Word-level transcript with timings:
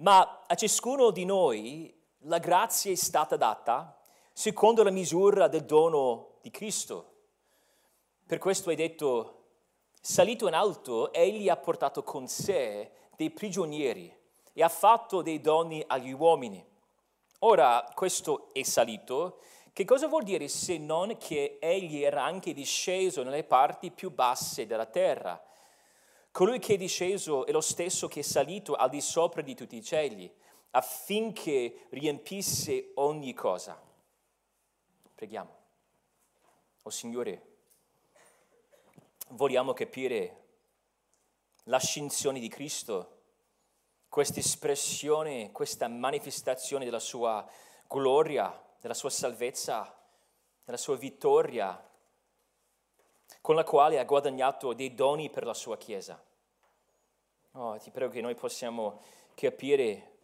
Ma 0.00 0.44
a 0.46 0.54
ciascuno 0.54 1.10
di 1.10 1.26
noi 1.26 1.94
la 2.24 2.38
grazia 2.38 2.90
è 2.90 2.94
stata 2.94 3.36
data 3.36 4.00
secondo 4.32 4.82
la 4.82 4.90
misura 4.90 5.46
del 5.46 5.64
dono 5.64 6.38
di 6.40 6.50
Cristo. 6.50 7.12
Per 8.26 8.38
questo 8.38 8.70
hai 8.70 8.76
detto, 8.76 9.48
salito 10.00 10.48
in 10.48 10.54
alto, 10.54 11.12
egli 11.12 11.50
ha 11.50 11.56
portato 11.58 12.02
con 12.02 12.28
sé 12.28 12.92
dei 13.14 13.30
prigionieri 13.30 14.10
e 14.54 14.62
ha 14.62 14.70
fatto 14.70 15.20
dei 15.20 15.38
doni 15.38 15.84
agli 15.86 16.12
uomini. 16.12 16.64
Ora, 17.40 17.86
questo 17.94 18.48
è 18.54 18.62
salito, 18.62 19.40
che 19.74 19.84
cosa 19.84 20.08
vuol 20.08 20.22
dire 20.22 20.48
se 20.48 20.78
non 20.78 21.14
che 21.18 21.58
egli 21.60 22.02
era 22.02 22.24
anche 22.24 22.54
disceso 22.54 23.22
nelle 23.22 23.44
parti 23.44 23.90
più 23.90 24.10
basse 24.10 24.66
della 24.66 24.86
terra? 24.86 25.42
Colui 26.40 26.58
che 26.58 26.72
è 26.72 26.76
disceso 26.78 27.44
è 27.44 27.52
lo 27.52 27.60
stesso 27.60 28.08
che 28.08 28.20
è 28.20 28.22
salito 28.22 28.74
al 28.74 28.88
di 28.88 29.02
sopra 29.02 29.42
di 29.42 29.54
tutti 29.54 29.76
i 29.76 29.82
cieli, 29.82 30.34
affinché 30.70 31.88
riempisse 31.90 32.92
ogni 32.94 33.34
cosa. 33.34 33.78
Preghiamo. 35.14 35.54
O 36.84 36.88
Signore, 36.88 37.42
vogliamo 39.32 39.74
capire 39.74 40.44
l'ascensione 41.64 42.40
di 42.40 42.48
Cristo, 42.48 43.18
questa 44.08 44.40
espressione, 44.40 45.52
questa 45.52 45.88
manifestazione 45.88 46.86
della 46.86 47.00
sua 47.00 47.46
gloria, 47.86 48.64
della 48.80 48.94
sua 48.94 49.10
salvezza, 49.10 49.94
della 50.64 50.78
sua 50.78 50.96
vittoria, 50.96 51.86
con 53.42 53.54
la 53.54 53.64
quale 53.64 53.98
ha 53.98 54.04
guadagnato 54.04 54.72
dei 54.72 54.94
doni 54.94 55.28
per 55.28 55.44
la 55.44 55.52
sua 55.52 55.76
Chiesa. 55.76 56.28
Oh, 57.52 57.76
ti 57.78 57.90
prego 57.90 58.12
che 58.12 58.20
noi 58.20 58.36
possiamo 58.36 59.02
capire 59.34 60.18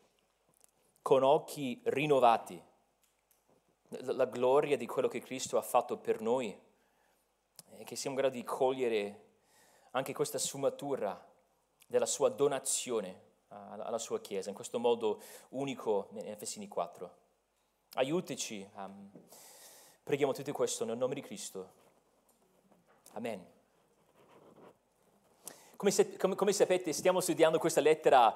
con 1.02 1.24
occhi 1.24 1.80
rinnovati 1.84 2.62
la 3.88 4.26
gloria 4.26 4.76
di 4.76 4.86
quello 4.86 5.08
che 5.08 5.20
Cristo 5.20 5.58
ha 5.58 5.62
fatto 5.62 5.96
per 5.96 6.20
noi 6.20 6.56
e 7.78 7.84
che 7.84 7.96
siamo 7.96 8.14
in 8.14 8.22
grado 8.22 8.36
di 8.36 8.44
cogliere 8.44 9.24
anche 9.90 10.12
questa 10.12 10.38
sfumatura 10.38 11.20
della 11.86 12.06
sua 12.06 12.28
donazione 12.28 13.24
alla 13.48 13.98
sua 13.98 14.20
Chiesa, 14.20 14.48
in 14.48 14.54
questo 14.54 14.78
modo 14.78 15.22
unico 15.50 16.08
in 16.12 16.28
Efesini 16.28 16.68
4. 16.68 17.16
Aiutaci, 17.94 18.68
um, 18.74 19.10
preghiamo 20.02 20.32
tutto 20.32 20.52
questo 20.52 20.84
nel 20.84 20.96
nome 20.96 21.14
di 21.14 21.22
Cristo. 21.22 21.84
Amen. 23.12 23.55
Come, 25.76 25.90
se, 25.90 26.16
come, 26.16 26.34
come, 26.34 26.52
sapete, 26.52 26.92
stiamo 26.94 27.20
studiando 27.20 27.58
questa 27.58 27.82
lettera 27.82 28.34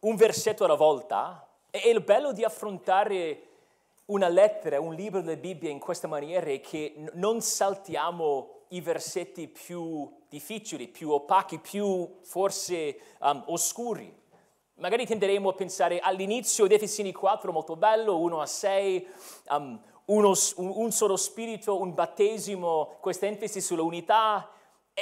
un 0.00 0.16
versetto 0.16 0.64
alla 0.64 0.74
volta 0.74 1.46
e, 1.70 1.88
il 1.88 2.00
bello 2.00 2.32
di 2.32 2.42
affrontare 2.42 3.42
una 4.06 4.26
lettera, 4.26 4.80
un 4.80 4.94
libro 4.94 5.20
della 5.20 5.36
Bibbia 5.36 5.70
in 5.70 5.78
questa 5.78 6.08
maniera 6.08 6.46
è 6.46 6.60
che 6.60 6.94
n- 6.96 7.10
non 7.14 7.40
saltiamo 7.42 8.62
i 8.70 8.80
versetti 8.80 9.46
più 9.46 10.10
difficili, 10.28 10.88
più 10.88 11.10
opachi, 11.10 11.58
più 11.58 12.18
forse 12.22 12.98
um, 13.20 13.44
oscuri. 13.46 14.12
Magari 14.74 15.06
tenderemo 15.06 15.50
a 15.50 15.54
pensare 15.54 16.00
all'inizio 16.00 16.66
di 16.66 16.74
Efesini 16.74 17.12
4 17.12 17.52
molto 17.52 17.76
bello, 17.76 18.18
1 18.18 18.40
a 18.40 18.46
6, 18.46 19.08
um, 19.50 19.80
uno, 20.06 20.32
un, 20.56 20.72
un, 20.74 20.90
solo 20.90 21.16
spirito, 21.16 21.80
un 21.80 21.94
battesimo, 21.94 22.96
questa 23.00 23.26
enfasi 23.26 23.60
sulla 23.60 23.82
unità. 23.82 24.50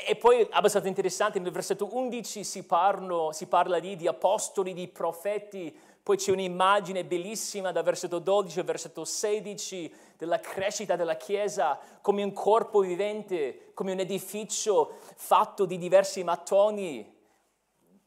E, 0.07 0.17
poi 0.17 0.47
abbastanza 0.51 0.89
interessante, 0.89 1.39
nel 1.39 1.51
versetto 1.51 1.89
11 1.91 2.45
si, 2.45 2.65
parlo, 2.65 3.33
si 3.33 3.47
parla 3.47 3.79
di, 3.79 3.97
di 3.97 4.07
apostoli, 4.07 4.75
di 4.75 4.89
profeti, 4.89 5.77
poi 6.03 6.17
c'è 6.17 6.33
un'immagine 6.33 7.05
bellissima 7.05 7.73
dal 7.73 7.85
versetto 7.85 8.19
12 8.19 8.61
al 8.61 8.65
versetto 8.65 9.05
16 9.05 9.95
della 10.17 10.41
crescita 10.41 10.97
della 10.97 11.17
Chiesa 11.17 11.79
come 12.01 12.23
un 12.23 12.33
corpo 12.33 12.81
vivente, 12.81 13.73
come 13.75 13.93
un 13.93 14.01
edificio 14.01 14.97
fatto 15.17 15.67
di 15.67 15.77
diversi 15.77 16.25
mattoni. 16.25 17.15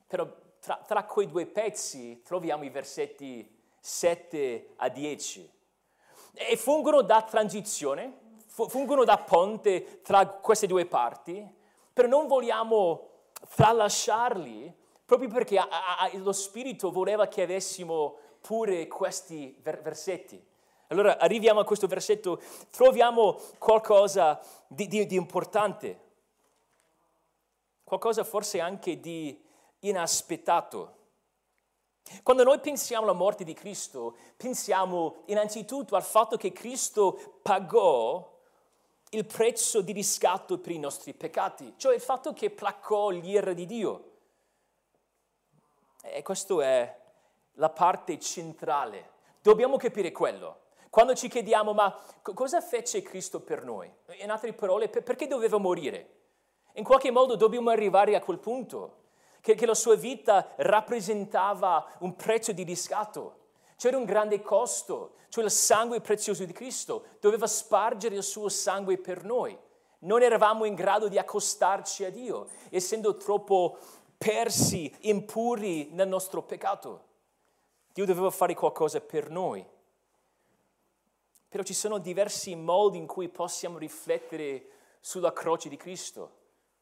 Però 0.07 0.27
tra, 0.59 0.83
tra 0.85 1.03
quei 1.05 1.27
due 1.27 1.45
pezzi 1.45 2.21
troviamo 2.23 2.63
i 2.63 2.69
versetti 2.69 3.47
7 3.79 4.73
a 4.77 4.89
10 4.89 5.51
e 6.33 6.57
fungono 6.57 7.01
da 7.01 7.21
transizione, 7.21 8.19
fungono 8.47 9.03
da 9.03 9.17
ponte 9.17 10.01
tra 10.01 10.25
queste 10.25 10.67
due 10.67 10.85
parti, 10.85 11.59
però 11.93 12.07
non 12.07 12.27
vogliamo 12.27 13.09
tralasciarli 13.55 14.79
proprio 15.05 15.29
perché 15.29 15.57
a, 15.57 15.67
a, 15.69 16.09
lo 16.13 16.31
Spirito 16.31 16.89
voleva 16.89 17.27
che 17.27 17.41
avessimo 17.41 18.17
pure 18.39 18.87
questi 18.87 19.57
ver- 19.61 19.81
versetti. 19.81 20.41
Allora 20.87 21.17
arriviamo 21.17 21.59
a 21.59 21.65
questo 21.65 21.87
versetto, 21.87 22.41
troviamo 22.69 23.37
qualcosa 23.57 24.41
di, 24.67 24.87
di, 24.87 25.05
di 25.05 25.15
importante, 25.15 25.99
qualcosa 27.83 28.23
forse 28.23 28.59
anche 28.59 28.99
di 28.99 29.41
inaspettato. 29.79 30.95
Quando 32.23 32.43
noi 32.43 32.59
pensiamo 32.59 33.03
alla 33.03 33.13
morte 33.13 33.43
di 33.43 33.53
Cristo, 33.53 34.15
pensiamo 34.37 35.23
innanzitutto 35.25 35.95
al 35.95 36.03
fatto 36.03 36.35
che 36.37 36.51
Cristo 36.51 37.39
pagò 37.41 38.30
il 39.13 39.25
prezzo 39.25 39.81
di 39.81 39.91
riscatto 39.91 40.59
per 40.59 40.71
i 40.71 40.79
nostri 40.79 41.13
peccati, 41.13 41.73
cioè 41.75 41.95
il 41.95 42.01
fatto 42.01 42.31
che 42.33 42.49
placò 42.49 43.09
l'ira 43.09 43.53
di 43.53 43.65
Dio. 43.65 44.11
E 46.03 46.21
questa 46.23 46.63
è 46.63 46.99
la 47.53 47.69
parte 47.69 48.17
centrale. 48.19 49.09
Dobbiamo 49.41 49.77
capire 49.77 50.11
quello. 50.11 50.59
Quando 50.89 51.13
ci 51.13 51.27
chiediamo, 51.27 51.73
ma 51.73 52.01
cosa 52.21 52.61
fece 52.61 53.01
Cristo 53.01 53.41
per 53.41 53.63
noi? 53.63 53.91
In 54.21 54.31
altre 54.31 54.53
parole, 54.53 54.87
perché 54.87 55.27
doveva 55.27 55.57
morire? 55.57 56.19
In 56.73 56.83
qualche 56.83 57.11
modo 57.11 57.35
dobbiamo 57.35 57.69
arrivare 57.69 58.15
a 58.15 58.21
quel 58.21 58.39
punto, 58.39 58.99
che, 59.41 59.55
che 59.55 59.65
la 59.65 59.73
sua 59.73 59.95
vita 59.95 60.53
rappresentava 60.57 61.97
un 61.99 62.15
prezzo 62.15 62.53
di 62.53 62.63
riscatto. 62.63 63.39
C'era 63.81 63.97
un 63.97 64.05
grande 64.05 64.43
costo, 64.43 65.15
cioè 65.29 65.43
il 65.43 65.49
sangue 65.49 66.01
prezioso 66.01 66.45
di 66.45 66.53
Cristo. 66.53 67.03
Doveva 67.19 67.47
spargere 67.47 68.13
il 68.13 68.21
suo 68.21 68.47
sangue 68.47 68.99
per 68.99 69.23
noi. 69.23 69.57
Non 70.01 70.21
eravamo 70.21 70.65
in 70.65 70.75
grado 70.75 71.07
di 71.07 71.17
accostarci 71.17 72.05
a 72.05 72.11
Dio, 72.11 72.47
essendo 72.69 73.17
troppo 73.17 73.79
persi, 74.19 74.95
impuri 74.99 75.89
nel 75.93 76.07
nostro 76.07 76.43
peccato. 76.43 77.05
Dio 77.91 78.05
doveva 78.05 78.29
fare 78.29 78.53
qualcosa 78.53 79.01
per 79.01 79.31
noi. 79.31 79.65
Però 81.49 81.63
ci 81.63 81.73
sono 81.73 81.97
diversi 81.97 82.53
modi 82.53 82.99
in 82.99 83.07
cui 83.07 83.29
possiamo 83.29 83.79
riflettere 83.79 84.63
sulla 84.99 85.33
croce 85.33 85.69
di 85.69 85.77
Cristo, 85.77 86.35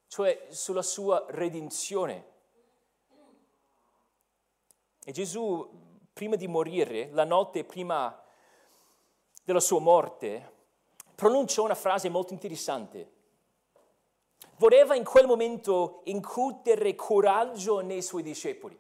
cioè 0.08 0.48
sulla 0.50 0.82
sua 0.82 1.26
redenzione. 1.30 2.26
E 5.06 5.14
Gesù, 5.14 5.88
prima 6.20 6.36
di 6.36 6.50
morire, 6.50 7.08
la 7.14 7.24
notte 7.24 7.64
prima 7.64 8.22
della 9.42 9.62
sua 9.62 9.80
morte, 9.80 10.52
pronunciò 11.16 11.64
una 11.64 11.76
frase 11.76 12.10
molto 12.10 12.34
interessante 12.34 13.12
voleva 14.58 14.96
in 14.96 15.06
quel 15.06 15.28
momento 15.28 16.02
incutere 16.06 16.94
coraggio 16.94 17.80
nei 17.80 18.02
suoi 18.02 18.22
discepoli. 18.22 18.78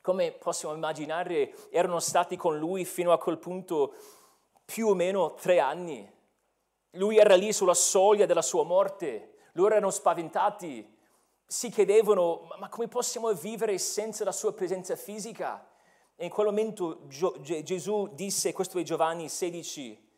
Come 0.00 0.32
possiamo 0.32 0.74
immaginare, 0.74 1.54
erano 1.70 2.00
stati 2.00 2.36
con 2.36 2.58
lui 2.58 2.84
fino 2.84 3.12
a 3.12 3.18
quel 3.18 3.38
punto 3.38 3.94
più 4.64 4.88
o 4.88 4.94
meno 4.94 5.34
tre 5.34 5.60
anni. 5.60 6.12
Lui 6.94 7.18
era 7.18 7.36
lì 7.36 7.52
sulla 7.52 7.74
soglia 7.74 8.26
della 8.26 8.42
sua 8.42 8.64
morte, 8.64 9.34
loro 9.52 9.74
erano 9.76 9.90
spaventati, 9.90 10.98
si 11.46 11.70
chiedevano 11.70 12.48
ma 12.58 12.68
come 12.68 12.88
possiamo 12.88 13.32
vivere 13.32 13.78
senza 13.78 14.24
la 14.24 14.32
sua 14.32 14.52
presenza 14.52 14.96
fisica? 14.96 15.69
E 16.20 16.26
in 16.26 16.30
quel 16.30 16.48
momento 16.48 17.06
Gesù 17.06 18.10
disse, 18.12 18.52
questo 18.52 18.78
è 18.78 18.82
Giovanni 18.82 19.30
16, 19.30 20.08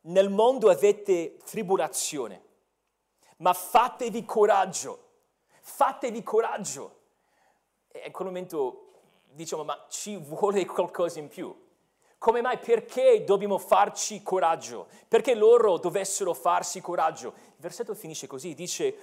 nel 0.00 0.30
mondo 0.30 0.68
avete 0.68 1.36
tribolazione, 1.44 2.42
ma 3.36 3.52
fatevi 3.52 4.24
coraggio, 4.24 5.10
fatevi 5.60 6.24
coraggio. 6.24 6.96
E 7.86 8.02
in 8.06 8.10
quel 8.10 8.26
momento 8.26 8.94
diciamo, 9.30 9.62
ma 9.62 9.86
ci 9.88 10.16
vuole 10.16 10.66
qualcosa 10.66 11.20
in 11.20 11.28
più. 11.28 11.56
Come 12.18 12.40
mai? 12.40 12.58
Perché 12.58 13.22
dobbiamo 13.22 13.58
farci 13.58 14.20
coraggio? 14.24 14.88
Perché 15.06 15.36
loro 15.36 15.78
dovessero 15.78 16.34
farsi 16.34 16.80
coraggio? 16.80 17.28
Il 17.28 17.58
versetto 17.58 17.94
finisce 17.94 18.26
così, 18.26 18.54
dice, 18.54 18.96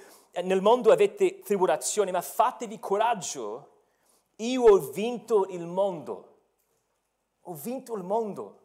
nel 0.43 0.59
mondo 0.59 0.91
avete 0.91 1.39
tribolazione, 1.39 2.11
ma 2.11 2.19
fatevi 2.19 2.77
coraggio, 2.77 3.69
io 4.37 4.63
ho 4.63 4.77
vinto 4.91 5.47
il 5.47 5.65
mondo. 5.65 6.37
Ho 7.41 7.53
vinto 7.53 7.95
il 7.95 8.03
mondo. 8.03 8.59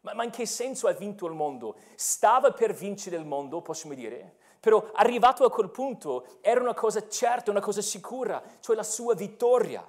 Ma, 0.00 0.14
ma 0.14 0.24
in 0.24 0.30
che 0.30 0.46
senso 0.46 0.86
ha 0.86 0.92
vinto 0.92 1.26
il 1.26 1.34
mondo? 1.34 1.76
Stava 1.96 2.52
per 2.52 2.72
vincere 2.72 3.16
il 3.16 3.24
mondo, 3.24 3.60
possiamo 3.60 3.94
dire, 3.94 4.36
però 4.60 4.90
arrivato 4.94 5.44
a 5.44 5.50
quel 5.50 5.70
punto 5.70 6.38
era 6.40 6.60
una 6.60 6.74
cosa 6.74 7.06
certa, 7.08 7.50
una 7.50 7.60
cosa 7.60 7.82
sicura, 7.82 8.42
cioè 8.60 8.76
la 8.76 8.82
sua 8.82 9.14
vittoria. 9.14 9.86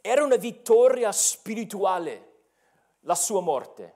Era 0.00 0.22
una 0.22 0.36
vittoria 0.36 1.10
spirituale 1.12 2.32
la 3.00 3.14
sua 3.14 3.40
morte. 3.40 3.93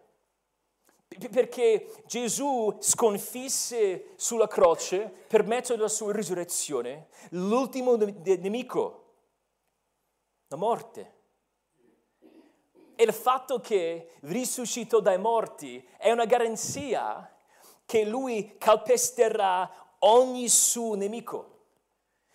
Perché 1.08 2.02
Gesù 2.06 2.76
sconfisse 2.80 4.12
sulla 4.16 4.46
croce, 4.46 5.10
per 5.26 5.44
mezzo 5.44 5.74
della 5.74 5.88
sua 5.88 6.12
risurrezione, 6.12 7.08
l'ultimo 7.30 7.96
nemico, 7.96 9.04
la 10.48 10.56
morte. 10.56 11.16
E 12.94 13.04
il 13.04 13.12
fatto 13.12 13.60
che 13.60 14.14
risuscitò 14.20 15.00
dai 15.00 15.18
morti 15.18 15.86
è 15.96 16.10
una 16.10 16.24
garanzia 16.24 17.32
che 17.86 18.04
lui 18.04 18.56
calpesterà 18.58 19.70
ogni 20.00 20.48
suo 20.48 20.94
nemico. 20.94 21.56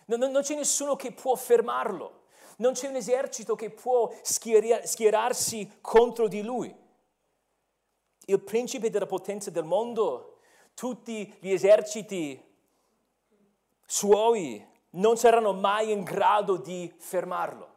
Non, 0.06 0.20
non 0.32 0.42
c'è 0.42 0.56
nessuno 0.56 0.96
che 0.96 1.12
può 1.12 1.36
fermarlo. 1.36 2.22
Non 2.58 2.74
c'è 2.74 2.88
un 2.88 2.96
esercito 2.96 3.56
che 3.56 3.70
può 3.70 4.12
schierarsi 4.22 5.78
contro 5.82 6.28
di 6.28 6.42
lui. 6.42 6.74
Il 8.26 8.40
principe 8.40 8.90
della 8.90 9.06
potenza 9.06 9.50
del 9.50 9.66
mondo, 9.66 10.40
tutti 10.74 11.34
gli 11.40 11.52
eserciti 11.52 12.42
suoi 13.86 14.66
non 14.92 15.18
saranno 15.18 15.54
mai 15.54 15.92
in 15.92 16.04
grado 16.04 16.58
di 16.58 16.92
fermarlo. 16.98 17.72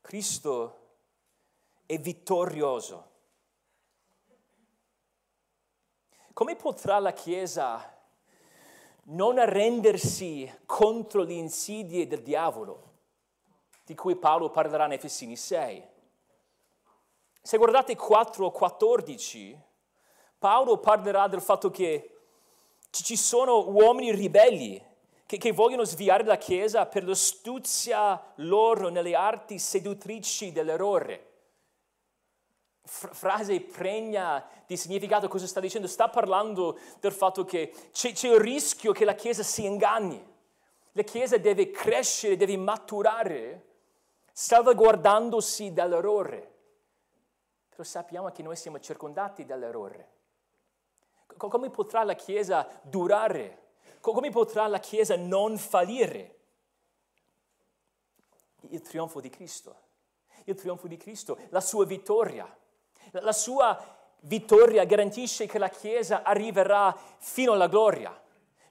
Cristo 0.00 0.78
è 1.86 1.98
vittorioso. 1.98 3.06
Come 6.32 6.54
potrà 6.54 6.98
la 6.98 7.12
Chiesa 7.12 7.96
non 9.04 9.38
arrendersi 9.38 10.50
contro 10.66 11.22
le 11.22 11.32
insidie 11.32 12.06
del 12.06 12.22
diavolo, 12.22 12.92
di 13.84 13.94
cui 13.94 14.16
Paolo 14.16 14.50
parlerà 14.50 14.84
in 14.84 14.92
Efesini 14.92 15.36
6. 15.36 15.96
Se 17.48 17.56
guardate 17.56 17.96
4.14, 17.96 19.56
Paolo 20.38 20.76
parlerà 20.76 21.28
del 21.28 21.40
fatto 21.40 21.70
che 21.70 22.18
ci 22.90 23.16
sono 23.16 23.70
uomini 23.70 24.14
ribelli 24.14 24.84
che, 25.24 25.38
che 25.38 25.52
vogliono 25.52 25.84
sviare 25.84 26.24
la 26.24 26.36
Chiesa 26.36 26.84
per 26.84 27.04
l'astuzia 27.04 28.22
loro 28.34 28.90
nelle 28.90 29.14
arti 29.14 29.58
seduttrici 29.58 30.52
dell'errore 30.52 31.24
frase 32.84 33.62
pregna 33.62 34.46
di 34.66 34.76
significato 34.76 35.26
cosa 35.28 35.46
sta 35.46 35.60
dicendo? 35.60 35.86
Sta 35.88 36.10
parlando 36.10 36.78
del 37.00 37.12
fatto 37.12 37.46
che 37.46 37.72
c'è, 37.92 38.12
c'è 38.12 38.28
il 38.28 38.40
rischio 38.40 38.92
che 38.92 39.06
la 39.06 39.14
Chiesa 39.14 39.42
si 39.42 39.64
inganni. 39.64 40.22
La 40.92 41.02
Chiesa 41.02 41.38
deve 41.38 41.70
crescere, 41.70 42.36
deve 42.36 42.58
maturare, 42.58 43.64
salvaguardandosi 44.32 45.72
dall'errore. 45.72 46.47
Però 47.78 47.88
sappiamo 47.88 48.28
che 48.32 48.42
noi 48.42 48.56
siamo 48.56 48.80
circondati 48.80 49.44
dall'errore. 49.44 50.08
Come 51.36 51.70
potrà 51.70 52.02
la 52.02 52.14
Chiesa 52.14 52.66
durare? 52.82 53.66
Come 54.00 54.30
potrà 54.30 54.66
la 54.66 54.80
Chiesa 54.80 55.14
non 55.14 55.56
fallire? 55.56 56.38
Il 58.70 58.80
trionfo 58.80 59.20
di 59.20 59.30
Cristo. 59.30 59.76
Il 60.46 60.56
trionfo 60.56 60.88
di 60.88 60.96
Cristo, 60.96 61.38
la 61.50 61.60
sua 61.60 61.84
vittoria. 61.84 62.52
La 63.12 63.30
sua 63.30 63.80
vittoria 64.22 64.84
garantisce 64.84 65.46
che 65.46 65.58
la 65.58 65.68
Chiesa 65.68 66.24
arriverà 66.24 66.92
fino 67.18 67.52
alla 67.52 67.68
gloria, 67.68 68.20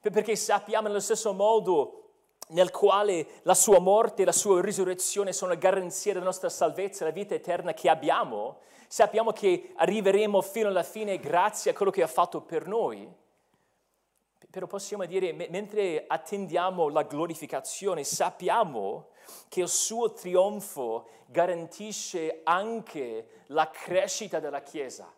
perché 0.02 0.36
sappiamo 0.36 0.90
nello 0.90 1.00
stesso 1.00 1.32
modo 1.32 2.10
nel 2.50 2.72
quale 2.72 3.26
la 3.44 3.56
sua 3.56 3.80
morte 3.80 4.24
e 4.24 4.26
la 4.26 4.34
sua 4.34 4.62
risurrezione 4.62 5.32
sono 5.32 5.54
la 5.54 5.58
garanzia 5.58 6.12
della 6.12 6.26
nostra 6.26 6.50
salvezza, 6.50 7.06
la 7.06 7.12
vita 7.12 7.36
eterna 7.36 7.74
che 7.74 7.88
abbiamo, 7.90 8.66
sappiamo 8.88 9.32
che 9.32 9.74
arriveremo 9.76 10.42
fino 10.42 10.70
alla 10.70 10.84
fine 10.84 11.20
grazie 11.20 11.72
a 11.72 11.74
quello 11.74 11.92
che 11.92 12.02
ha 12.02 12.08
fatto 12.08 12.42
per 12.42 12.68
noi. 12.68 13.08
Però 14.50 14.66
possiamo 14.66 15.06
dire, 15.06 15.34
mentre 15.34 16.06
attendiamo 16.08 16.88
la 16.90 17.04
glorificazione, 17.04 18.04
sappiamo 18.04 19.10
che 19.50 19.62
il 19.62 19.68
suo 19.68 20.14
trionfo 20.14 21.08
garantisce 21.28 22.42
anche 22.44 23.44
la 23.48 23.70
crescita 23.70 24.40
della 24.40 24.62
Chiesa. 24.62 25.14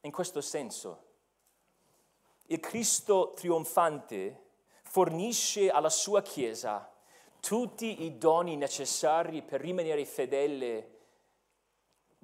In 0.00 0.10
questo 0.10 0.40
senso, 0.40 1.02
il 2.46 2.60
Cristo 2.60 3.32
trionfante 3.34 4.44
fornisce 4.82 5.70
alla 5.70 5.90
sua 5.90 6.22
Chiesa 6.22 6.90
tutti 7.40 8.04
i 8.04 8.18
doni 8.18 8.56
necessari 8.56 9.42
per 9.42 9.60
rimanere 9.60 10.04
fedele 10.04 10.95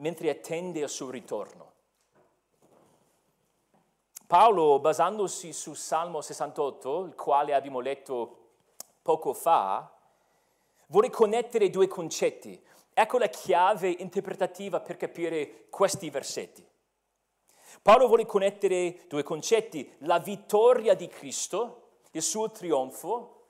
mentre 0.02 0.30
attende 0.30 0.80
il 0.80 0.88
suo 0.88 1.10
ritorno. 1.10 1.70
Paolo, 4.26 4.80
basandosi 4.80 5.52
sul 5.52 5.76
Salmo 5.76 6.20
68, 6.20 7.04
il 7.04 7.14
quale 7.14 7.54
abbiamo 7.54 7.80
letto 7.80 8.38
poco 9.00 9.32
fa, 9.32 9.94
vuole 10.88 11.08
connettere 11.10 11.70
due 11.70 11.86
concetti. 11.86 12.60
Ecco 12.92 13.18
la 13.18 13.28
chiave 13.28 13.90
interpretativa 13.90 14.80
per 14.80 14.96
capire 14.96 15.66
questi 15.70 16.10
versetti. 16.10 16.66
Paolo 17.80 18.06
vuole 18.06 18.26
connettere 18.26 19.04
due 19.08 19.22
concetti, 19.22 19.96
la 19.98 20.18
vittoria 20.18 20.94
di 20.94 21.06
Cristo, 21.06 21.90
il 22.10 22.22
suo 22.22 22.50
trionfo 22.50 23.44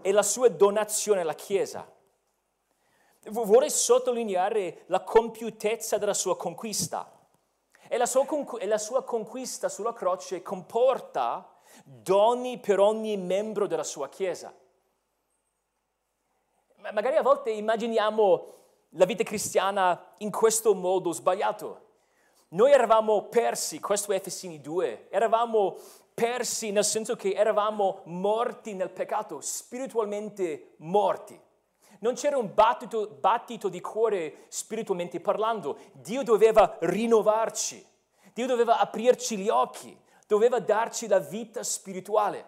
e 0.00 0.12
la 0.12 0.22
sua 0.22 0.48
donazione 0.48 1.22
alla 1.22 1.34
Chiesa. 1.34 1.93
Vuole 3.26 3.70
sottolineare 3.70 4.82
la 4.86 5.02
compiutezza 5.02 5.98
della 5.98 6.14
sua 6.14 6.36
conquista. 6.36 7.10
E 7.88 7.96
la 7.96 8.06
sua, 8.06 8.26
e 8.58 8.66
la 8.66 8.78
sua 8.78 9.04
conquista 9.04 9.68
sulla 9.68 9.92
croce 9.92 10.42
comporta 10.42 11.54
doni 11.84 12.58
per 12.58 12.80
ogni 12.80 13.16
membro 13.16 13.66
della 13.66 13.84
sua 13.84 14.08
Chiesa. 14.08 14.54
Magari 16.92 17.16
a 17.16 17.22
volte 17.22 17.50
immaginiamo 17.50 18.46
la 18.90 19.04
vita 19.04 19.24
cristiana 19.24 20.14
in 20.18 20.30
questo 20.30 20.74
modo 20.74 21.12
sbagliato. 21.12 21.82
Noi 22.48 22.70
eravamo 22.72 23.22
persi, 23.22 23.80
questo 23.80 24.12
è 24.12 24.16
Efesini 24.16 24.60
2, 24.60 25.08
eravamo 25.10 25.76
persi 26.14 26.70
nel 26.70 26.84
senso 26.84 27.16
che 27.16 27.32
eravamo 27.32 28.02
morti 28.04 28.74
nel 28.74 28.90
peccato, 28.90 29.40
spiritualmente 29.40 30.74
morti. 30.78 31.40
Non 32.04 32.12
c'era 32.12 32.36
un 32.36 32.52
battito, 32.52 33.16
battito 33.18 33.70
di 33.70 33.80
cuore 33.80 34.44
spiritualmente 34.48 35.20
parlando. 35.20 35.78
Dio 35.92 36.22
doveva 36.22 36.76
rinnovarci, 36.80 37.82
Dio 38.34 38.46
doveva 38.46 38.78
aprirci 38.78 39.38
gli 39.38 39.48
occhi, 39.48 39.98
doveva 40.26 40.60
darci 40.60 41.08
la 41.08 41.18
vita 41.18 41.62
spirituale. 41.62 42.44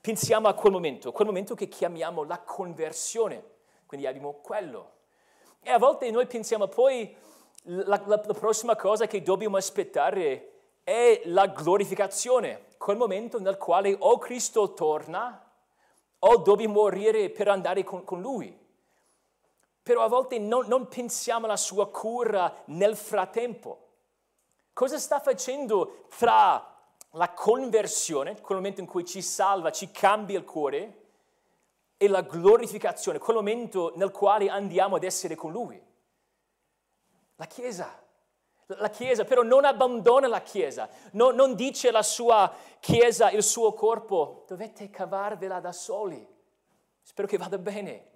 Pensiamo 0.00 0.46
a 0.46 0.54
quel 0.54 0.70
momento, 0.70 1.10
quel 1.10 1.26
momento 1.26 1.56
che 1.56 1.66
chiamiamo 1.66 2.22
la 2.22 2.38
conversione. 2.38 3.42
Quindi 3.84 4.06
abbiamo 4.06 4.34
quello. 4.34 4.92
E 5.60 5.72
a 5.72 5.78
volte 5.78 6.08
noi 6.12 6.28
pensiamo 6.28 6.68
poi 6.68 7.12
la, 7.62 8.00
la, 8.06 8.22
la 8.24 8.34
prossima 8.34 8.76
cosa 8.76 9.08
che 9.08 9.22
dobbiamo 9.22 9.56
aspettare 9.56 10.52
è 10.84 11.22
la 11.24 11.48
glorificazione, 11.48 12.66
quel 12.78 12.96
momento 12.96 13.40
nel 13.40 13.56
quale 13.58 13.92
o 13.98 14.18
Cristo 14.18 14.72
torna 14.72 15.50
o 16.20 16.36
dobbiamo 16.36 16.74
morire 16.74 17.28
per 17.30 17.48
andare 17.48 17.82
con, 17.82 18.04
con 18.04 18.20
Lui 18.20 18.59
però 19.82 20.02
a 20.02 20.08
volte 20.08 20.38
non, 20.38 20.66
non 20.66 20.88
pensiamo 20.88 21.46
alla 21.46 21.56
sua 21.56 21.88
cura 21.88 22.54
nel 22.66 22.96
frattempo. 22.96 23.88
Cosa 24.72 24.98
sta 24.98 25.20
facendo 25.20 26.06
tra 26.16 26.64
la 27.12 27.30
conversione, 27.30 28.40
quel 28.40 28.58
momento 28.58 28.80
in 28.80 28.86
cui 28.86 29.04
ci 29.04 29.22
salva, 29.22 29.70
ci 29.70 29.90
cambia 29.90 30.38
il 30.38 30.44
cuore, 30.44 31.00
e 32.02 32.08
la 32.08 32.22
glorificazione, 32.22 33.18
quel 33.18 33.36
momento 33.36 33.92
nel 33.96 34.10
quale 34.10 34.48
andiamo 34.48 34.96
ad 34.96 35.04
essere 35.04 35.34
con 35.34 35.52
Lui? 35.52 35.78
La 37.36 37.46
Chiesa. 37.46 38.02
La 38.66 38.88
Chiesa 38.88 39.24
però 39.24 39.42
non 39.42 39.66
abbandona 39.66 40.26
la 40.28 40.40
Chiesa, 40.40 40.88
no, 41.12 41.30
non 41.30 41.54
dice 41.54 41.88
alla 41.88 42.02
sua 42.02 42.50
Chiesa, 42.78 43.30
il 43.30 43.42
suo 43.42 43.74
corpo, 43.74 44.44
dovete 44.46 44.88
cavarvela 44.88 45.60
da 45.60 45.72
soli. 45.72 46.26
Spero 47.02 47.28
che 47.28 47.36
vada 47.36 47.58
bene. 47.58 48.08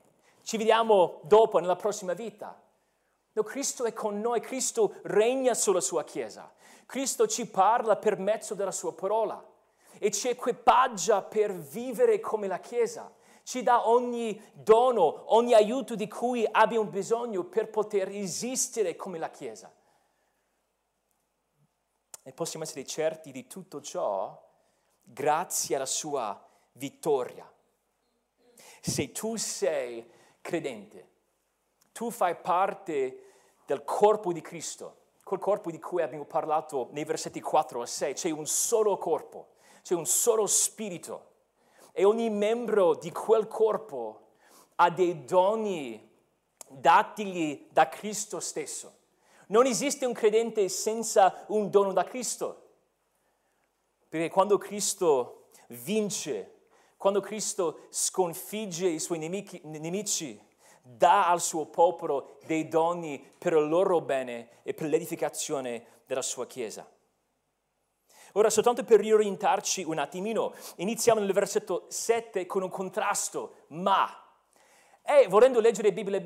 Ci 0.44 0.58
vediamo 0.58 1.20
dopo, 1.22 1.58
nella 1.58 1.74
prossima 1.74 2.12
vita. 2.12 2.60
No, 3.32 3.42
Cristo 3.42 3.86
è 3.86 3.94
con 3.94 4.20
noi, 4.20 4.40
Cristo 4.40 4.96
regna 5.04 5.54
sulla 5.54 5.80
sua 5.80 6.04
Chiesa. 6.04 6.52
Cristo 6.84 7.26
ci 7.26 7.48
parla 7.48 7.96
per 7.96 8.18
mezzo 8.18 8.54
della 8.54 8.70
sua 8.70 8.92
parola 8.92 9.42
e 9.98 10.10
ci 10.10 10.28
equipaggia 10.28 11.22
per 11.22 11.54
vivere 11.54 12.20
come 12.20 12.46
la 12.46 12.58
Chiesa. 12.58 13.10
Ci 13.42 13.62
dà 13.62 13.88
ogni 13.88 14.38
dono, 14.52 15.34
ogni 15.34 15.54
aiuto 15.54 15.94
di 15.94 16.08
cui 16.08 16.46
abbiamo 16.48 16.84
bisogno 16.84 17.44
per 17.44 17.70
poter 17.70 18.10
esistere 18.10 18.96
come 18.96 19.18
la 19.18 19.30
Chiesa. 19.30 19.74
E 22.22 22.32
possiamo 22.32 22.66
essere 22.66 22.84
certi 22.84 23.32
di 23.32 23.46
tutto 23.46 23.80
ciò 23.80 24.38
grazie 25.02 25.76
alla 25.76 25.86
sua 25.86 26.46
vittoria. 26.72 27.50
Se 28.82 29.10
tu 29.10 29.36
sei 29.36 30.12
credente. 30.44 31.08
Tu 31.92 32.10
fai 32.10 32.36
parte 32.36 33.22
del 33.64 33.82
corpo 33.82 34.30
di 34.30 34.42
Cristo, 34.42 34.96
quel 35.24 35.40
corpo 35.40 35.70
di 35.70 35.78
cui 35.78 36.02
abbiamo 36.02 36.26
parlato 36.26 36.88
nei 36.90 37.04
versetti 37.04 37.40
4 37.40 37.80
a 37.80 37.86
6. 37.86 38.12
C'è 38.12 38.30
un 38.30 38.46
solo 38.46 38.98
corpo, 38.98 39.54
c'è 39.82 39.94
un 39.94 40.04
solo 40.04 40.46
spirito 40.46 41.30
e 41.92 42.04
ogni 42.04 42.28
membro 42.28 42.94
di 42.94 43.10
quel 43.10 43.48
corpo 43.48 44.32
ha 44.74 44.90
dei 44.90 45.24
doni 45.24 46.10
datigli 46.68 47.68
da 47.70 47.88
Cristo 47.88 48.38
stesso. 48.38 48.98
Non 49.46 49.64
esiste 49.64 50.04
un 50.04 50.12
credente 50.12 50.68
senza 50.68 51.44
un 51.48 51.70
dono 51.70 51.92
da 51.92 52.04
Cristo. 52.04 52.60
Perché 54.10 54.28
quando 54.28 54.58
Cristo 54.58 55.46
vince, 55.68 56.53
quando 57.04 57.20
Cristo 57.20 57.80
sconfigge 57.90 58.86
i 58.86 58.98
suoi 58.98 59.18
nemici, 59.18 59.60
nemici, 59.64 60.40
dà 60.80 61.28
al 61.28 61.42
suo 61.42 61.66
popolo 61.66 62.38
dei 62.46 62.66
doni 62.66 63.22
per 63.36 63.52
il 63.52 63.68
loro 63.68 64.00
bene 64.00 64.62
e 64.62 64.72
per 64.72 64.88
l'edificazione 64.88 65.84
della 66.06 66.22
sua 66.22 66.46
Chiesa. 66.46 66.90
Ora, 68.32 68.48
soltanto 68.48 68.84
per 68.84 69.00
riorientarci 69.00 69.82
un 69.82 69.98
attimino, 69.98 70.54
iniziamo 70.76 71.20
nel 71.20 71.34
versetto 71.34 71.84
7 71.90 72.46
con 72.46 72.62
un 72.62 72.70
contrasto, 72.70 73.56
ma. 73.66 74.08
E 75.02 75.26
volendo 75.28 75.60
leggere, 75.60 75.92
Bibbia, 75.92 76.22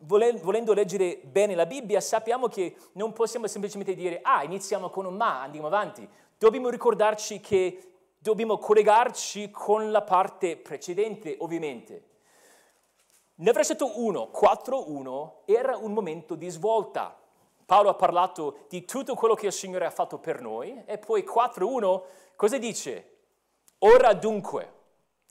volendo 0.00 0.74
leggere 0.74 1.16
bene 1.24 1.54
la 1.54 1.64
Bibbia, 1.64 2.02
sappiamo 2.02 2.46
che 2.46 2.76
non 2.92 3.14
possiamo 3.14 3.46
semplicemente 3.46 3.94
dire, 3.94 4.20
ah, 4.22 4.44
iniziamo 4.44 4.90
con 4.90 5.06
un 5.06 5.16
ma, 5.16 5.40
andiamo 5.40 5.68
avanti. 5.68 6.06
Dobbiamo 6.36 6.68
ricordarci 6.68 7.40
che 7.40 7.90
dobbiamo 8.22 8.58
collegarci 8.58 9.50
con 9.50 9.90
la 9.90 10.02
parte 10.02 10.58
precedente, 10.58 11.36
ovviamente. 11.40 12.08
Nel 13.36 13.54
versetto 13.54 13.98
1, 13.98 14.30
4.1, 14.30 15.30
era 15.46 15.78
un 15.78 15.92
momento 15.92 16.34
di 16.34 16.50
svolta. 16.50 17.18
Paolo 17.64 17.88
ha 17.88 17.94
parlato 17.94 18.66
di 18.68 18.84
tutto 18.84 19.14
quello 19.14 19.34
che 19.34 19.46
il 19.46 19.52
Signore 19.52 19.86
ha 19.86 19.90
fatto 19.90 20.18
per 20.18 20.42
noi 20.42 20.82
e 20.84 20.98
poi 20.98 21.22
4.1 21.22 22.02
cosa 22.36 22.58
dice? 22.58 23.16
Ora 23.78 24.12
dunque. 24.12 24.78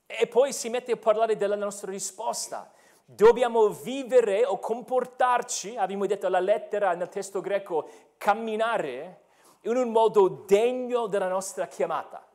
E 0.06 0.26
poi 0.26 0.52
si 0.52 0.68
mette 0.68 0.92
a 0.92 0.96
parlare 0.96 1.36
della 1.36 1.54
nostra 1.54 1.92
risposta. 1.92 2.72
Dobbiamo 3.04 3.68
vivere 3.68 4.44
o 4.44 4.58
comportarci, 4.58 5.76
abbiamo 5.76 6.06
detto 6.06 6.26
alla 6.26 6.40
lettera 6.40 6.94
nel 6.94 7.08
testo 7.08 7.40
greco, 7.40 7.88
camminare 8.16 9.26
in 9.62 9.76
un 9.76 9.90
modo 9.90 10.44
degno 10.46 11.06
della 11.06 11.28
nostra 11.28 11.68
chiamata. 11.68 12.26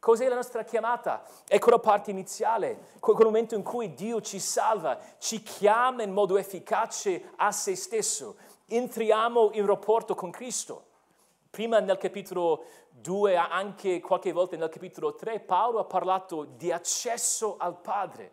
Cos'è 0.00 0.28
la 0.28 0.36
nostra 0.36 0.62
chiamata? 0.62 1.24
Ecco 1.48 1.70
la 1.70 1.80
parte 1.80 2.12
iniziale, 2.12 2.92
quel 3.00 3.16
momento 3.26 3.56
in 3.56 3.64
cui 3.64 3.94
Dio 3.94 4.20
ci 4.20 4.38
salva, 4.38 4.98
ci 5.18 5.42
chiama 5.42 6.04
in 6.04 6.12
modo 6.12 6.38
efficace 6.38 7.32
a 7.36 7.50
se 7.50 7.74
stesso. 7.74 8.36
Entriamo 8.66 9.50
in 9.54 9.66
rapporto 9.66 10.14
con 10.14 10.30
Cristo. 10.30 10.86
Prima 11.50 11.80
nel 11.80 11.96
capitolo 11.96 12.64
2, 12.90 13.36
anche 13.36 14.00
qualche 14.00 14.30
volta 14.32 14.56
nel 14.56 14.68
capitolo 14.68 15.14
3, 15.16 15.40
Paolo 15.40 15.80
ha 15.80 15.84
parlato 15.84 16.44
di 16.44 16.70
accesso 16.70 17.56
al 17.58 17.80
Padre. 17.80 18.32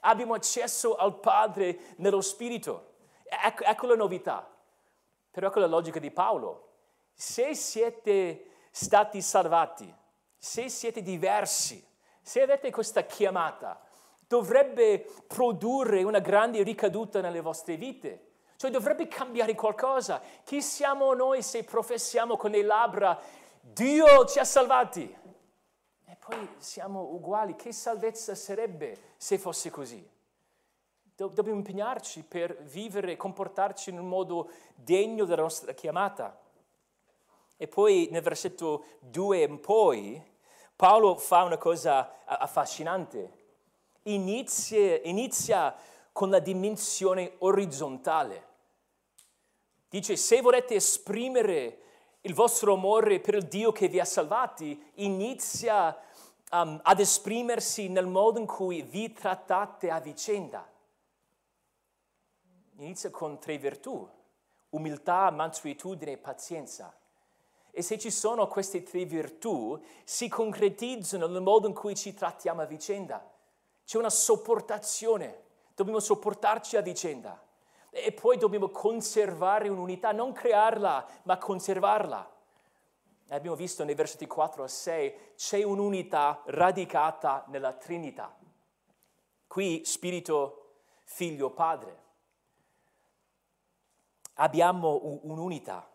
Abbiamo 0.00 0.34
accesso 0.34 0.96
al 0.96 1.20
Padre 1.20 1.94
nello 1.96 2.20
Spirito. 2.20 2.94
Ecco, 3.22 3.62
ecco 3.62 3.86
la 3.86 3.94
novità. 3.94 4.48
Però 5.30 5.46
ecco 5.46 5.60
la 5.60 5.66
logica 5.66 6.00
di 6.00 6.10
Paolo. 6.10 6.68
Se 7.12 7.54
siete 7.54 8.50
stati 8.70 9.20
salvati, 9.20 9.94
se 10.38 10.68
siete 10.68 11.02
diversi, 11.02 11.84
se 12.20 12.42
avete 12.42 12.70
questa 12.70 13.04
chiamata, 13.04 13.80
dovrebbe 14.26 15.06
produrre 15.26 16.02
una 16.02 16.18
grande 16.18 16.62
ricaduta 16.62 17.20
nelle 17.20 17.40
vostre 17.40 17.76
vite. 17.76 18.22
Cioè 18.56 18.70
dovrebbe 18.70 19.06
cambiare 19.06 19.54
qualcosa. 19.54 20.20
Chi 20.42 20.62
siamo 20.62 21.12
noi 21.12 21.42
se 21.42 21.62
professiamo 21.62 22.36
con 22.36 22.50
le 22.50 22.62
labbra 22.62 23.20
Dio 23.60 24.24
ci 24.24 24.38
ha 24.38 24.44
salvati? 24.44 25.14
E 26.04 26.16
poi 26.16 26.48
siamo 26.58 27.02
uguali. 27.12 27.54
Che 27.54 27.72
salvezza 27.72 28.34
sarebbe 28.34 29.14
se 29.16 29.38
fosse 29.38 29.70
così? 29.70 30.08
Dobbiamo 31.14 31.58
impegnarci 31.58 32.22
per 32.24 32.62
vivere 32.62 33.12
e 33.12 33.16
comportarci 33.16 33.90
in 33.90 33.98
un 33.98 34.08
modo 34.08 34.50
degno 34.74 35.24
della 35.24 35.42
nostra 35.42 35.72
chiamata. 35.72 36.38
E 37.56 37.68
poi 37.68 38.08
nel 38.10 38.22
versetto 38.22 38.84
2 39.00 39.42
in 39.42 39.60
poi 39.60 40.22
Paolo 40.76 41.16
fa 41.16 41.42
una 41.42 41.56
cosa 41.56 42.24
affascinante. 42.26 43.44
Inizia, 44.02 45.00
inizia 45.04 45.74
con 46.12 46.28
la 46.28 46.38
dimensione 46.38 47.36
orizzontale. 47.38 48.44
Dice, 49.88 50.16
se 50.16 50.42
volete 50.42 50.74
esprimere 50.74 51.80
il 52.20 52.34
vostro 52.34 52.74
amore 52.74 53.20
per 53.20 53.36
il 53.36 53.46
Dio 53.46 53.72
che 53.72 53.88
vi 53.88 54.00
ha 54.00 54.04
salvati, 54.04 54.90
inizia 54.96 55.96
um, 56.50 56.78
ad 56.82 57.00
esprimersi 57.00 57.88
nel 57.88 58.06
modo 58.06 58.38
in 58.38 58.46
cui 58.46 58.82
vi 58.82 59.12
trattate 59.12 59.90
a 59.90 60.00
vicenda. 60.00 60.68
Inizia 62.78 63.10
con 63.10 63.38
tre 63.38 63.56
virtù, 63.56 64.06
umiltà, 64.70 65.30
mansuetudine 65.30 66.12
e 66.12 66.18
pazienza. 66.18 66.94
E 67.78 67.82
se 67.82 67.98
ci 67.98 68.10
sono 68.10 68.48
queste 68.48 68.82
tre 68.82 69.04
virtù, 69.04 69.78
si 70.02 70.30
concretizzano 70.30 71.26
nel 71.26 71.42
modo 71.42 71.68
in 71.68 71.74
cui 71.74 71.94
ci 71.94 72.14
trattiamo 72.14 72.62
a 72.62 72.64
vicenda. 72.64 73.22
C'è 73.84 73.98
una 73.98 74.08
sopportazione, 74.08 75.42
dobbiamo 75.74 76.00
sopportarci 76.00 76.78
a 76.78 76.80
vicenda. 76.80 77.38
E 77.90 78.12
poi 78.12 78.38
dobbiamo 78.38 78.70
conservare 78.70 79.68
un'unità, 79.68 80.12
non 80.12 80.32
crearla, 80.32 81.06
ma 81.24 81.36
conservarla. 81.36 82.34
Abbiamo 83.28 83.56
visto 83.56 83.84
nei 83.84 83.94
versetti 83.94 84.26
4 84.26 84.64
a 84.64 84.68
6, 84.68 85.14
c'è 85.36 85.62
un'unità 85.62 86.40
radicata 86.46 87.44
nella 87.48 87.74
Trinità. 87.74 88.34
Qui 89.46 89.82
Spirito, 89.84 90.76
Figlio, 91.04 91.50
Padre. 91.50 92.04
Abbiamo 94.36 95.20
un'unità 95.24 95.86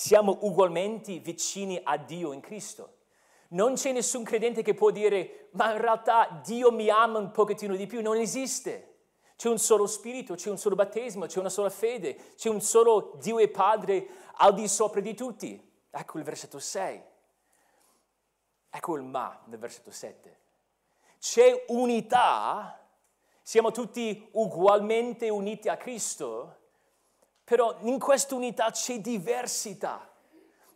siamo 0.00 0.38
ugualmente 0.40 1.18
vicini 1.18 1.78
a 1.82 1.98
Dio 1.98 2.32
in 2.32 2.40
Cristo. 2.40 3.00
Non 3.48 3.74
c'è 3.74 3.92
nessun 3.92 4.24
credente 4.24 4.62
che 4.62 4.72
può 4.72 4.90
dire, 4.90 5.50
ma 5.52 5.72
in 5.72 5.78
realtà 5.78 6.40
Dio 6.42 6.72
mi 6.72 6.88
ama 6.88 7.18
un 7.18 7.30
pochettino 7.30 7.76
di 7.76 7.86
più, 7.86 8.00
non 8.00 8.16
esiste. 8.16 8.86
C'è 9.36 9.50
un 9.50 9.58
solo 9.58 9.86
spirito, 9.86 10.36
c'è 10.36 10.48
un 10.48 10.56
solo 10.56 10.74
battesimo, 10.74 11.26
c'è 11.26 11.38
una 11.38 11.50
sola 11.50 11.68
fede, 11.68 12.32
c'è 12.36 12.48
un 12.48 12.62
solo 12.62 13.18
Dio 13.20 13.38
e 13.38 13.48
Padre 13.48 14.08
al 14.36 14.54
di 14.54 14.66
sopra 14.68 15.00
di 15.00 15.14
tutti. 15.14 15.70
Ecco 15.90 16.16
il 16.16 16.24
versetto 16.24 16.58
6. 16.58 17.02
Ecco 18.70 18.96
il 18.96 19.02
ma 19.02 19.38
nel 19.48 19.58
versetto 19.58 19.90
7. 19.90 20.38
C'è 21.18 21.64
unità, 21.68 22.88
siamo 23.42 23.70
tutti 23.70 24.30
ugualmente 24.32 25.28
uniti 25.28 25.68
a 25.68 25.76
Cristo, 25.76 26.59
però 27.50 27.76
in 27.80 27.98
questa 27.98 28.36
unità 28.36 28.70
c'è 28.70 29.00
diversità. 29.00 30.08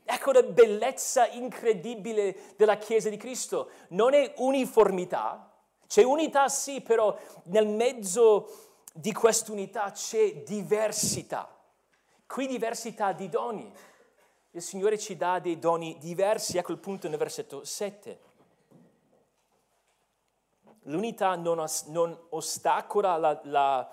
Ecco 0.02 0.32
la 0.32 0.42
bellezza 0.42 1.28
incredibile 1.28 2.36
della 2.56 2.78
Chiesa 2.78 3.08
di 3.08 3.16
Cristo. 3.16 3.70
Non 3.90 4.12
è 4.12 4.34
uniformità, 4.38 5.52
c'è 5.86 6.02
unità 6.02 6.48
sì, 6.48 6.80
però 6.80 7.16
nel 7.44 7.68
mezzo 7.68 8.80
di 8.92 9.12
questa 9.12 9.52
unità 9.52 9.92
c'è 9.92 10.42
diversità. 10.42 11.48
Qui 12.26 12.48
diversità 12.48 13.12
di 13.12 13.28
doni. 13.28 13.72
Il 14.50 14.60
Signore 14.60 14.98
ci 14.98 15.16
dà 15.16 15.38
dei 15.38 15.60
doni 15.60 15.96
diversi, 16.00 16.58
ecco 16.58 16.72
il 16.72 16.78
punto 16.78 17.06
nel 17.06 17.18
versetto 17.18 17.62
7. 17.62 18.18
L'unità 20.86 21.36
non, 21.36 21.64
non 21.86 22.18
ostacola 22.30 23.16
la, 23.16 23.40
la, 23.44 23.92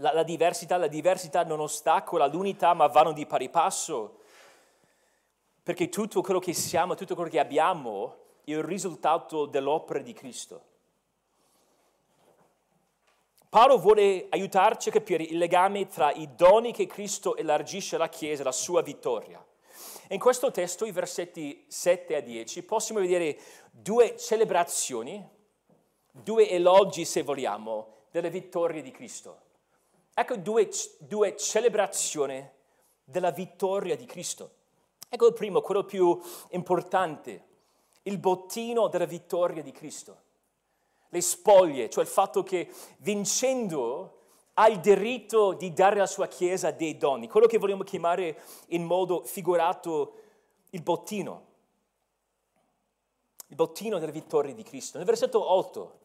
la, 0.00 0.12
la 0.12 0.22
diversità, 0.22 0.76
la 0.76 0.88
diversità 0.88 1.44
non 1.44 1.60
ostacola 1.60 2.26
l'unità, 2.26 2.74
ma 2.74 2.86
vanno 2.86 3.12
di 3.12 3.26
pari 3.26 3.48
passo. 3.48 4.18
Perché 5.62 5.88
tutto 5.88 6.22
quello 6.22 6.40
che 6.40 6.54
siamo, 6.54 6.94
tutto 6.94 7.14
quello 7.14 7.30
che 7.30 7.38
abbiamo 7.38 8.16
è 8.44 8.50
il 8.50 8.62
risultato 8.62 9.46
dell'opera 9.46 10.00
di 10.00 10.12
Cristo. 10.12 10.68
Paolo 13.48 13.78
vuole 13.78 14.26
aiutarci 14.30 14.88
a 14.88 14.92
capire 14.92 15.24
il 15.24 15.36
legame 15.36 15.86
tra 15.86 16.12
i 16.12 16.34
doni 16.34 16.72
che 16.72 16.86
Cristo 16.86 17.36
elargisce 17.36 17.96
alla 17.96 18.08
Chiesa, 18.08 18.44
la 18.44 18.52
sua 18.52 18.80
vittoria. 18.80 19.44
In 20.10 20.18
questo 20.18 20.50
testo, 20.50 20.86
i 20.86 20.92
versetti 20.92 21.64
7 21.68 22.16
a 22.16 22.20
10, 22.20 22.62
possiamo 22.62 23.00
vedere 23.00 23.38
due 23.70 24.16
celebrazioni, 24.16 25.24
due 26.10 26.48
elogi, 26.48 27.04
se 27.04 27.22
vogliamo, 27.22 27.94
delle 28.10 28.30
vittorie 28.30 28.82
di 28.82 28.90
Cristo. 28.92 29.48
Ecco 30.20 30.36
due, 30.36 30.68
due 30.98 31.34
celebrazioni 31.34 32.46
della 33.02 33.30
vittoria 33.30 33.96
di 33.96 34.04
Cristo. 34.04 34.50
Ecco 35.08 35.28
il 35.28 35.32
primo, 35.32 35.62
quello 35.62 35.84
più 35.84 36.20
importante, 36.50 37.44
il 38.02 38.18
bottino 38.18 38.88
della 38.88 39.06
vittoria 39.06 39.62
di 39.62 39.72
Cristo. 39.72 40.28
le 41.08 41.22
spoglie, 41.22 41.88
cioè 41.88 42.04
il 42.04 42.10
fatto 42.10 42.42
che 42.42 42.70
vincendo 42.98 44.18
ha 44.54 44.68
il 44.68 44.78
diritto 44.80 45.54
di 45.54 45.72
dare 45.72 45.96
alla 45.96 46.06
sua 46.06 46.28
Chiesa 46.28 46.70
dei 46.70 46.98
doni, 46.98 47.26
quello 47.26 47.46
che 47.46 47.56
vogliamo 47.56 47.82
chiamare 47.82 48.42
in 48.68 48.84
modo 48.84 49.24
figurato 49.24 50.16
il 50.70 50.82
bottino, 50.82 51.46
il 53.46 53.56
bottino 53.56 53.98
delle 53.98 54.12
vittorie 54.12 54.52
di 54.52 54.64
Cristo. 54.64 54.98
Nel 54.98 55.06
versetto 55.06 55.50
8, 55.50 55.98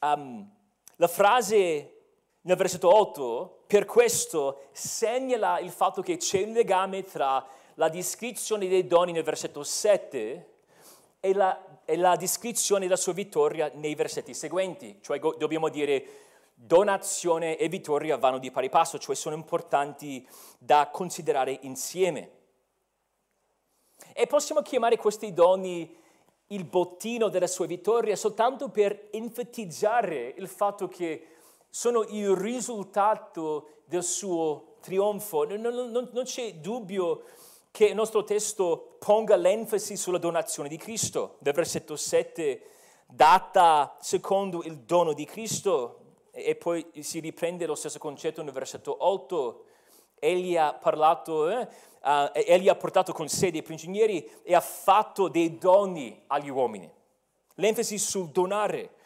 um, 0.00 0.48
la 0.96 1.08
frase 1.08 2.01
nel 2.42 2.56
versetto 2.56 2.94
8, 2.94 3.64
per 3.66 3.84
questo 3.84 4.68
segnala 4.72 5.60
il 5.60 5.70
fatto 5.70 6.02
che 6.02 6.16
c'è 6.16 6.42
un 6.42 6.52
legame 6.52 7.04
tra 7.04 7.46
la 7.74 7.88
descrizione 7.88 8.68
dei 8.68 8.86
doni 8.86 9.12
nel 9.12 9.22
versetto 9.22 9.62
7 9.62 10.50
e 11.20 11.34
la, 11.34 11.80
e 11.84 11.96
la 11.96 12.16
descrizione 12.16 12.84
della 12.84 12.96
sua 12.96 13.12
vittoria 13.12 13.70
nei 13.74 13.94
versetti 13.94 14.34
seguenti, 14.34 14.98
cioè 15.00 15.20
dobbiamo 15.20 15.68
dire 15.68 16.20
donazione 16.54 17.56
e 17.56 17.68
vittoria 17.68 18.16
vanno 18.16 18.38
di 18.38 18.50
pari 18.50 18.68
passo, 18.68 18.98
cioè 18.98 19.14
sono 19.14 19.36
importanti 19.36 20.26
da 20.58 20.88
considerare 20.92 21.58
insieme. 21.62 22.30
E 24.12 24.26
possiamo 24.26 24.62
chiamare 24.62 24.96
questi 24.96 25.32
doni 25.32 25.96
il 26.48 26.64
bottino 26.64 27.28
della 27.28 27.46
sua 27.46 27.66
vittoria 27.66 28.16
soltanto 28.16 28.68
per 28.68 29.08
enfatizzare 29.12 30.34
il 30.36 30.48
fatto 30.48 30.88
che 30.88 31.26
sono 31.74 32.02
il 32.10 32.36
risultato 32.36 33.84
del 33.86 34.04
suo 34.04 34.74
trionfo. 34.82 35.44
Non, 35.44 35.62
non, 35.62 36.10
non 36.12 36.24
c'è 36.24 36.56
dubbio 36.56 37.22
che 37.70 37.86
il 37.86 37.94
nostro 37.94 38.24
testo 38.24 38.96
ponga 38.98 39.36
l'enfasi 39.36 39.96
sulla 39.96 40.18
donazione 40.18 40.68
di 40.68 40.76
Cristo. 40.76 41.36
Nel 41.38 41.54
versetto 41.54 41.96
7, 41.96 42.62
data 43.06 43.96
secondo 44.00 44.62
il 44.64 44.80
dono 44.80 45.14
di 45.14 45.24
Cristo, 45.24 46.00
e 46.30 46.56
poi 46.56 46.86
si 47.00 47.20
riprende 47.20 47.64
lo 47.64 47.74
stesso 47.74 47.98
concetto 47.98 48.42
nel 48.42 48.52
versetto 48.52 48.94
8. 49.06 49.64
Egli 50.18 50.58
ha 50.58 50.74
parlato, 50.74 51.48
eh, 51.48 51.68
uh, 52.02 52.30
egli 52.34 52.68
ha 52.68 52.76
portato 52.76 53.14
con 53.14 53.28
sé 53.28 53.50
dei 53.50 53.62
prigionieri 53.62 54.30
e 54.42 54.54
ha 54.54 54.60
fatto 54.60 55.28
dei 55.28 55.56
doni 55.56 56.22
agli 56.26 56.50
uomini. 56.50 56.90
L'enfasi 57.54 57.96
sul 57.96 58.28
donare. 58.28 59.00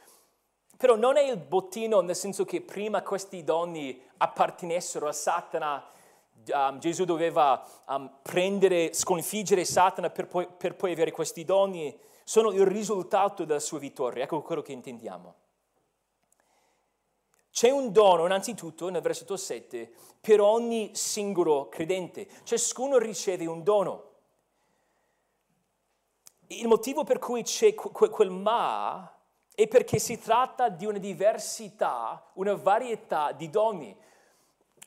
Però 0.76 0.94
non 0.94 1.16
è 1.16 1.22
il 1.22 1.38
bottino 1.38 2.00
nel 2.00 2.16
senso 2.16 2.44
che 2.44 2.60
prima 2.60 3.02
questi 3.02 3.42
doni 3.44 4.00
appartenessero 4.18 5.08
a 5.08 5.12
Satana, 5.12 5.82
um, 6.52 6.78
Gesù 6.78 7.04
doveva 7.04 7.66
um, 7.88 8.18
prendere, 8.20 8.92
sconfiggere 8.92 9.64
Satana 9.64 10.10
per 10.10 10.26
poi, 10.26 10.46
per 10.46 10.74
poi 10.76 10.92
avere 10.92 11.12
questi 11.12 11.44
doni, 11.44 11.98
sono 12.24 12.50
il 12.50 12.66
risultato 12.66 13.44
della 13.44 13.60
sua 13.60 13.78
vittoria. 13.78 14.24
Ecco 14.24 14.42
quello 14.42 14.60
che 14.60 14.72
intendiamo. 14.72 15.34
C'è 17.50 17.70
un 17.70 17.90
dono, 17.90 18.26
innanzitutto, 18.26 18.90
nel 18.90 19.00
versetto 19.00 19.38
7, 19.38 19.90
per 20.20 20.42
ogni 20.42 20.90
singolo 20.92 21.70
credente. 21.70 22.28
Ciascuno 22.42 22.98
riceve 22.98 23.46
un 23.46 23.62
dono. 23.62 24.10
Il 26.48 26.68
motivo 26.68 27.02
per 27.02 27.18
cui 27.18 27.42
c'è 27.44 27.72
quel 27.72 28.28
ma 28.28 29.15
è 29.56 29.66
perché 29.68 29.98
si 29.98 30.18
tratta 30.18 30.68
di 30.68 30.84
una 30.84 30.98
diversità, 30.98 32.30
una 32.34 32.54
varietà 32.54 33.32
di 33.32 33.48
doni. 33.48 33.96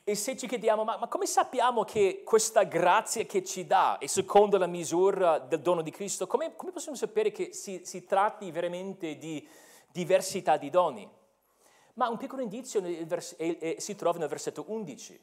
E 0.04 0.14
se 0.14 0.36
ci 0.36 0.46
chiediamo, 0.46 0.84
ma, 0.84 0.96
ma, 0.96 1.08
come 1.08 1.26
sappiamo 1.26 1.82
che 1.82 2.22
questa 2.24 2.62
grazia 2.62 3.24
che 3.24 3.42
ci 3.42 3.66
dà 3.66 3.98
è 3.98 4.06
secondo 4.06 4.58
la 4.58 4.68
misura 4.68 5.40
del 5.40 5.60
dono 5.60 5.82
di 5.82 5.90
Cristo, 5.90 6.28
come, 6.28 6.54
come 6.54 6.70
possiamo 6.70 6.96
sapere 6.96 7.32
che 7.32 7.52
si, 7.52 7.80
si 7.82 8.04
tratti 8.04 8.52
veramente 8.52 9.18
di 9.18 9.44
diversità 9.90 10.56
di 10.56 10.70
doni? 10.70 11.08
Ma 11.94 12.08
un 12.08 12.16
piccolo 12.16 12.40
indizio 12.40 12.80
vers- 13.06 13.34
è, 13.34 13.58
è, 13.58 13.74
si 13.80 13.96
trova 13.96 14.20
nel 14.20 14.28
versetto 14.28 14.66
11, 14.68 15.20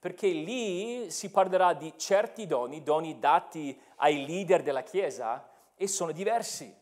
perché 0.00 0.26
lì 0.26 1.08
si 1.08 1.30
parlerà 1.30 1.72
di 1.72 1.94
certi 1.96 2.48
doni, 2.48 2.82
doni 2.82 3.20
dati 3.20 3.80
ai 3.98 4.26
leader 4.26 4.64
della 4.64 4.82
Chiesa, 4.82 5.48
e 5.76 5.86
sono 5.86 6.10
diversi. 6.10 6.80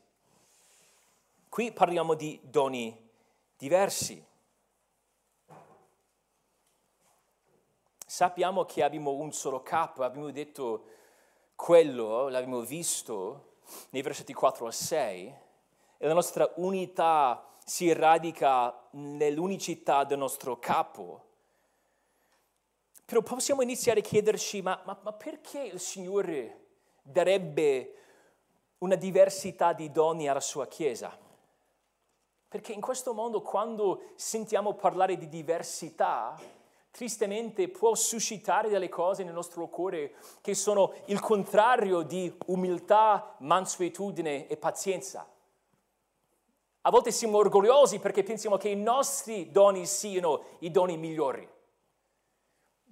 Qui 1.50 1.72
parliamo 1.72 2.14
di 2.14 2.38
doni 2.44 2.96
diversi. 3.58 4.24
Sappiamo 8.06 8.64
che 8.64 8.84
abbiamo 8.84 9.10
un 9.10 9.32
solo 9.32 9.60
capo, 9.60 10.04
abbiamo 10.04 10.30
detto 10.30 10.84
quello, 11.56 12.28
l'abbiamo 12.28 12.60
visto 12.60 13.56
nei 13.90 14.00
versetti 14.00 14.32
4 14.32 14.68
a 14.68 14.70
6, 14.70 15.34
e 15.98 16.06
la 16.06 16.14
nostra 16.14 16.48
unità 16.58 17.56
si 17.64 17.92
radica 17.92 18.86
nell'unicità 18.92 20.04
del 20.04 20.18
nostro 20.18 20.56
capo. 20.60 21.24
Però 23.04 23.22
possiamo 23.22 23.62
iniziare 23.62 23.98
a 23.98 24.04
chiederci, 24.04 24.62
ma, 24.62 24.80
ma, 24.84 24.96
ma 25.02 25.12
perché 25.12 25.62
il 25.62 25.80
Signore 25.80 26.66
darebbe 27.02 27.94
una 28.78 28.94
diversità 28.94 29.72
di 29.72 29.90
doni 29.90 30.28
alla 30.28 30.38
sua 30.38 30.68
Chiesa? 30.68 31.26
Perché 32.50 32.72
in 32.72 32.80
questo 32.80 33.14
mondo 33.14 33.42
quando 33.42 34.10
sentiamo 34.16 34.74
parlare 34.74 35.16
di 35.16 35.28
diversità, 35.28 36.36
tristemente 36.90 37.68
può 37.68 37.94
suscitare 37.94 38.68
delle 38.68 38.88
cose 38.88 39.22
nel 39.22 39.32
nostro 39.32 39.68
cuore 39.68 40.14
che 40.40 40.54
sono 40.56 40.92
il 41.04 41.20
contrario 41.20 42.02
di 42.02 42.36
umiltà, 42.46 43.36
mansuetudine 43.38 44.48
e 44.48 44.56
pazienza. 44.56 45.24
A 46.80 46.90
volte 46.90 47.12
siamo 47.12 47.38
orgogliosi 47.38 48.00
perché 48.00 48.24
pensiamo 48.24 48.56
che 48.56 48.70
i 48.70 48.74
nostri 48.74 49.52
doni 49.52 49.86
siano 49.86 50.42
i 50.58 50.72
doni 50.72 50.96
migliori. 50.96 51.48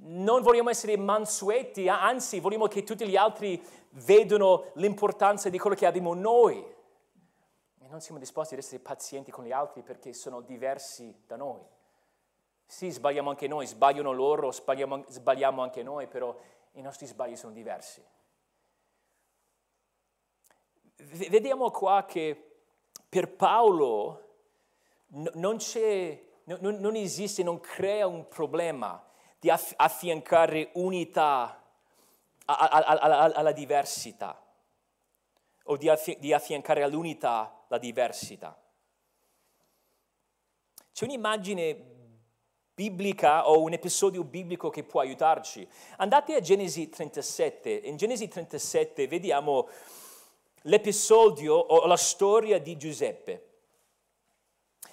Non 0.02 0.40
vogliamo 0.40 0.70
essere 0.70 0.96
mansueti, 0.96 1.88
anzi 1.88 2.38
vogliamo 2.38 2.68
che 2.68 2.84
tutti 2.84 3.08
gli 3.08 3.16
altri 3.16 3.60
vedano 3.90 4.66
l'importanza 4.74 5.48
di 5.48 5.58
quello 5.58 5.74
che 5.74 5.86
abbiamo 5.86 6.14
noi. 6.14 6.76
Non 7.88 8.02
siamo 8.02 8.18
disposti 8.18 8.52
ad 8.52 8.60
essere 8.60 8.80
pazienti 8.80 9.30
con 9.30 9.44
gli 9.44 9.52
altri 9.52 9.82
perché 9.82 10.12
sono 10.12 10.42
diversi 10.42 11.22
da 11.26 11.36
noi. 11.36 11.64
Sì, 12.66 12.90
sbagliamo 12.90 13.30
anche 13.30 13.48
noi, 13.48 13.66
sbagliano 13.66 14.12
loro, 14.12 14.52
sbagliamo, 14.52 15.04
sbagliamo 15.08 15.62
anche 15.62 15.82
noi, 15.82 16.06
però 16.06 16.36
i 16.72 16.82
nostri 16.82 17.06
sbagli 17.06 17.34
sono 17.34 17.54
diversi. 17.54 18.04
Vediamo 20.96 21.70
qua 21.70 22.04
che 22.04 22.60
per 23.08 23.34
Paolo 23.34 24.34
non, 25.06 25.56
non, 26.44 26.76
non 26.78 26.94
esiste, 26.94 27.42
non 27.42 27.58
crea 27.58 28.06
un 28.06 28.28
problema 28.28 29.02
di 29.38 29.48
affiancare 29.48 30.70
unità 30.74 31.62
alla 32.44 33.52
diversità 33.52 34.44
o 35.64 35.76
di 35.78 36.32
affiancare 36.32 36.82
all'unità 36.82 37.57
la 37.68 37.78
diversità. 37.78 38.60
C'è 40.92 41.04
un'immagine 41.04 41.96
biblica 42.74 43.48
o 43.48 43.60
un 43.60 43.72
episodio 43.72 44.22
biblico 44.24 44.68
che 44.70 44.84
può 44.84 45.00
aiutarci. 45.00 45.66
Andate 45.96 46.34
a 46.34 46.40
Genesi 46.40 46.88
37. 46.88 47.70
In 47.70 47.96
Genesi 47.96 48.28
37 48.28 49.06
vediamo 49.08 49.68
l'episodio 50.62 51.54
o 51.54 51.86
la 51.86 51.96
storia 51.96 52.58
di 52.58 52.76
Giuseppe. 52.76 53.46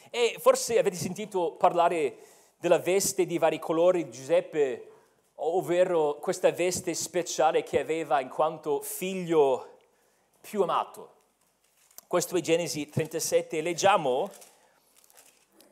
E 0.09 0.37
forse 0.39 0.79
avete 0.79 0.95
sentito 0.95 1.53
parlare 1.53 2.17
della 2.57 2.79
veste 2.79 3.25
di 3.25 3.37
vari 3.37 3.59
colori 3.59 4.05
di 4.05 4.11
Giuseppe, 4.11 4.91
ovvero 5.35 6.15
questa 6.15 6.51
veste 6.51 6.93
speciale 6.93 7.63
che 7.63 7.79
aveva 7.79 8.19
in 8.19 8.29
quanto 8.29 8.81
figlio 8.81 9.77
più 10.41 10.63
amato. 10.63 11.14
Questo 12.07 12.37
è 12.37 12.41
Genesi 12.41 12.87
37. 12.87 13.61
Leggiamo 13.61 14.29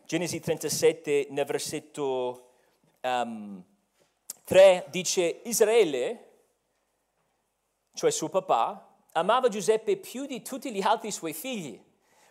Genesi 0.04 0.40
37 0.40 1.28
nel 1.30 1.46
versetto 1.46 2.54
um, 3.02 3.64
3 4.44 4.86
dice 4.90 5.42
Israele, 5.44 6.32
cioè 7.94 8.10
suo 8.10 8.30
papà, 8.30 8.96
amava 9.12 9.48
Giuseppe 9.48 9.96
più 9.98 10.26
di 10.26 10.42
tutti 10.42 10.72
gli 10.72 10.82
altri 10.82 11.12
suoi 11.12 11.34
figli, 11.34 11.80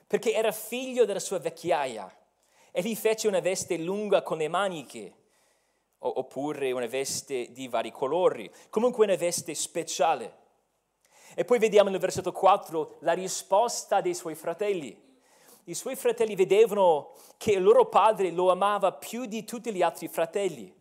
perché 0.08 0.32
era 0.32 0.50
figlio 0.50 1.04
della 1.04 1.20
sua 1.20 1.38
vecchiaia 1.38 2.12
e 2.72 2.82
gli 2.82 2.96
fece 2.96 3.28
una 3.28 3.38
veste 3.38 3.78
lunga 3.78 4.22
con 4.22 4.38
le 4.38 4.48
maniche, 4.48 5.14
oppure 5.98 6.72
una 6.72 6.86
veste 6.86 7.52
di 7.52 7.68
vari 7.68 7.92
colori, 7.92 8.52
comunque 8.68 9.04
una 9.04 9.14
veste 9.14 9.54
speciale. 9.54 10.40
E 11.34 11.44
poi 11.44 11.58
vediamo 11.58 11.90
nel 11.90 12.00
versetto 12.00 12.32
4 12.32 12.96
la 13.00 13.12
risposta 13.12 14.00
dei 14.00 14.14
suoi 14.14 14.34
fratelli. 14.34 15.10
I 15.64 15.74
suoi 15.74 15.96
fratelli 15.96 16.34
vedevano 16.34 17.12
che 17.36 17.52
il 17.52 17.62
loro 17.62 17.86
padre 17.86 18.30
lo 18.30 18.50
amava 18.50 18.92
più 18.92 19.26
di 19.26 19.44
tutti 19.44 19.72
gli 19.72 19.82
altri 19.82 20.08
fratelli, 20.08 20.74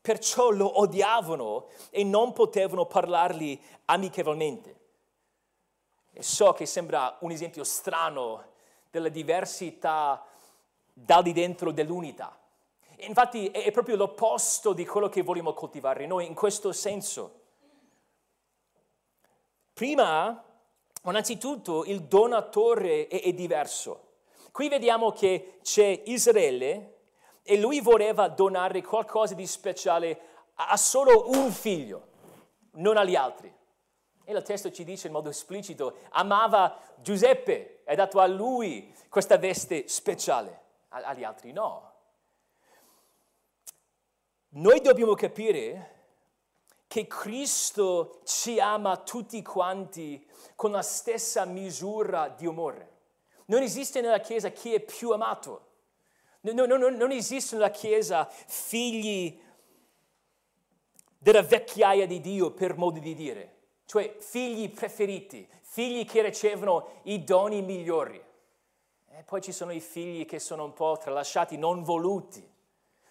perciò 0.00 0.50
lo 0.50 0.80
odiavano 0.80 1.66
e 1.90 2.02
non 2.02 2.32
potevano 2.32 2.86
parlargli 2.86 3.60
amichevolmente. 3.86 4.80
E 6.12 6.22
so 6.22 6.52
che 6.52 6.66
sembra 6.66 7.16
un 7.20 7.30
esempio 7.30 7.64
strano 7.64 8.44
della 8.90 9.08
diversità 9.08 10.24
dal 10.92 11.22
di 11.22 11.32
dentro 11.32 11.70
dell'unità. 11.72 12.38
Infatti 12.98 13.48
è 13.48 13.70
proprio 13.70 13.96
l'opposto 13.96 14.72
di 14.72 14.86
quello 14.86 15.08
che 15.08 15.22
vogliamo 15.22 15.54
coltivare 15.54 16.06
noi 16.06 16.26
in 16.26 16.34
questo 16.34 16.72
senso. 16.72 17.40
Prima, 19.82 20.40
innanzitutto, 21.06 21.84
il 21.86 22.02
donatore 22.02 23.08
è, 23.08 23.20
è 23.20 23.32
diverso. 23.32 24.10
Qui 24.52 24.68
vediamo 24.68 25.10
che 25.10 25.58
c'è 25.60 26.02
Israele 26.04 26.98
e 27.42 27.58
lui 27.58 27.80
voleva 27.80 28.28
donare 28.28 28.80
qualcosa 28.80 29.34
di 29.34 29.44
speciale 29.44 30.20
a 30.54 30.76
solo 30.76 31.30
un 31.30 31.50
figlio, 31.50 32.06
non 32.74 32.96
agli 32.96 33.16
altri. 33.16 33.52
E 34.22 34.32
il 34.32 34.42
testo 34.44 34.70
ci 34.70 34.84
dice 34.84 35.08
in 35.08 35.14
modo 35.14 35.30
esplicito, 35.30 35.96
amava 36.10 36.78
Giuseppe 36.98 37.82
ha 37.84 37.96
dato 37.96 38.20
a 38.20 38.26
lui 38.28 38.94
questa 39.08 39.36
veste 39.36 39.88
speciale, 39.88 40.60
agli 40.90 41.24
altri 41.24 41.50
no. 41.50 41.92
Noi 44.50 44.80
dobbiamo 44.80 45.14
capire 45.14 46.01
che 46.92 47.06
Cristo 47.06 48.20
ci 48.24 48.60
ama 48.60 48.98
tutti 48.98 49.40
quanti 49.40 50.28
con 50.54 50.72
la 50.72 50.82
stessa 50.82 51.46
misura 51.46 52.28
di 52.28 52.44
amore. 52.44 52.90
Non 53.46 53.62
esiste 53.62 54.02
nella 54.02 54.20
Chiesa 54.20 54.50
chi 54.50 54.74
è 54.74 54.80
più 54.80 55.10
amato. 55.10 55.68
Non, 56.42 56.54
non, 56.54 56.94
non 56.94 57.10
esiste 57.10 57.54
nella 57.54 57.70
Chiesa 57.70 58.28
figli 58.28 59.40
della 61.16 61.40
vecchiaia 61.40 62.06
di 62.06 62.20
Dio, 62.20 62.50
per 62.50 62.76
modo 62.76 62.98
di 62.98 63.14
dire, 63.14 63.60
cioè 63.86 64.14
figli 64.18 64.68
preferiti, 64.68 65.48
figli 65.62 66.04
che 66.04 66.20
ricevono 66.20 67.00
i 67.04 67.24
doni 67.24 67.62
migliori. 67.62 68.22
E 69.08 69.22
poi 69.22 69.40
ci 69.40 69.52
sono 69.52 69.72
i 69.72 69.80
figli 69.80 70.26
che 70.26 70.38
sono 70.38 70.64
un 70.64 70.74
po' 70.74 70.98
tralasciati, 71.00 71.56
non 71.56 71.84
voluti. 71.84 72.46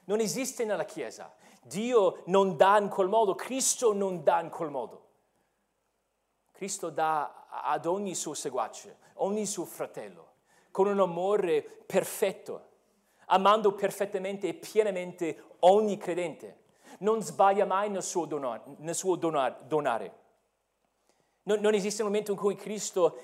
Non 0.04 0.20
esiste 0.20 0.66
nella 0.66 0.86
Chiesa. 0.86 1.34
Dio 1.64 2.24
non 2.26 2.58
dà 2.58 2.80
in 2.80 2.90
quel 2.90 3.08
modo, 3.08 3.36
Cristo 3.36 3.94
non 3.94 4.24
dà 4.24 4.42
in 4.42 4.50
quel 4.50 4.70
modo. 4.70 5.00
Cristo 6.52 6.90
dà 6.90 7.48
ad 7.50 7.86
ogni 7.86 8.16
suo 8.16 8.34
seguace, 8.34 8.98
ogni 9.16 9.46
suo 9.46 9.66
fratello, 9.66 10.34
con 10.72 10.88
un 10.88 11.00
amore 11.00 11.62
perfetto, 11.62 12.70
amando 13.28 13.74
perfettamente 13.74 14.48
e 14.48 14.54
pienamente 14.54 15.56
ogni 15.60 15.98
credente. 15.98 16.60
Non 17.00 17.22
sbaglia 17.22 17.66
mai 17.66 17.90
nel 17.90 18.04
suo, 18.04 18.26
donar, 18.26 18.62
nel 18.78 18.96
suo 18.96 19.16
donar, 19.16 19.62
donare. 19.64 20.20
Non, 21.44 21.60
non, 21.60 21.74
esiste 21.74 22.02
un 22.02 22.10
momento 22.10 22.32
in 22.32 22.38
cui 22.38 22.56
Cristo 22.56 23.18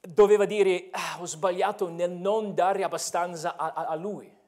doveva 0.00 0.44
dire 0.44 0.88
ah, 0.90 1.18
ho 1.20 1.26
sbagliato 1.26 1.88
nel 1.88 2.10
non 2.10 2.54
dare 2.54 2.82
abbastanza 2.82 3.56
a, 3.56 3.72
a, 3.72 3.86
a 3.86 3.94
Lui 3.94 4.40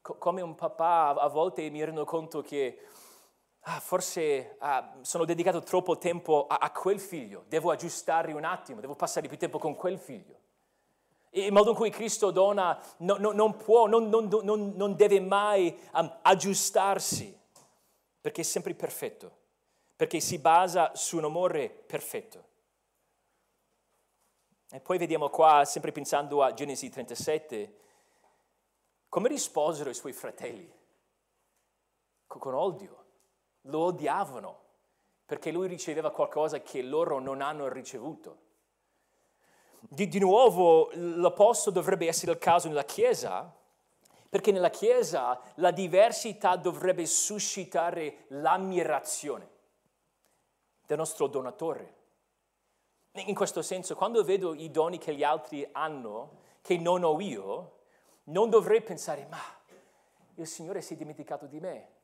come 0.00 0.40
un 0.40 0.54
papà 0.54 1.14
a 1.14 1.28
volte 1.28 1.68
mi 1.70 1.84
rendo 1.84 2.04
conto 2.04 2.40
che 2.40 2.78
ah, 3.60 3.80
forse 3.80 4.56
ah, 4.58 4.98
sono 5.02 5.24
dedicato 5.24 5.62
troppo 5.62 5.98
tempo 5.98 6.46
a, 6.46 6.56
a, 6.56 6.70
quel 6.70 7.00
figlio, 7.00 7.44
devo 7.48 7.70
aggiustare 7.70 8.32
un 8.32 8.44
attimo, 8.44 8.80
devo 8.80 8.94
passare 8.94 9.28
più 9.28 9.36
tempo 9.36 9.58
con 9.58 9.74
quel 9.74 9.98
figlio. 9.98 10.36
Il 11.30 11.52
modo 11.52 11.70
in 11.70 11.76
cui 11.76 11.90
Cristo 11.90 12.30
dona 12.30 12.80
no, 12.98 13.16
no, 13.18 13.32
non 13.32 13.56
può, 13.56 13.86
non, 13.86 14.08
non, 14.08 14.72
non 14.74 14.96
deve 14.96 15.20
mai 15.20 15.78
um, 15.92 16.18
aggiustarsi, 16.22 17.38
perché 18.20 18.40
è 18.40 18.44
sempre 18.44 18.74
perfetto, 18.74 19.36
perché 19.94 20.20
si 20.20 20.38
basa 20.38 20.92
su 20.94 21.18
un 21.18 21.24
amore 21.24 21.68
perfetto. 21.68 22.46
E 24.70 24.80
poi 24.80 24.98
vediamo 24.98 25.28
qua, 25.28 25.64
sempre 25.64 25.92
pensando 25.92 26.42
a 26.42 26.52
Genesi 26.52 26.88
37, 26.90 27.76
come 29.08 29.28
risposero 29.28 29.90
i 29.90 29.94
suoi 29.94 30.12
fratelli? 30.12 30.72
Con 32.26 32.54
odio. 32.54 33.04
Lo 33.62 33.80
odiavano 33.80 34.66
perché 35.28 35.50
lui 35.50 35.66
riceveva 35.66 36.10
qualcosa 36.10 36.60
che 36.60 36.80
loro 36.82 37.18
non 37.18 37.42
hanno 37.42 37.68
ricevuto. 37.68 38.46
Di, 39.80 40.08
di 40.08 40.18
nuovo, 40.18 40.90
l'opposto 40.94 41.70
dovrebbe 41.70 42.06
essere 42.06 42.32
il 42.32 42.38
caso 42.38 42.68
nella 42.68 42.84
Chiesa, 42.84 43.54
perché 44.28 44.52
nella 44.52 44.70
Chiesa 44.70 45.40
la 45.56 45.70
diversità 45.70 46.56
dovrebbe 46.56 47.04
suscitare 47.04 48.24
l'ammirazione 48.28 49.48
del 50.86 50.96
nostro 50.96 51.26
donatore. 51.26 51.96
In 53.12 53.34
questo 53.34 53.60
senso, 53.62 53.94
quando 53.94 54.24
vedo 54.24 54.54
i 54.54 54.70
doni 54.70 54.96
che 54.96 55.14
gli 55.14 55.24
altri 55.24 55.68
hanno, 55.72 56.38
che 56.62 56.78
non 56.78 57.04
ho 57.04 57.20
io, 57.20 57.77
non 58.28 58.50
dovrei 58.50 58.82
pensare, 58.82 59.26
ma 59.30 59.38
il 60.34 60.46
Signore 60.46 60.80
si 60.80 60.94
è 60.94 60.96
dimenticato 60.96 61.46
di 61.46 61.60
me. 61.60 61.96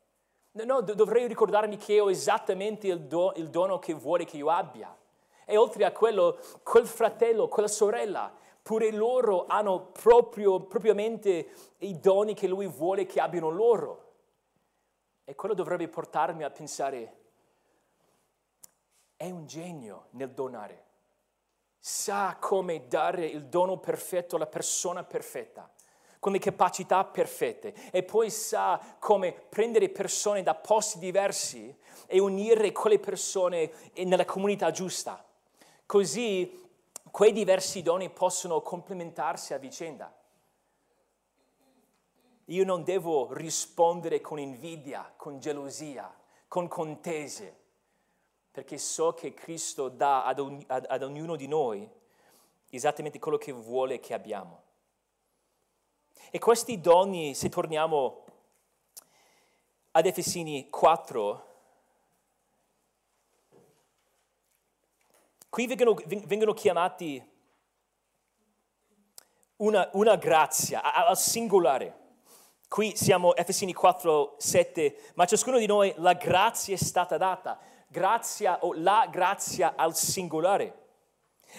No, 0.53 0.81
dovrei 0.83 1.27
ricordarmi 1.27 1.77
che 1.77 1.99
ho 1.99 2.11
esattamente 2.11 2.87
il, 2.87 3.01
do, 3.01 3.33
il 3.37 3.51
dono 3.51 3.79
che 3.79 3.93
vuole 3.93 4.25
che 4.25 4.37
io 4.37 4.51
abbia. 4.51 4.97
E 5.45 5.57
oltre 5.57 5.85
a 5.85 5.93
quello, 5.93 6.39
quel 6.63 6.87
fratello, 6.87 7.49
quella 7.49 7.69
sorella, 7.69 8.33
pure 8.63 8.91
loro 8.93 9.47
hanno 9.47 9.87
proprio, 9.87 10.61
propriamente 10.61 11.49
i 11.79 11.99
doni 11.99 12.35
che 12.35 12.47
lui 12.47 12.67
vuole 12.67 13.05
che 13.05 13.21
abbiano 13.21 13.51
loro. 13.51 14.13
E 15.25 15.35
quello 15.35 15.55
dovrebbe 15.55 15.89
portarmi 15.89 16.45
a 16.45 16.51
pensare, 16.51 17.17
è 19.17 19.29
un 19.29 19.47
genio 19.47 20.07
nel 20.11 20.31
donare. 20.31 20.83
Sa 21.79 22.37
come 22.41 22.87
dare 22.87 23.27
il 23.27 23.45
dono 23.47 23.79
perfetto 23.79 24.37
alla 24.37 24.47
persona 24.47 25.03
perfetta 25.05 25.74
con 26.25 26.33
le 26.33 26.39
capacità 26.39 27.05
perfette 27.05 27.75
e 27.91 28.03
poi 28.03 28.31
sa 28.31 28.81
come 28.99 29.31
prendere 29.31 29.91
persone 29.91 30.43
da 30.43 30.55
posti 30.55 30.99
diversi 30.99 31.77
e 32.07 32.19
unire 32.19 32.73
quelle 32.73 32.99
persone 32.99 33.71
nella 33.97 34.25
comunità 34.25 34.71
giusta. 34.71 35.23
Così 35.85 36.67
quei 37.11 37.31
diversi 37.31 37.83
doni 37.83 38.09
possono 38.09 38.63
complementarsi 38.63 39.53
a 39.53 39.59
vicenda. 39.59 40.17
Io 42.47 42.65
non 42.65 42.85
devo 42.85 43.35
rispondere 43.35 44.23
con 44.23 44.39
invidia, 44.39 45.13
con 45.15 45.39
gelosia, 45.39 46.11
con 46.49 46.69
contese, 46.69 47.55
perché 48.51 48.79
so 48.79 49.13
che 49.13 49.35
Cristo 49.35 49.91
dà 49.91 50.25
ad, 50.25 50.39
ogn- 50.39 50.65
ad 50.69 51.03
ognuno 51.03 51.37
di 51.37 51.49
noi 51.49 51.87
esattamente 52.71 53.19
quello 53.19 53.37
che 53.37 53.53
vuole 53.53 54.01
che 54.01 54.15
abbiamo. 54.15 54.64
E 56.31 56.39
questi 56.39 56.81
doni, 56.81 57.35
se 57.35 57.49
torniamo 57.49 58.25
ad 59.93 60.07
Efesini 60.07 60.69
4, 60.69 61.53
qui 65.49 65.67
vengono, 65.67 65.95
vengono 66.05 66.53
chiamati 66.53 67.25
una, 69.57 69.89
una 69.93 70.17
grazia 70.17 70.83
al 70.83 71.17
singolare. 71.17 72.03
Qui 72.67 72.97
siamo 72.97 73.37
Efesini 73.37 73.73
4, 73.73 74.35
7, 74.39 75.13
ma 75.15 75.27
ciascuno 75.27 75.59
di 75.59 75.67
noi 75.67 75.95
la 75.99 76.15
grazia 76.15 76.75
è 76.75 76.79
stata 76.79 77.17
data, 77.17 77.61
grazia 77.87 78.65
o 78.65 78.73
la 78.75 79.07
grazia 79.09 79.75
al 79.77 79.95
singolare. 79.95 80.84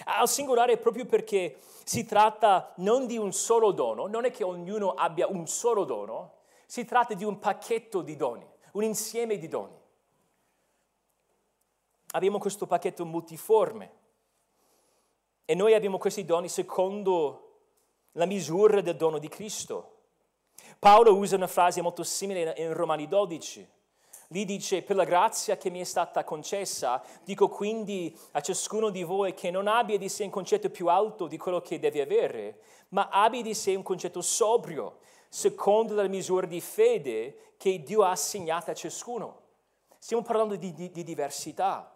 Al 0.04 0.28
singolare 0.28 0.76
proprio 0.76 1.06
perché 1.06 1.58
si 1.84 2.04
tratta 2.04 2.72
non 2.76 3.06
di 3.06 3.16
un 3.16 3.32
solo 3.32 3.72
dono, 3.72 4.06
non 4.06 4.24
è 4.24 4.30
che 4.30 4.44
ognuno 4.44 4.92
abbia 4.94 5.26
un 5.28 5.46
solo 5.46 5.84
dono, 5.84 6.34
si 6.66 6.84
tratta 6.84 7.14
di 7.14 7.24
un 7.24 7.38
pacchetto 7.38 8.02
di 8.02 8.16
doni, 8.16 8.46
un 8.72 8.82
insieme 8.82 9.38
di 9.38 9.48
doni. 9.48 9.74
Abbiamo 12.12 12.38
questo 12.38 12.66
pacchetto 12.66 13.04
multiforme 13.04 13.92
e 15.44 15.54
noi 15.54 15.74
abbiamo 15.74 15.98
questi 15.98 16.24
doni 16.24 16.48
secondo 16.48 17.42
la 18.12 18.26
misura 18.26 18.80
del 18.80 18.96
dono 18.96 19.18
di 19.18 19.28
Cristo. 19.28 19.92
Paolo 20.78 21.14
usa 21.14 21.36
una 21.36 21.46
frase 21.46 21.82
molto 21.82 22.02
simile 22.02 22.54
in 22.58 22.72
Romani 22.72 23.06
12. 23.06 23.74
Lì 24.28 24.44
dice, 24.44 24.82
per 24.82 24.96
la 24.96 25.04
grazia 25.04 25.56
che 25.56 25.70
mi 25.70 25.80
è 25.80 25.84
stata 25.84 26.24
concessa, 26.24 27.02
dico 27.24 27.48
quindi 27.48 28.16
a 28.32 28.40
ciascuno 28.40 28.90
di 28.90 29.04
voi 29.04 29.34
che 29.34 29.50
non 29.50 29.68
abbia 29.68 29.98
di 29.98 30.08
sé 30.08 30.24
un 30.24 30.30
concetto 30.30 30.68
più 30.68 30.88
alto 30.88 31.26
di 31.26 31.38
quello 31.38 31.60
che 31.60 31.78
deve 31.78 32.00
avere, 32.00 32.60
ma 32.88 33.08
abbia 33.10 33.42
di 33.42 33.54
sé 33.54 33.74
un 33.74 33.82
concetto 33.82 34.20
sobrio, 34.20 34.98
secondo 35.28 35.94
la 35.94 36.08
misura 36.08 36.46
di 36.46 36.60
fede 36.60 37.54
che 37.56 37.82
Dio 37.82 38.02
ha 38.02 38.10
assegnato 38.10 38.70
a 38.70 38.74
ciascuno. 38.74 39.42
Stiamo 39.98 40.22
parlando 40.22 40.56
di, 40.56 40.72
di, 40.72 40.90
di 40.90 41.04
diversità. 41.04 41.92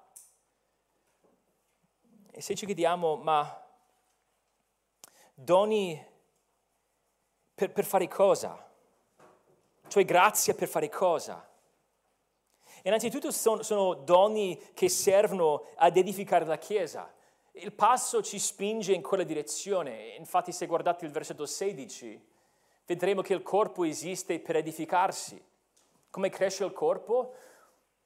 E 2.30 2.40
se 2.40 2.54
ci 2.54 2.64
chiediamo, 2.64 3.16
ma 3.16 3.66
doni 5.34 6.06
per, 7.54 7.72
per 7.72 7.84
fare 7.84 8.08
cosa? 8.08 8.68
Cioè 9.88 10.04
grazia 10.04 10.54
per 10.54 10.68
fare 10.68 10.88
cosa? 10.88 11.49
Innanzitutto 12.82 13.30
sono, 13.30 13.62
sono 13.62 13.94
doni 13.94 14.58
che 14.74 14.88
servono 14.88 15.64
ad 15.76 15.96
edificare 15.96 16.44
la 16.44 16.58
Chiesa. 16.58 17.12
Il 17.52 17.72
passo 17.72 18.22
ci 18.22 18.38
spinge 18.38 18.92
in 18.92 19.02
quella 19.02 19.24
direzione. 19.24 20.14
Infatti 20.16 20.52
se 20.52 20.66
guardate 20.66 21.04
il 21.04 21.10
versetto 21.10 21.46
16, 21.46 22.20
vedremo 22.86 23.22
che 23.22 23.34
il 23.34 23.42
corpo 23.42 23.84
esiste 23.84 24.38
per 24.40 24.56
edificarsi. 24.56 25.42
Come 26.10 26.30
cresce 26.30 26.64
il 26.64 26.72
corpo? 26.72 27.34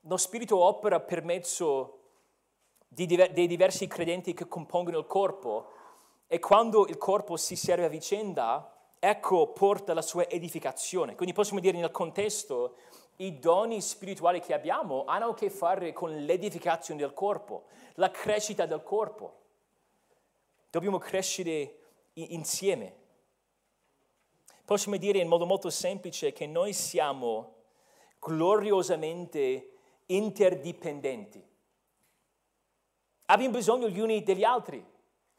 Lo 0.01 0.17
Spirito 0.17 0.59
opera 0.59 1.01
per 1.01 1.23
mezzo 1.23 2.01
diver- 2.89 3.33
dei 3.33 3.47
diversi 3.47 3.87
credenti 3.87 4.35
che 4.35 4.47
compongono 4.47 4.99
il 4.99 5.07
corpo 5.07 5.71
e 6.27 6.39
quando 6.39 6.87
il 6.87 6.97
corpo 6.97 7.37
si 7.37 7.57
serve 7.57 7.85
a 7.85 7.89
vicenda, 7.89 8.75
ecco 8.99 9.49
porta 9.49 9.95
la 9.95 10.03
sua 10.03 10.29
edificazione. 10.29 11.15
Quindi 11.15 11.35
possiamo 11.35 11.61
dire 11.61 11.79
nel 11.79 11.91
contesto, 11.91 12.77
i 13.17 13.39
doni 13.39 13.81
spirituali 13.81 14.41
che 14.41 14.55
abbiamo 14.55 15.05
hanno 15.05 15.31
a 15.31 15.35
che 15.35 15.51
fare 15.51 15.93
con 15.93 16.25
l'edificazione 16.25 17.01
del 17.01 17.13
corpo, 17.13 17.67
la 17.95 18.11
crescita 18.11 18.67
del 18.67 18.83
corpo. 18.83 19.41
Dobbiamo 20.71 20.99
crescere 20.99 21.79
insieme. 22.15 23.03
Possiamo 24.65 24.97
dire 24.97 25.19
in 25.19 25.29
modo 25.29 25.47
molto 25.47 25.71
semplice 25.71 26.33
che 26.33 26.47
noi 26.47 26.73
siamo 26.73 27.55
gloriosamente 28.19 29.71
interdipendenti. 30.07 31.53
Abbiamo 33.27 33.55
bisogno 33.55 33.89
gli 33.89 34.01
uni 34.01 34.23
degli 34.23 34.45
altri. 34.45 34.85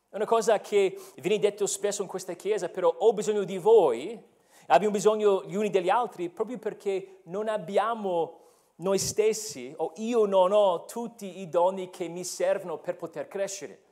È 0.10 0.16
una 0.16 0.26
cosa 0.26 0.60
che 0.60 0.98
viene 1.16 1.40
detto 1.40 1.66
spesso 1.66 2.02
in 2.02 2.08
questa 2.08 2.34
chiesa, 2.34 2.70
però 2.70 2.88
ho 2.88 3.12
bisogno 3.14 3.44
di 3.44 3.58
voi, 3.58 4.34
abbiamo 4.68 4.94
bisogno 4.94 5.44
gli 5.46 5.56
uni 5.56 5.70
degli 5.70 5.90
altri 5.90 6.30
proprio 6.30 6.58
perché 6.58 7.22
non 7.26 7.48
abbiamo 7.48 8.40
noi 8.78 9.00
stessi 9.00 9.74
o 9.78 9.94
io 9.98 10.26
non 10.26 10.52
ho 10.52 10.86
tutti 10.86 11.40
i 11.40 11.50
doni 11.50 11.90
che 11.90 12.08
mi 12.08 12.24
servono 12.24 12.78
per 12.78 12.96
poter 12.96 13.28
crescere. 13.28 13.84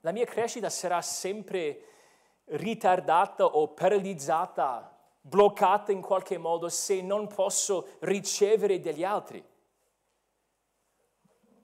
La 0.00 0.10
mia 0.10 0.24
crescita 0.24 0.68
sarà 0.68 1.00
sempre 1.00 1.84
ritardata 2.46 3.44
o 3.44 3.68
paralizzata, 3.68 4.98
bloccata 5.20 5.92
in 5.92 6.00
qualche 6.00 6.38
modo 6.38 6.68
se 6.68 7.00
non 7.02 7.28
posso 7.28 7.86
ricevere 8.00 8.80
degli 8.80 9.04
altri. 9.04 9.44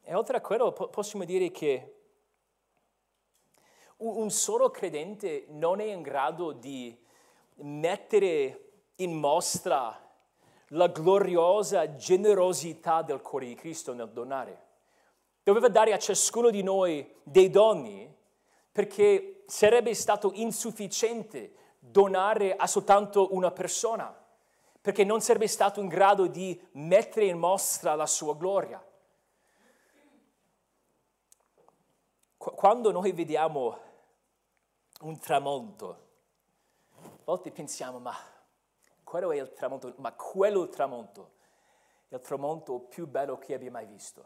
E 0.03 0.15
oltre 0.15 0.37
a 0.37 0.41
quello 0.41 0.73
possiamo 0.73 1.25
dire 1.25 1.51
che 1.51 1.98
un 3.99 4.31
solo 4.31 4.71
credente 4.71 5.47
non 5.49 5.81
è 5.81 5.85
in 5.85 6.03
grado 6.03 6.53
di 6.53 6.97
mettere 7.57 8.71
in 8.97 9.15
mostra 9.15 10.07
la 10.73 10.87
gloriosa 10.89 11.95
generosità 11.97 13.03
del 13.03 13.21
cuore 13.21 13.47
di 13.47 13.55
Cristo 13.55 13.95
nel 13.95 14.11
donare. 14.11 14.67
Doveva 15.43 15.69
dare 15.69 15.93
a 15.93 15.99
ciascuno 15.99 16.51
di 16.51 16.63
noi 16.63 17.15
dei 17.23 17.51
doni 17.51 18.15
perché 18.71 19.43
sarebbe 19.47 19.95
stato 19.95 20.31
insufficiente 20.35 21.53
donare 21.79 22.55
a 22.55 22.67
soltanto 22.67 23.35
una 23.35 23.51
persona, 23.51 24.15
perché 24.81 25.05
non 25.05 25.21
sarebbe 25.21 25.49
stato 25.49 25.81
in 25.81 25.89
grado 25.89 26.27
di 26.27 26.61
mettere 26.73 27.27
in 27.27 27.39
mostra 27.39 27.95
la 27.95 28.07
sua 28.07 28.37
gloria. 28.37 28.85
Quando 32.37 32.93
noi 32.93 33.13
vediamo 33.13 33.87
un 34.99 35.19
tramonto. 35.19 36.07
A 36.95 37.09
volte 37.25 37.51
pensiamo, 37.51 37.99
ma 37.99 38.15
quello 39.05 39.33
è 39.33 39.41
il 39.41 39.53
tramonto, 39.53 39.95
ma 39.97 40.13
quello 40.13 40.61
è 40.61 40.65
il 40.65 40.71
tramonto, 40.71 41.31
è 42.09 42.15
il 42.15 42.21
tramonto 42.21 42.79
più 42.81 43.07
bello 43.07 43.39
che 43.39 43.55
abbia 43.55 43.71
mai 43.71 43.87
visto. 43.87 44.25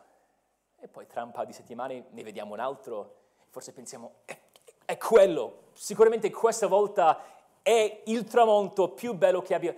E 0.79 0.89
poi 0.89 1.07
tra 1.07 1.23
un 1.23 1.31
paio 1.31 1.47
di 1.47 1.53
settimane 1.53 2.07
ne 2.11 2.23
vediamo 2.23 2.55
un 2.55 2.61
altro, 2.61 3.17
forse 3.51 3.73
pensiamo, 3.73 4.15
è, 4.25 4.37
è 4.85 4.97
quello, 4.97 5.65
sicuramente 5.75 6.31
questa 6.31 6.67
volta 6.67 7.23
è 7.63 8.03
il 8.07 8.25
tramonto 8.25 8.89
più 8.91 9.15
bello 9.15 9.43
che 9.43 9.55
abbia. 9.55 9.75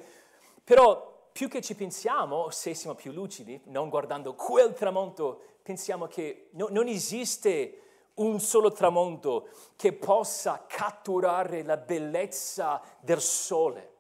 Però 0.63 1.29
più 1.33 1.49
che 1.49 1.61
ci 1.61 1.75
pensiamo, 1.75 2.49
se 2.51 2.75
siamo 2.75 2.95
più 2.95 3.13
lucidi, 3.13 3.61
non 3.65 3.89
guardando 3.89 4.35
quel 4.35 4.73
tramonto, 4.73 5.43
pensiamo 5.63 6.07
che 6.07 6.49
no, 6.53 6.69
non 6.71 6.87
esiste 6.87 7.84
un 8.15 8.41
solo 8.41 8.71
tramonto 8.71 9.49
che 9.77 9.93
possa 9.93 10.65
catturare 10.67 11.63
la 11.63 11.77
bellezza 11.77 12.81
del 13.01 13.21
sole, 13.21 13.93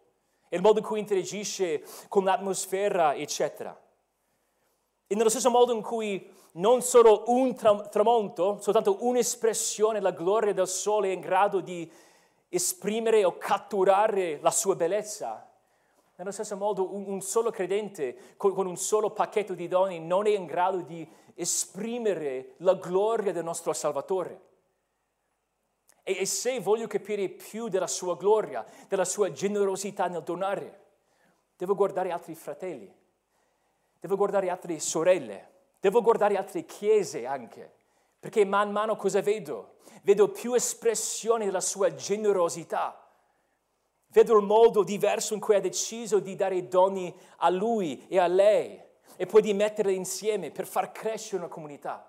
il 0.51 0.61
modo 0.61 0.79
in 0.79 0.85
cui 0.85 1.01
interagisce 1.01 1.83
con 2.09 2.25
l'atmosfera, 2.25 3.15
eccetera. 3.15 3.79
E 5.07 5.15
nello 5.15 5.29
stesso 5.29 5.51
modo 5.51 5.73
in 5.75 5.83
cui 5.83 6.31
non 6.53 6.83
solo 6.83 7.25
un 7.27 7.55
tra- 7.55 7.89
tramonto, 7.89 8.59
soltanto 8.61 8.99
un'espressione 9.01 9.95
della 9.95 10.13
gloria 10.13 10.53
del 10.53 10.69
sole 10.69 11.09
è 11.09 11.13
in 11.13 11.21
grado 11.21 11.61
di 11.61 11.91
esprimere 12.49 13.25
o 13.25 13.37
catturare 13.37 14.39
la 14.41 14.51
sua 14.51 14.77
bellezza, 14.77 15.49
nello 16.17 16.31
stesso 16.31 16.57
modo 16.57 16.95
un, 16.95 17.05
un 17.07 17.21
solo 17.21 17.51
credente 17.51 18.35
con, 18.37 18.53
con 18.53 18.67
un 18.67 18.77
solo 18.77 19.11
pacchetto 19.11 19.55
di 19.55 19.69
doni 19.69 19.99
non 19.99 20.27
è 20.27 20.31
in 20.31 20.47
grado 20.47 20.81
di 20.81 21.09
esprimere 21.35 22.55
la 22.59 22.75
gloria 22.75 23.33
del 23.33 23.45
nostro 23.45 23.73
Salvatore. 23.73 24.53
E, 26.03 26.19
e 26.21 26.27
se 26.27 26.61
voglio 26.61 26.87
capire 26.87 27.29
più 27.29 27.69
della 27.69 27.87
sua 27.87 28.17
gloria, 28.17 28.65
della 28.89 29.05
sua 29.05 29.33
generosità 29.33 30.07
nel 30.07 30.23
donare, 30.23 30.83
devo 31.57 31.75
guardare 31.75 32.13
altri 32.13 32.35
fratelli, 32.35 32.95
devo 33.99 34.17
guardare 34.17 34.51
altre 34.51 34.79
sorelle, 34.79 35.51
devo 35.81 36.03
guardare 36.03 36.37
altre 36.37 36.65
chiese 36.65 37.27
anche, 37.27 37.73
perché 38.21 38.45
man 38.45 38.71
mano 38.71 38.97
cosa 38.97 39.21
vedo? 39.21 39.77
Vedo 40.03 40.31
più 40.31 40.55
espressioni 40.55 41.45
della 41.45 41.61
sua 41.61 41.95
generosità. 41.95 43.04
Vedo 44.15 44.39
il 44.39 44.45
modo 44.45 44.85
diverso 44.85 45.35
in 45.35 45.41
cui 45.41 45.57
ha 45.57 45.61
deciso 45.61 46.21
di 46.21 46.37
dare 46.37 46.69
doni 46.69 47.13
a 47.39 47.49
lui 47.51 48.07
e 48.07 48.21
a 48.21 48.29
lei 48.29 48.81
e 49.17 49.27
poi 49.27 49.43
di 49.43 49.53
metterle 49.53 49.91
insieme 49.91 50.53
per 50.53 50.69
far 50.69 50.93
crescere 50.93 51.39
una 51.39 51.49
comunità. 51.49 52.09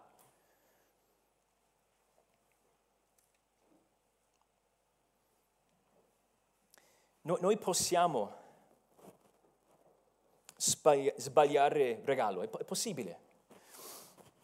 noi 7.22 7.58
possiamo 7.58 8.32
sbagliare 10.56 12.02
regalo, 12.06 12.44
è 12.44 12.64
possibile. 12.64 13.20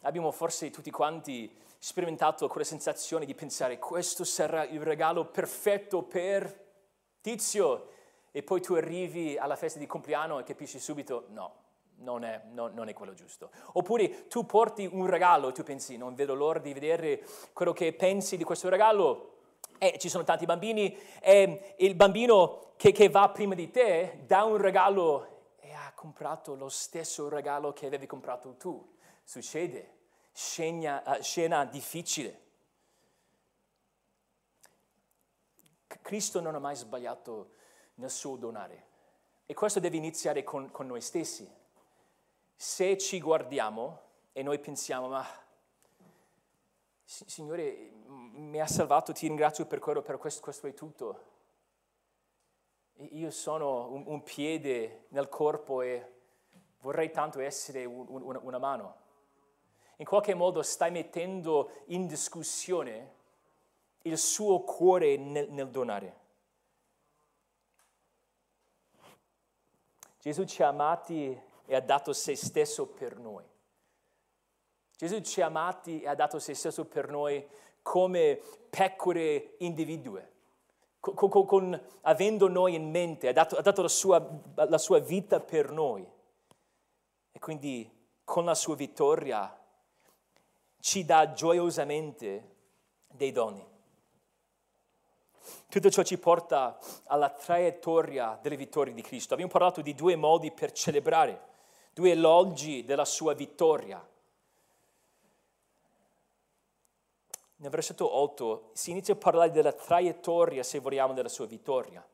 Abbiamo 0.02 0.32
forse 0.32 0.72
tutti 0.72 0.90
quanti 0.90 1.56
sperimentato 1.78 2.48
quella 2.48 2.66
sensazione 2.66 3.26
di 3.26 3.36
pensare 3.36 3.78
questo 3.78 4.24
sarà 4.24 4.66
il 4.66 4.82
regalo 4.82 5.26
perfetto 5.26 6.02
per 6.02 6.71
Tizio 7.22 7.90
e 8.32 8.44
poi 8.44 8.62
tu 8.62 8.74
arrivi 8.74 9.38
alla 9.38 9.56
festa 9.56 9.78
di 9.78 9.86
compleanno 9.86 10.40
e 10.40 10.44
capisci 10.44 10.80
subito 10.80 11.26
no, 11.30 11.56
non 11.98 12.24
è, 12.24 12.42
no, 12.52 12.70
non 12.70 12.90
è, 12.90 12.94
quello 12.94 13.14
giusto. 13.14 13.52
Oppure 13.74 14.28
tu 14.28 14.46
porti 14.46 14.90
un 14.92 15.06
regalo 15.06 15.50
e 15.50 15.52
tu 15.52 15.64
pensi, 15.64 15.98
non 15.98 16.16
vedo 16.16 16.34
l'ora 16.34 16.60
di 16.60 16.74
vedere 16.74 17.24
quello 17.54 17.74
che 17.74 17.94
pensi 17.94 18.38
di 18.38 18.44
questo 18.44 18.70
regalo. 18.70 19.28
E 19.78 19.98
ci 19.98 20.10
sono 20.10 20.24
tanti 20.24 20.46
bambini 20.46 20.96
e 21.20 21.76
il 21.78 21.96
bambino 21.96 22.74
che, 22.78 22.92
che 22.92 23.10
va 23.10 23.30
prima 23.30 23.56
di 23.56 23.72
te 23.72 24.24
dà 24.26 24.44
un 24.44 24.58
regalo 24.58 25.56
e 25.60 25.74
ha 25.74 25.92
comprato 25.96 26.56
lo 26.56 26.70
stesso 26.70 27.30
regalo 27.30 27.74
che 27.74 27.88
avevi 27.88 28.06
comprato 28.06 28.56
tu. 28.58 28.96
Succede, 29.24 29.98
scena, 30.34 31.02
uh, 31.06 31.22
scena 31.22 31.66
difficile. 31.66 32.40
Cristo 36.02 36.40
non 36.40 36.56
ha 36.56 36.60
mai 36.60 36.76
sbagliato 36.76 37.52
nel 37.96 38.10
suo 38.10 38.36
donare. 38.36 38.88
E 39.46 39.54
questo 39.54 39.80
deve 39.80 39.98
iniziare 39.98 40.44
con, 40.44 40.72
con 40.72 40.88
noi 40.88 41.02
stessi 41.02 41.60
se 42.62 42.96
ci 43.00 43.20
guardiamo 43.20 44.02
e 44.34 44.44
noi 44.44 44.60
pensiamo, 44.60 45.08
ma 45.08 45.26
Signore 47.04 47.92
mi 48.06 48.62
ha 48.62 48.68
salvato, 48.68 49.14
ti 49.14 49.26
ringrazio 49.26 49.66
per 49.66 49.80
quello, 49.80 50.04
per 50.04 50.20
questo, 50.20 50.42
questo 50.42 50.68
è 50.68 50.74
tutto. 50.76 51.24
Io 52.98 53.32
sono 53.32 53.92
un, 53.92 54.04
un, 54.06 54.22
piede 54.22 55.06
nel 55.08 55.28
corpo 55.28 55.82
e 55.82 56.20
vorrei 56.82 57.10
tanto 57.10 57.40
essere 57.40 57.84
un, 57.84 58.06
un, 58.08 58.40
una 58.44 58.60
mano. 58.60 58.96
In 59.96 60.06
qualche 60.06 60.36
modo 60.36 60.62
stai 60.62 60.92
mettendo 60.92 61.72
in 61.88 62.06
discussione 62.06 63.16
il 64.04 64.18
suo 64.18 64.62
cuore 64.62 65.18
nel, 65.18 65.50
nel 65.52 65.70
donare. 65.70 66.20
Gesù 70.20 70.44
ci 70.46 70.62
ha 70.62 70.68
amati 70.68 71.40
e 71.66 71.76
ha 71.76 71.82
dato 71.82 72.14
se 72.14 72.36
stesso 72.36 72.88
per 72.88 73.18
noi. 73.18 73.44
Gesù 74.96 75.20
ci 75.22 75.42
ha 75.42 75.48
amati 75.48 76.02
e 76.02 76.08
ha 76.08 76.14
dato 76.14 76.38
se 76.38 76.54
stesso 76.54 76.86
per 76.86 77.10
noi 77.10 77.48
come 77.82 78.40
pecore 78.70 79.56
individue, 79.60 80.32
con, 81.00 81.16
con, 81.16 81.46
con, 81.46 81.88
avendo 82.02 82.48
noi 82.48 82.76
in 82.76 82.92
mente, 82.92 83.28
ha 83.30 83.34
dato, 83.34 83.58
ha 83.58 83.62
dato 83.62 83.82
la, 83.82 83.88
sua, 83.88 84.24
la 84.54 84.78
sua 84.78 85.00
vita 85.00 85.40
per 85.40 85.72
noi. 85.72 86.08
E 87.32 87.40
quindi 87.40 87.90
con 88.24 88.46
la 88.46 88.54
sua 88.54 88.76
vittoria 88.76 89.60
ci 90.80 91.04
dà 91.04 91.34
gioiosamente 91.34 92.56
dei 93.08 93.32
doni. 93.32 93.71
Tutto 95.70 95.90
ciò 95.90 96.04
ci 96.04 96.18
porta 96.18 96.78
alla 97.06 97.30
traiettoria 97.30 98.38
delle 98.42 98.58
vittorie 98.58 98.94
di 98.94 99.02
Cristo. 99.02 99.34
Abbiamo 99.34 99.52
parlato 99.52 99.82
di 99.82 99.94
due 99.94 100.16
modi 100.16 100.52
per 100.52 100.72
celebrare, 100.72 101.42
due 101.94 102.12
elogi 102.12 102.84
della 102.86 103.06
sua 103.06 103.34
vittoria. 103.34 104.06
Nel 107.58 107.70
versetto 107.70 108.18
8 108.18 108.72
si 108.74 108.92
inizia 108.92 109.14
a 109.14 109.18
parlare 109.18 109.52
della 109.52 109.72
traiettoria, 109.72 110.64
se 110.64 110.80
vogliamo, 110.80 111.14
della 111.14 111.30
sua 111.30 111.46
vittoria. 111.46 112.06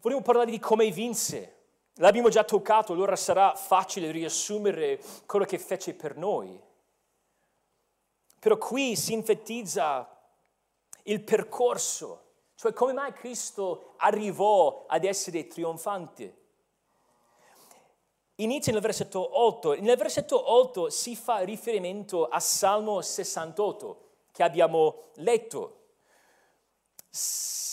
Vogliamo 0.00 0.22
parlare 0.22 0.50
di 0.50 0.58
come 0.58 0.90
vinse. 0.90 1.56
L'abbiamo 1.94 2.28
già 2.28 2.44
toccato, 2.44 2.92
allora 2.92 3.16
sarà 3.16 3.54
facile 3.54 4.10
riassumere 4.10 5.02
quello 5.26 5.44
che 5.44 5.58
fece 5.58 5.94
per 5.94 6.16
noi. 6.16 6.58
Però 8.38 8.56
qui 8.56 8.96
si 8.96 9.12
enfatizza 9.12 10.08
il 11.04 11.22
percorso, 11.22 12.24
cioè 12.54 12.72
come 12.72 12.92
mai 12.92 13.12
Cristo 13.12 13.94
arrivò 13.96 14.84
ad 14.86 15.04
essere 15.04 15.46
trionfante. 15.46 16.36
Inizia 18.36 18.72
nel 18.72 18.80
versetto 18.80 19.38
8. 19.40 19.80
Nel 19.80 19.96
versetto 19.96 20.52
8 20.52 20.88
si 20.88 21.14
fa 21.14 21.40
riferimento 21.40 22.26
a 22.26 22.40
Salmo 22.40 23.02
68 23.02 24.08
che 24.32 24.42
abbiamo 24.42 25.10
letto. 25.16 25.76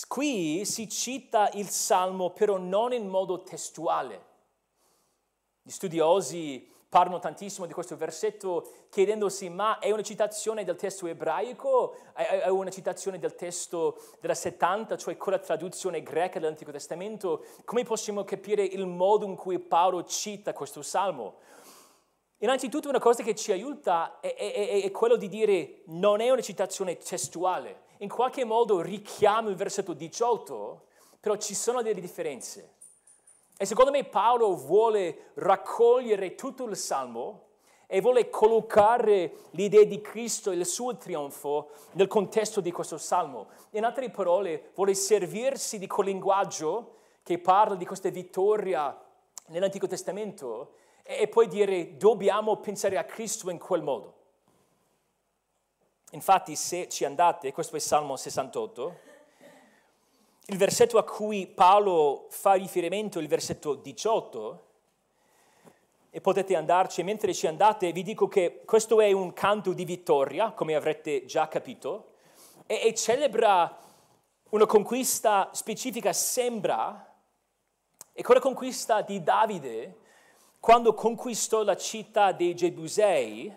Qui 0.08 0.66
si 0.66 0.90
cita 0.90 1.50
il 1.54 1.70
Salmo 1.70 2.32
però 2.32 2.58
non 2.58 2.92
in 2.92 3.08
modo 3.08 3.44
testuale. 3.44 4.26
Gli 5.62 5.72
studiosi 5.72 6.74
parlano 6.98 7.20
tantissimo 7.20 7.68
di 7.68 7.74
questo 7.74 7.96
versetto 7.96 8.88
chiedendosi 8.90 9.50
ma 9.50 9.78
è 9.78 9.92
una 9.92 10.02
citazione 10.02 10.64
del 10.64 10.78
testo 10.78 11.06
ebraico, 11.06 11.96
è 12.16 12.48
una 12.48 12.72
citazione 12.72 13.20
del 13.20 13.36
testo 13.36 14.02
della 14.20 14.34
70, 14.34 14.98
cioè 14.98 15.16
con 15.16 15.34
la 15.34 15.38
traduzione 15.38 16.02
greca 16.02 16.40
dell'Antico 16.40 16.72
Testamento, 16.72 17.46
come 17.66 17.84
possiamo 17.84 18.24
capire 18.24 18.64
il 18.64 18.88
modo 18.88 19.28
in 19.28 19.36
cui 19.36 19.60
Paolo 19.60 20.06
cita 20.06 20.54
questo 20.54 20.82
salmo? 20.82 21.36
Innanzitutto 22.40 22.90
una 22.90 22.98
cosa 22.98 23.22
che 23.22 23.36
ci 23.36 23.52
aiuta 23.52 24.20
è, 24.20 24.34
è, 24.34 24.82
è 24.82 24.90
quello 24.90 25.18
di 25.18 25.30
dire 25.30 25.84
non 25.90 26.20
è 26.20 26.32
una 26.32 26.42
citazione 26.42 26.98
testuale, 26.98 27.84
in 28.00 28.10
qualche 28.10 28.44
modo 28.44 28.82
richiama 28.82 29.52
il 29.52 29.56
versetto 29.56 29.94
18, 29.94 30.88
però 31.20 31.36
ci 31.38 31.54
sono 31.54 31.84
delle 31.84 32.02
differenze. 32.02 32.77
E 33.58 33.65
secondo 33.65 33.89
me 33.89 34.04
Paolo 34.04 34.56
vuole 34.56 35.32
raccogliere 35.36 36.36
tutto 36.36 36.65
il 36.65 36.78
Salmo 36.78 37.46
e 37.88 38.02
vuole 38.02 38.30
collocare 38.30 39.48
l'idea 39.52 39.84
di 39.84 40.00
Cristo 40.00 40.52
e 40.52 40.56
il 40.56 40.65
suo 40.65 40.98
trionfo 40.98 41.70
nel 41.93 42.08
contesto 42.08 42.62
di 42.62 42.72
questo 42.72 42.98
Salmo. 42.98 43.48
In 43.72 43.84
altre 43.84 44.12
parole, 44.12 44.72
vuole 44.76 44.93
servirsi 44.93 45.80
di 45.80 45.88
quel 45.88 46.08
linguaggio 46.08 46.96
che 47.24 47.39
parla 47.39 47.76
di 47.76 47.86
questa 47.86 48.10
vittoria 48.10 48.96
nell'Antico 49.48 49.88
Testamento 49.88 50.74
e 51.02 51.28
poi 51.28 51.48
dire 51.48 51.98
dobbiamo 51.98 52.58
pensare 52.58 52.98
a 52.98 53.06
Cristo 53.06 53.50
in 53.50 53.58
quel 53.58 53.82
modo. 53.82 54.13
Infatti, 56.12 56.56
se 56.56 56.88
ci 56.89 57.06
andate, 57.06 57.52
questo 57.52 57.76
è 57.76 57.80
Salmo 57.80 58.15
68, 58.17 59.00
il 60.50 60.58
versetto 60.58 60.98
a 60.98 61.04
cui 61.04 61.46
Paolo 61.46 62.28
fa 62.30 62.54
riferimento, 62.54 63.20
il 63.20 63.28
versetto 63.28 63.76
18, 63.76 64.66
e 66.10 66.22
potete 66.22 66.56
andarci, 66.56 67.04
mentre 67.04 67.34
ci 67.34 67.48
andate 67.48 67.92
vi 67.92 68.02
dico 68.02 68.30
che 68.30 68.62
questo 68.66 69.02
è 69.02 69.12
un 69.12 69.34
canto 69.34 69.74
di 69.74 69.84
vittoria, 69.84 70.52
come 70.52 70.74
avrete 70.74 71.26
già 71.26 71.50
capito, 71.50 72.14
e, 72.66 72.82
e 72.86 72.94
celebra 72.94 73.78
una 74.52 74.66
conquista 74.66 75.50
specifica, 75.52 76.14
sembra, 76.14 77.14
e 78.14 78.24
quella 78.24 78.40
conquista 78.40 79.02
di 79.02 79.22
Davide, 79.22 79.98
quando 80.62 80.94
conquistò 80.94 81.64
la 81.64 81.76
città 81.76 82.32
dei 82.32 82.56
Gebusei, 82.56 83.54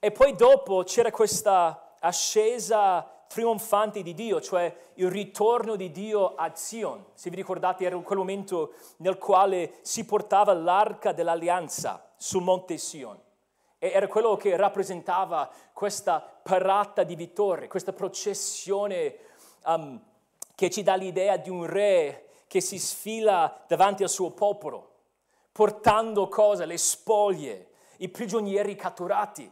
e 0.00 0.10
poi 0.10 0.34
dopo 0.34 0.82
c'era 0.82 1.12
questa 1.12 1.94
ascesa 2.00 3.17
trionfante 3.28 4.02
di 4.02 4.14
Dio, 4.14 4.40
cioè 4.40 4.74
il 4.94 5.10
ritorno 5.10 5.76
di 5.76 5.90
Dio 5.90 6.34
a 6.34 6.52
Zion. 6.54 7.04
Se 7.12 7.30
vi 7.30 7.36
ricordate 7.36 7.84
era 7.84 7.96
quel 7.98 8.18
momento 8.18 8.72
nel 8.96 9.18
quale 9.18 9.74
si 9.82 10.04
portava 10.04 10.52
l'arca 10.54 11.12
dell'alleanza 11.12 12.12
sul 12.16 12.42
monte 12.42 12.78
Sion. 12.78 13.20
E 13.78 13.90
era 13.90 14.08
quello 14.08 14.36
che 14.36 14.56
rappresentava 14.56 15.48
questa 15.72 16.20
parata 16.20 17.04
di 17.04 17.14
vittoria, 17.14 17.68
questa 17.68 17.92
processione 17.92 19.16
um, 19.64 20.02
che 20.56 20.70
ci 20.70 20.82
dà 20.82 20.96
l'idea 20.96 21.36
di 21.36 21.50
un 21.50 21.64
re 21.64 22.24
che 22.48 22.60
si 22.60 22.78
sfila 22.78 23.64
davanti 23.68 24.02
al 24.02 24.08
suo 24.08 24.32
popolo, 24.32 24.94
portando 25.52 26.26
cosa? 26.26 26.64
Le 26.64 26.78
spoglie, 26.78 27.68
i 27.98 28.08
prigionieri 28.08 28.74
catturati. 28.74 29.48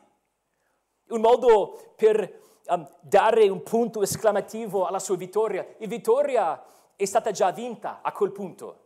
Un 1.09 1.21
modo 1.21 1.93
per 1.95 2.46
um, 2.69 2.89
dare 3.01 3.49
un 3.49 3.63
punto 3.63 4.03
esclamativo 4.03 4.87
alla 4.87 4.99
sua 4.99 5.17
vittoria. 5.17 5.67
La 5.79 5.87
vittoria 5.87 6.63
è 6.95 7.05
stata 7.05 7.31
già 7.31 7.51
vinta 7.51 8.01
a 8.03 8.13
quel 8.13 8.33
punto. 8.33 8.81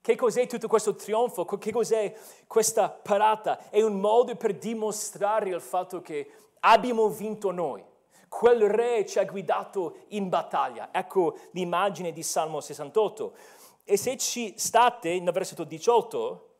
Che 0.00 0.16
cos'è 0.16 0.46
tutto 0.48 0.66
questo 0.66 0.96
trionfo? 0.96 1.44
Che 1.44 1.70
cos'è 1.70 2.12
questa 2.48 2.90
parata? 2.90 3.70
È 3.70 3.80
un 3.80 4.00
modo 4.00 4.34
per 4.34 4.58
dimostrare 4.58 5.50
il 5.50 5.60
fatto 5.60 6.00
che 6.00 6.28
abbiamo 6.60 7.08
vinto 7.08 7.52
noi. 7.52 7.84
Quel 8.28 8.68
re 8.68 9.06
ci 9.06 9.18
ha 9.18 9.24
guidato 9.24 9.98
in 10.08 10.28
battaglia. 10.28 10.88
Ecco 10.90 11.36
l'immagine 11.52 12.12
di 12.12 12.22
Salmo 12.22 12.60
68. 12.60 13.32
E 13.84 13.96
se 13.96 14.16
ci 14.16 14.54
state 14.56 15.20
nel 15.20 15.32
versetto 15.32 15.64
18, 15.64 16.51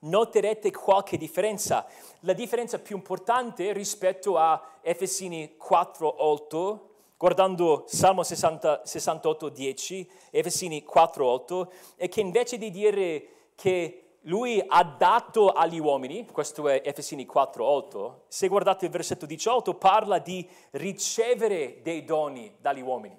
noterete 0.00 0.70
qualche 0.70 1.16
differenza. 1.16 1.86
La 2.20 2.32
differenza 2.32 2.78
più 2.78 2.96
importante 2.96 3.72
rispetto 3.72 4.36
a 4.36 4.78
Efesini 4.82 5.56
4.8, 5.60 6.78
guardando 7.16 7.84
Salmo 7.86 8.22
60, 8.22 8.82
68, 8.84 9.48
10, 9.48 10.10
Efesini 10.30 10.84
4.8, 10.86 11.68
è 11.96 12.08
che 12.08 12.20
invece 12.20 12.56
di 12.56 12.70
dire 12.70 13.28
che 13.54 14.04
lui 14.24 14.62
ha 14.66 14.84
dato 14.84 15.50
agli 15.50 15.78
uomini, 15.78 16.26
questo 16.26 16.68
è 16.68 16.82
Efesini 16.84 17.26
4.8, 17.26 18.20
se 18.28 18.48
guardate 18.48 18.86
il 18.86 18.90
versetto 18.90 19.26
18 19.26 19.74
parla 19.74 20.18
di 20.18 20.46
ricevere 20.72 21.80
dei 21.82 22.04
doni 22.04 22.54
dagli 22.60 22.82
uomini. 22.82 23.18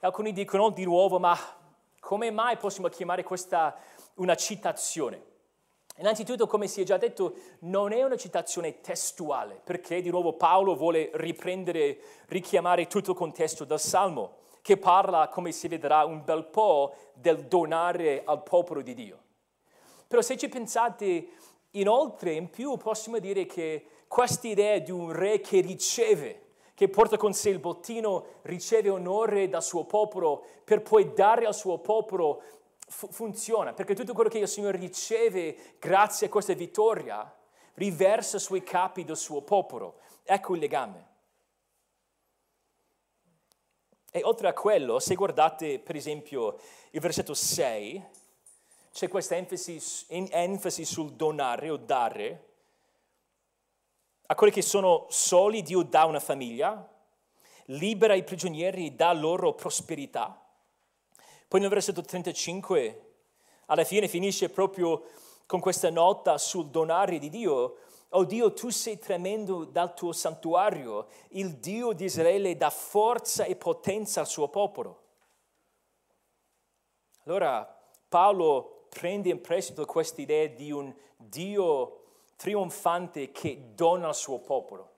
Alcuni 0.00 0.32
dicono 0.32 0.70
di 0.70 0.84
nuovo, 0.84 1.18
ma 1.18 1.36
come 2.00 2.30
mai 2.30 2.56
possiamo 2.56 2.88
chiamare 2.88 3.22
questa 3.22 3.76
una 4.14 4.34
citazione? 4.34 5.29
Innanzitutto, 6.00 6.46
come 6.46 6.66
si 6.66 6.80
è 6.80 6.84
già 6.84 6.96
detto, 6.96 7.34
non 7.60 7.92
è 7.92 8.02
una 8.02 8.16
citazione 8.16 8.80
testuale, 8.80 9.60
perché 9.62 10.00
di 10.00 10.08
nuovo 10.08 10.32
Paolo 10.32 10.74
vuole 10.74 11.10
riprendere, 11.12 11.98
richiamare 12.28 12.86
tutto 12.86 13.10
il 13.10 13.16
contesto 13.18 13.64
del 13.64 13.78
Salmo, 13.78 14.36
che 14.62 14.78
parla, 14.78 15.28
come 15.28 15.52
si 15.52 15.68
vedrà, 15.68 16.06
un 16.06 16.24
bel 16.24 16.46
po' 16.46 16.94
del 17.12 17.44
donare 17.44 18.22
al 18.24 18.42
popolo 18.42 18.80
di 18.80 18.94
Dio. 18.94 19.18
Però 20.08 20.22
se 20.22 20.38
ci 20.38 20.48
pensate 20.48 21.28
inoltre, 21.72 22.32
in 22.32 22.48
più, 22.48 22.78
possiamo 22.78 23.18
dire 23.18 23.44
che 23.44 23.84
questa 24.08 24.48
idea 24.48 24.78
di 24.78 24.90
un 24.90 25.12
re 25.12 25.40
che 25.40 25.60
riceve, 25.60 26.54
che 26.74 26.88
porta 26.88 27.18
con 27.18 27.34
sé 27.34 27.50
il 27.50 27.58
bottino, 27.58 28.24
riceve 28.42 28.88
onore 28.88 29.50
dal 29.50 29.62
suo 29.62 29.84
popolo 29.84 30.44
per 30.64 30.80
poi 30.80 31.12
dare 31.12 31.44
al 31.44 31.54
suo 31.54 31.78
popolo 31.78 32.42
funziona, 32.90 33.72
perché 33.72 33.94
tutto 33.94 34.12
quello 34.12 34.28
che 34.28 34.38
il 34.38 34.48
Signore 34.48 34.76
riceve 34.76 35.76
grazie 35.78 36.26
a 36.26 36.30
questa 36.30 36.54
vittoria 36.54 37.32
riversa 37.74 38.38
sui 38.38 38.62
capi 38.62 39.04
del 39.04 39.16
suo 39.16 39.42
popolo. 39.42 40.00
Ecco 40.24 40.54
il 40.54 40.60
legame. 40.60 41.08
E 44.10 44.22
oltre 44.24 44.48
a 44.48 44.52
quello, 44.52 44.98
se 44.98 45.14
guardate 45.14 45.78
per 45.78 45.94
esempio 45.94 46.58
il 46.90 47.00
versetto 47.00 47.32
6, 47.32 48.04
c'è 48.92 49.08
questa 49.08 49.36
enfasi, 49.36 50.06
enfasi 50.08 50.84
sul 50.84 51.12
donare 51.12 51.70
o 51.70 51.76
dare. 51.76 52.48
A 54.26 54.34
quelli 54.34 54.52
che 54.52 54.62
sono 54.62 55.06
soli 55.08 55.62
Dio 55.62 55.82
dà 55.82 56.04
una 56.06 56.20
famiglia, 56.20 56.88
libera 57.66 58.14
i 58.14 58.24
prigionieri 58.24 58.86
e 58.86 58.90
dà 58.90 59.12
loro 59.12 59.54
prosperità. 59.54 60.39
Poi 61.50 61.58
nel 61.58 61.68
versetto 61.68 62.00
35, 62.00 63.14
alla 63.66 63.82
fine 63.82 64.06
finisce 64.06 64.50
proprio 64.50 65.02
con 65.46 65.58
questa 65.58 65.90
nota 65.90 66.38
sul 66.38 66.68
donare 66.68 67.18
di 67.18 67.28
Dio. 67.28 67.78
Oh 68.10 68.22
Dio, 68.22 68.52
tu 68.52 68.68
sei 68.68 69.00
tremendo 69.00 69.64
dal 69.64 69.92
tuo 69.94 70.12
santuario, 70.12 71.08
il 71.30 71.56
Dio 71.56 71.90
di 71.92 72.04
Israele 72.04 72.56
dà 72.56 72.70
forza 72.70 73.42
e 73.42 73.56
potenza 73.56 74.20
al 74.20 74.28
suo 74.28 74.46
popolo. 74.46 75.02
Allora 77.24 77.66
Paolo 78.08 78.86
prende 78.88 79.30
in 79.30 79.40
prestito 79.40 79.84
questa 79.86 80.20
idea 80.20 80.46
di 80.46 80.70
un 80.70 80.94
Dio 81.16 82.02
trionfante 82.36 83.32
che 83.32 83.72
dona 83.74 84.06
al 84.06 84.14
suo 84.14 84.38
popolo. 84.38 84.88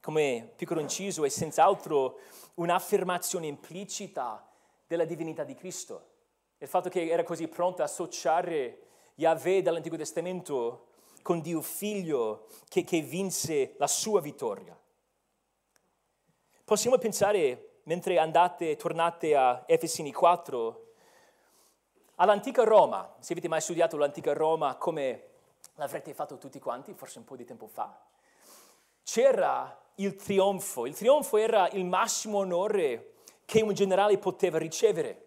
Come 0.00 0.54
piccolo 0.56 0.80
inciso 0.80 1.24
è 1.24 1.28
senz'altro 1.28 2.18
un'affermazione 2.54 3.46
implicita 3.46 4.46
della 4.86 5.04
divinità 5.04 5.44
di 5.44 5.54
Cristo. 5.54 6.10
Il 6.58 6.68
fatto 6.68 6.88
che 6.88 7.08
era 7.08 7.24
così 7.24 7.48
pronto 7.48 7.82
a 7.82 7.86
associare 7.86 8.86
Yahweh 9.16 9.62
dall'Antico 9.62 9.96
Testamento 9.96 10.86
con 11.22 11.40
Dio 11.40 11.60
Figlio 11.60 12.46
che, 12.68 12.84
che 12.84 13.00
vinse 13.00 13.74
la 13.78 13.86
sua 13.86 14.20
vittoria. 14.20 14.78
Possiamo 16.64 16.98
pensare, 16.98 17.80
mentre 17.84 18.18
andate, 18.18 18.76
tornate 18.76 19.34
a 19.34 19.64
Efesini 19.66 20.12
4, 20.12 20.86
all'antica 22.16 22.64
Roma. 22.64 23.16
Se 23.18 23.32
avete 23.32 23.48
mai 23.48 23.60
studiato 23.60 23.96
l'antica 23.96 24.32
Roma, 24.32 24.76
come 24.76 25.30
l'avrete 25.74 26.14
fatto 26.14 26.38
tutti 26.38 26.58
quanti, 26.58 26.94
forse 26.94 27.18
un 27.18 27.24
po' 27.24 27.36
di 27.36 27.44
tempo 27.44 27.66
fa, 27.66 27.98
c'era 29.02 29.81
il 29.96 30.16
trionfo. 30.16 30.86
Il 30.86 30.94
trionfo 30.94 31.36
era 31.36 31.68
il 31.70 31.84
massimo 31.84 32.38
onore 32.38 33.14
che 33.44 33.60
un 33.60 33.74
generale 33.74 34.18
poteva 34.18 34.58
ricevere. 34.58 35.26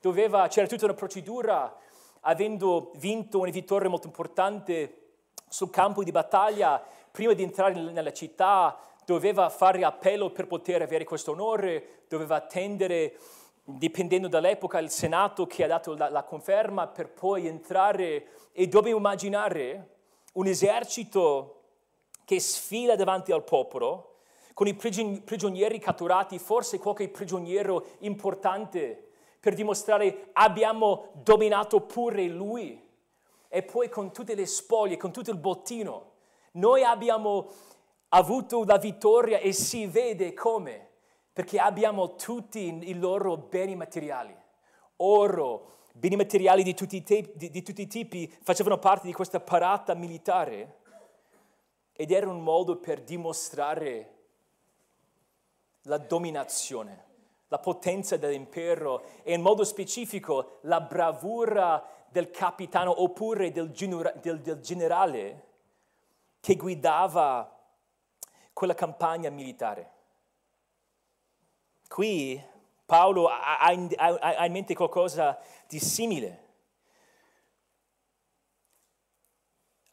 Doveva, 0.00 0.46
c'era 0.48 0.66
tutta 0.66 0.84
una 0.84 0.94
procedura, 0.94 1.74
avendo 2.20 2.90
vinto 2.96 3.40
una 3.40 3.50
vittoria 3.50 3.88
molto 3.88 4.06
importante 4.06 5.02
sul 5.48 5.70
campo 5.70 6.02
di 6.02 6.10
battaglia, 6.10 6.84
prima 7.10 7.32
di 7.32 7.42
entrare 7.42 7.74
nella 7.74 8.12
città, 8.12 8.78
doveva 9.04 9.48
fare 9.48 9.84
appello 9.84 10.30
per 10.30 10.46
poter 10.46 10.82
avere 10.82 11.04
questo 11.04 11.32
onore, 11.32 12.04
doveva 12.08 12.36
attendere, 12.36 13.16
dipendendo 13.62 14.28
dall'epoca, 14.28 14.78
il 14.78 14.90
Senato 14.90 15.46
che 15.46 15.64
ha 15.64 15.68
dato 15.68 15.94
la, 15.94 16.08
la 16.10 16.24
conferma 16.24 16.86
per 16.88 17.10
poi 17.10 17.46
entrare 17.46 18.26
e 18.52 18.66
dobbiamo 18.66 18.98
immaginare 18.98 19.92
un 20.34 20.46
esercito 20.46 21.53
che 22.24 22.40
sfila 22.40 22.96
davanti 22.96 23.32
al 23.32 23.44
popolo 23.44 24.14
con 24.54 24.68
i 24.68 24.74
prigionieri 24.74 25.80
catturati, 25.80 26.38
forse 26.38 26.78
qualche 26.78 27.08
prigioniero 27.08 27.86
importante, 27.98 29.08
per 29.40 29.54
dimostrare 29.54 30.30
abbiamo 30.32 31.08
dominato 31.12 31.80
pure 31.80 32.24
lui. 32.28 32.80
E 33.48 33.62
poi 33.62 33.88
con 33.88 34.12
tutte 34.12 34.34
le 34.34 34.46
spoglie, 34.46 34.96
con 34.96 35.12
tutto 35.12 35.30
il 35.30 35.38
bottino, 35.38 36.12
noi 36.52 36.84
abbiamo 36.84 37.50
avuto 38.10 38.64
la 38.64 38.78
vittoria 38.78 39.38
e 39.38 39.52
si 39.52 39.86
vede 39.86 40.32
come, 40.34 40.88
perché 41.32 41.58
abbiamo 41.58 42.14
tutti 42.14 42.88
i 42.88 42.94
loro 42.94 43.36
beni 43.36 43.74
materiali, 43.74 44.34
oro, 44.96 45.78
beni 45.92 46.14
materiali 46.14 46.62
di 46.62 46.74
tutti, 46.74 47.02
te- 47.02 47.32
di, 47.34 47.50
di 47.50 47.62
tutti 47.62 47.82
i 47.82 47.86
tipi, 47.88 48.32
facevano 48.40 48.78
parte 48.78 49.08
di 49.08 49.12
questa 49.12 49.40
parata 49.40 49.94
militare 49.94 50.82
ed 51.96 52.10
era 52.10 52.28
un 52.28 52.40
modo 52.40 52.76
per 52.76 53.02
dimostrare 53.02 54.12
la 55.82 55.98
dominazione, 55.98 57.04
la 57.48 57.58
potenza 57.58 58.16
dell'impero 58.16 59.04
e 59.22 59.34
in 59.34 59.40
modo 59.40 59.64
specifico 59.64 60.58
la 60.62 60.80
bravura 60.80 61.86
del 62.08 62.30
capitano 62.30 63.02
oppure 63.02 63.52
del, 63.52 63.70
del, 63.70 64.40
del 64.40 64.60
generale 64.60 65.46
che 66.40 66.56
guidava 66.56 67.50
quella 68.52 68.74
campagna 68.74 69.30
militare. 69.30 69.92
Qui 71.88 72.42
Paolo 72.86 73.28
ha 73.28 73.72
in, 73.72 73.88
ha 73.96 74.44
in 74.44 74.52
mente 74.52 74.74
qualcosa 74.74 75.38
di 75.66 75.78
simile. 75.78 76.42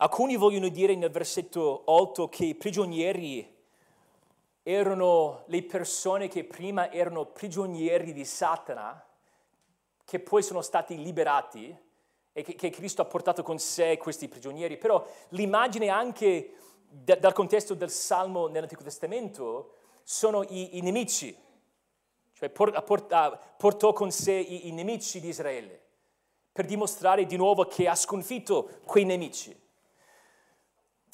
Alcuni 0.01 0.35
vogliono 0.35 0.69
dire 0.69 0.95
nel 0.95 1.11
versetto 1.11 1.83
8 1.85 2.27
che 2.27 2.45
i 2.45 2.55
prigionieri 2.55 3.47
erano 4.63 5.43
le 5.45 5.61
persone 5.61 6.27
che 6.27 6.43
prima 6.43 6.91
erano 6.91 7.25
prigionieri 7.25 8.11
di 8.11 8.25
Satana, 8.25 9.05
che 10.03 10.19
poi 10.19 10.41
sono 10.41 10.63
stati 10.63 10.99
liberati 10.99 11.75
e 12.33 12.41
che, 12.41 12.55
che 12.55 12.71
Cristo 12.71 13.03
ha 13.03 13.05
portato 13.05 13.43
con 13.43 13.59
sé 13.59 13.97
questi 13.97 14.27
prigionieri. 14.27 14.79
Però 14.79 15.05
l'immagine 15.29 15.89
anche 15.89 16.55
da, 16.89 17.15
dal 17.15 17.33
contesto 17.33 17.75
del 17.75 17.91
Salmo 17.91 18.47
nell'Antico 18.47 18.81
Testamento 18.81 19.75
sono 20.01 20.41
i, 20.41 20.79
i 20.79 20.81
nemici, 20.81 21.37
cioè 22.33 22.49
porta, 22.49 23.39
portò 23.55 23.93
con 23.93 24.09
sé 24.09 24.33
i, 24.33 24.67
i 24.67 24.71
nemici 24.71 25.19
di 25.19 25.27
Israele 25.27 25.79
per 26.51 26.65
dimostrare 26.65 27.27
di 27.27 27.37
nuovo 27.37 27.65
che 27.65 27.87
ha 27.87 27.93
sconfitto 27.93 28.79
quei 28.83 29.05
nemici. 29.05 29.60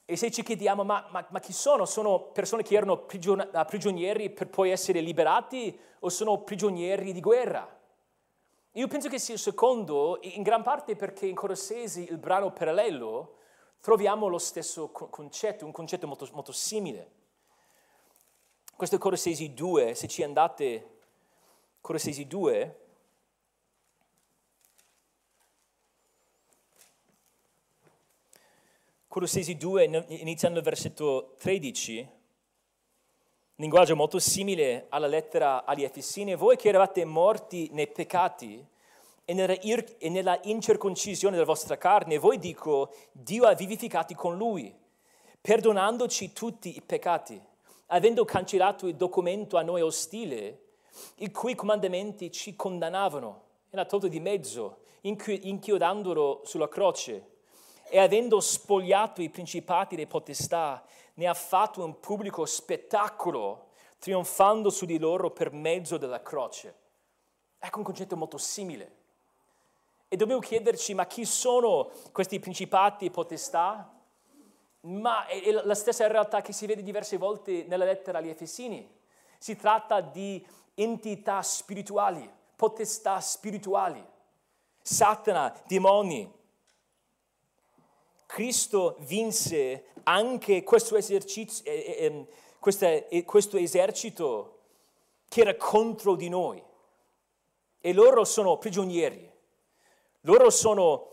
E 0.09 0.15
se 0.15 0.31
ci 0.31 0.41
chiediamo, 0.41 0.85
ma, 0.85 1.05
ma, 1.11 1.27
ma 1.29 1.39
chi 1.41 1.51
sono? 1.51 1.83
Sono 1.83 2.31
persone 2.31 2.63
che 2.63 2.77
erano 2.77 2.99
prigion- 2.99 3.49
prigionieri 3.67 4.29
per 4.29 4.47
poi 4.47 4.71
essere 4.71 5.01
liberati 5.01 5.77
o 5.99 6.07
sono 6.07 6.43
prigionieri 6.43 7.11
di 7.11 7.19
guerra? 7.19 7.77
Io 8.71 8.87
penso 8.87 9.09
che 9.09 9.19
sia 9.19 9.33
il 9.33 9.39
secondo, 9.41 10.17
in 10.21 10.43
gran 10.43 10.63
parte 10.63 10.95
perché 10.95 11.25
in 11.25 11.35
Colossesi, 11.35 12.07
il 12.09 12.17
brano 12.17 12.53
parallelo, 12.53 13.35
troviamo 13.81 14.27
lo 14.27 14.37
stesso 14.37 14.91
concetto, 14.91 15.65
un 15.65 15.73
concetto 15.73 16.07
molto, 16.07 16.25
molto 16.31 16.53
simile. 16.53 17.11
Questo 18.77 18.95
è 18.95 18.99
Colossesi 18.99 19.53
2, 19.53 19.93
se 19.93 20.07
ci 20.07 20.23
andate, 20.23 20.99
Colossesi 21.81 22.27
2, 22.27 22.86
Colossesi 29.09 29.55
2, 29.55 30.05
iniziando 30.19 30.59
il 30.59 30.65
versetto 30.65 31.35
13, 31.39 32.07
linguaggio 33.55 33.95
molto 33.95 34.19
simile 34.19 34.87
alla 34.89 35.07
lettera 35.07 35.63
agli 35.63 35.83
Efesini, 35.83 36.35
voi 36.35 36.57
che 36.57 36.67
eravate 36.67 37.05
morti 37.05 37.69
nei 37.71 37.87
peccati 37.87 38.63
e 39.23 39.33
nella, 39.33 39.53
e 39.53 40.09
nella 40.09 40.37
incirconcisione 40.43 41.35
della 41.35 41.47
vostra 41.47 41.77
carne, 41.77 42.17
voi 42.17 42.37
dico, 42.37 42.93
Dio 43.13 43.45
ha 43.45 43.53
vivificati 43.53 44.13
con 44.13 44.35
lui, 44.35 44.75
perdonandoci 45.39 46.33
tutti 46.33 46.75
i 46.75 46.81
peccati, 46.81 47.41
avendo 47.87 48.25
cancellato 48.25 48.87
il 48.87 48.95
documento 48.97 49.55
a 49.55 49.61
noi 49.61 49.81
ostile, 49.81 50.63
i 51.19 51.31
cui 51.31 51.55
comandamenti 51.55 52.29
ci 52.29 52.57
condannavano, 52.57 53.43
e 53.69 53.77
l'ha 53.77 53.85
tolto 53.85 54.09
di 54.09 54.19
mezzo, 54.19 54.79
inchiodandolo 55.01 56.41
sulla 56.43 56.67
croce 56.67 57.35
e 57.89 57.99
avendo 57.99 58.39
spogliato 58.39 59.21
i 59.21 59.29
principati 59.29 59.95
e 59.95 59.97
le 59.97 60.07
potestà, 60.07 60.83
ne 61.15 61.27
ha 61.27 61.33
fatto 61.33 61.83
un 61.83 61.99
pubblico 61.99 62.45
spettacolo, 62.45 63.69
trionfando 63.99 64.69
su 64.69 64.85
di 64.85 64.99
loro 64.99 65.31
per 65.31 65.51
mezzo 65.51 65.97
della 65.97 66.21
croce. 66.21 66.75
Ecco 67.59 67.79
un 67.79 67.83
concetto 67.83 68.15
molto 68.15 68.37
simile. 68.37 68.95
E 70.07 70.15
dobbiamo 70.15 70.39
chiederci, 70.39 70.93
ma 70.93 71.05
chi 71.05 71.25
sono 71.25 71.91
questi 72.11 72.39
principati 72.39 73.05
e 73.05 73.11
potestà? 73.11 73.91
Ma 74.81 75.25
è 75.25 75.51
la 75.51 75.75
stessa 75.75 76.07
realtà 76.07 76.41
che 76.41 76.53
si 76.53 76.65
vede 76.65 76.83
diverse 76.83 77.17
volte 77.17 77.65
nella 77.67 77.85
lettera 77.85 78.19
agli 78.19 78.29
Efesini. 78.29 78.89
Si 79.37 79.55
tratta 79.55 79.99
di 79.99 80.45
entità 80.75 81.41
spirituali, 81.41 82.29
potestà 82.55 83.19
spirituali, 83.19 84.05
Satana, 84.81 85.53
demoni, 85.67 86.31
Cristo 88.27 88.97
vinse 88.99 89.85
anche 90.03 90.63
questo, 90.63 90.95
eh, 90.95 91.03
eh, 91.63 91.95
ehm, 91.99 92.27
eh, 93.09 93.23
questo 93.23 93.57
esercito 93.57 94.59
che 95.27 95.41
era 95.41 95.55
contro 95.55 96.15
di 96.15 96.29
noi. 96.29 96.63
E 97.79 97.93
loro 97.93 98.25
sono 98.25 98.57
prigionieri, 98.57 99.31
loro 100.21 100.49
sono 100.49 101.11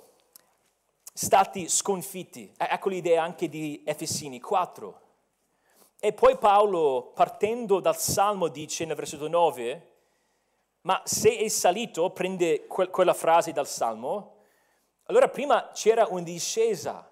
stati 1.12 1.68
sconfitti. 1.68 2.52
Ecco 2.56 2.88
l'idea 2.88 3.22
anche 3.22 3.48
di 3.48 3.82
Efesini 3.86 4.40
4. 4.40 5.00
E 6.00 6.12
poi 6.12 6.36
Paolo, 6.36 7.12
partendo 7.14 7.80
dal 7.80 7.96
Salmo, 7.96 8.48
dice 8.48 8.84
nel 8.84 8.96
versetto 8.96 9.28
9, 9.28 9.92
ma 10.82 11.00
se 11.04 11.36
è 11.36 11.48
salito, 11.48 12.10
prende 12.10 12.66
quella 12.66 13.14
frase 13.14 13.52
dal 13.52 13.68
Salmo, 13.68 14.33
allora 15.04 15.28
prima 15.28 15.70
c'era 15.72 16.06
una 16.08 16.22
discesa, 16.22 17.10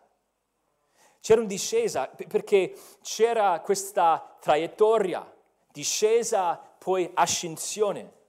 c'era 1.21 1.41
una 1.41 1.49
discesa 1.49 2.09
perché 2.09 2.75
c'era 3.03 3.61
questa 3.61 4.37
traiettoria, 4.41 5.31
discesa 5.71 6.57
poi 6.57 7.11
ascensione. 7.15 8.21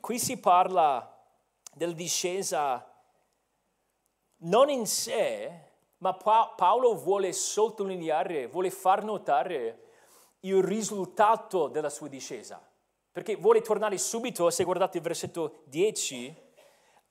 Qui 0.00 0.18
si 0.18 0.38
parla 0.38 1.10
della 1.72 1.92
discesa 1.92 2.90
non 4.38 4.68
in 4.68 4.86
sé, 4.86 5.60
ma 5.98 6.14
Paolo 6.14 6.94
vuole 6.94 7.32
sottolineare, 7.32 8.46
vuole 8.46 8.70
far 8.70 9.04
notare 9.04 9.84
il 10.40 10.62
risultato 10.62 11.68
della 11.68 11.88
sua 11.88 12.08
discesa. 12.08 12.62
Perché 13.10 13.36
vuole 13.36 13.62
tornare 13.62 13.96
subito, 13.96 14.50
se 14.50 14.64
guardate 14.64 14.98
il 14.98 15.02
versetto 15.02 15.62
10, 15.64 16.43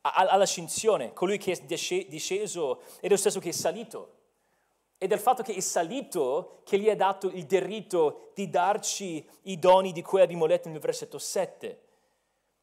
all'ascensione, 0.03 1.13
colui 1.13 1.37
che 1.37 1.53
è 1.53 1.61
disceso 1.61 2.81
è 2.99 3.07
lo 3.07 3.17
stesso 3.17 3.39
che 3.39 3.49
è 3.49 3.53
salito. 3.53 4.17
E 4.97 5.07
del 5.07 5.19
fatto 5.19 5.43
che 5.43 5.53
è 5.53 5.59
salito 5.59 6.61
che 6.63 6.77
gli 6.77 6.89
ha 6.89 6.95
dato 6.95 7.27
il 7.27 7.45
diritto 7.45 8.31
di 8.33 8.49
darci 8.49 9.25
i 9.43 9.59
doni 9.59 9.91
di 9.91 10.01
cui 10.01 10.21
abbiamo 10.21 10.45
letto 10.45 10.69
nel 10.69 10.79
versetto 10.79 11.17
7. 11.17 11.81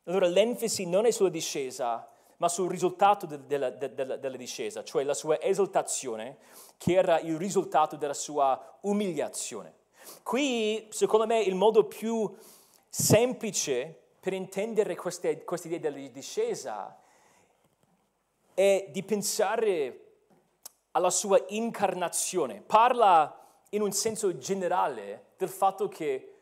Allora 0.04 0.26
l'enfasi 0.26 0.86
non 0.86 1.06
è 1.06 1.10
sulla 1.10 1.28
discesa, 1.28 2.08
ma 2.38 2.48
sul 2.48 2.70
risultato 2.70 3.26
de- 3.26 3.46
della, 3.46 3.70
de- 3.70 3.92
della, 3.92 4.16
della 4.16 4.36
discesa, 4.36 4.82
cioè 4.82 5.04
la 5.04 5.14
sua 5.14 5.40
esaltazione, 5.40 6.38
che 6.78 6.94
era 6.94 7.20
il 7.20 7.36
risultato 7.36 7.96
della 7.96 8.14
sua 8.14 8.78
umiliazione. 8.82 9.74
Qui, 10.22 10.88
secondo 10.90 11.26
me, 11.26 11.40
il 11.40 11.54
modo 11.54 11.84
più 11.84 12.34
semplice 12.88 13.94
per 14.18 14.32
intendere 14.32 14.96
questa 14.96 15.28
idea 15.28 15.78
della 15.78 16.08
discesa 16.08 16.99
è 18.60 18.88
di 18.90 19.02
pensare 19.02 20.08
alla 20.90 21.08
sua 21.08 21.42
incarnazione. 21.48 22.60
Parla 22.60 23.34
in 23.70 23.80
un 23.80 23.90
senso 23.90 24.36
generale 24.36 25.28
del 25.38 25.48
fatto 25.48 25.88
che 25.88 26.34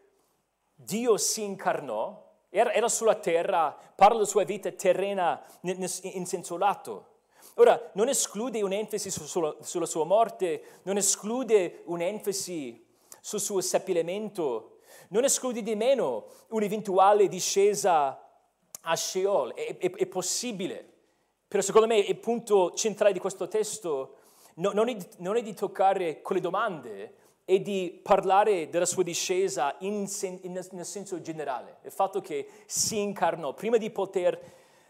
Dio 0.75 1.17
si 1.17 1.45
incarnò, 1.45 2.27
era, 2.49 2.89
sulla 2.89 3.15
terra, 3.15 3.71
parla 3.95 4.17
della 4.17 4.27
sua 4.27 4.43
vita 4.43 4.69
terrena 4.73 5.41
in 5.61 6.27
senso 6.27 6.57
lato. 6.57 7.07
Ora, 7.55 7.91
non 7.93 8.09
esclude 8.09 8.63
un'enfasi 8.63 9.11
sulla, 9.11 9.87
sua 9.87 10.05
morte, 10.05 10.81
non 10.83 10.97
esclude 10.97 11.83
un'enfasi 11.85 12.85
sul 13.21 13.39
suo 13.39 13.61
seppellimento, 13.61 14.79
non 15.11 15.23
esclude 15.23 15.63
di 15.63 15.77
meno 15.77 16.27
un'eventuale 16.49 17.29
discesa 17.29 18.29
a 18.81 18.97
Sheol, 18.97 19.55
è, 19.55 19.77
è, 19.79 19.91
è 19.93 20.07
possibile. 20.07 20.97
Però 21.49 21.63
secondo 21.63 21.87
me 21.87 21.97
il 21.97 22.19
punto 22.19 22.75
centrale 22.75 23.15
di 23.15 23.19
questo 23.19 23.49
testo 23.49 24.17
no, 24.57 24.73
non, 24.73 24.91
è, 24.91 24.97
non, 25.17 25.37
è, 25.37 25.43
di 25.43 25.55
toccare 25.55 26.21
quelle 26.21 26.43
domande, 26.43 27.15
è 27.47 27.59
di 27.59 27.99
parlare 28.03 28.69
della 28.69 28.85
sua 28.85 29.03
discesa 29.03 29.75
in 29.79 30.07
sen, 30.07 30.39
in, 30.43 30.61
nel 30.73 30.85
senso 30.85 31.23
generale. 31.23 31.79
Il 31.85 31.91
fatto 31.91 32.21
che 32.21 32.47
si 32.67 33.01
incarnò, 33.01 33.55
prima 33.55 33.79
di 33.79 33.91
poter 33.91 34.39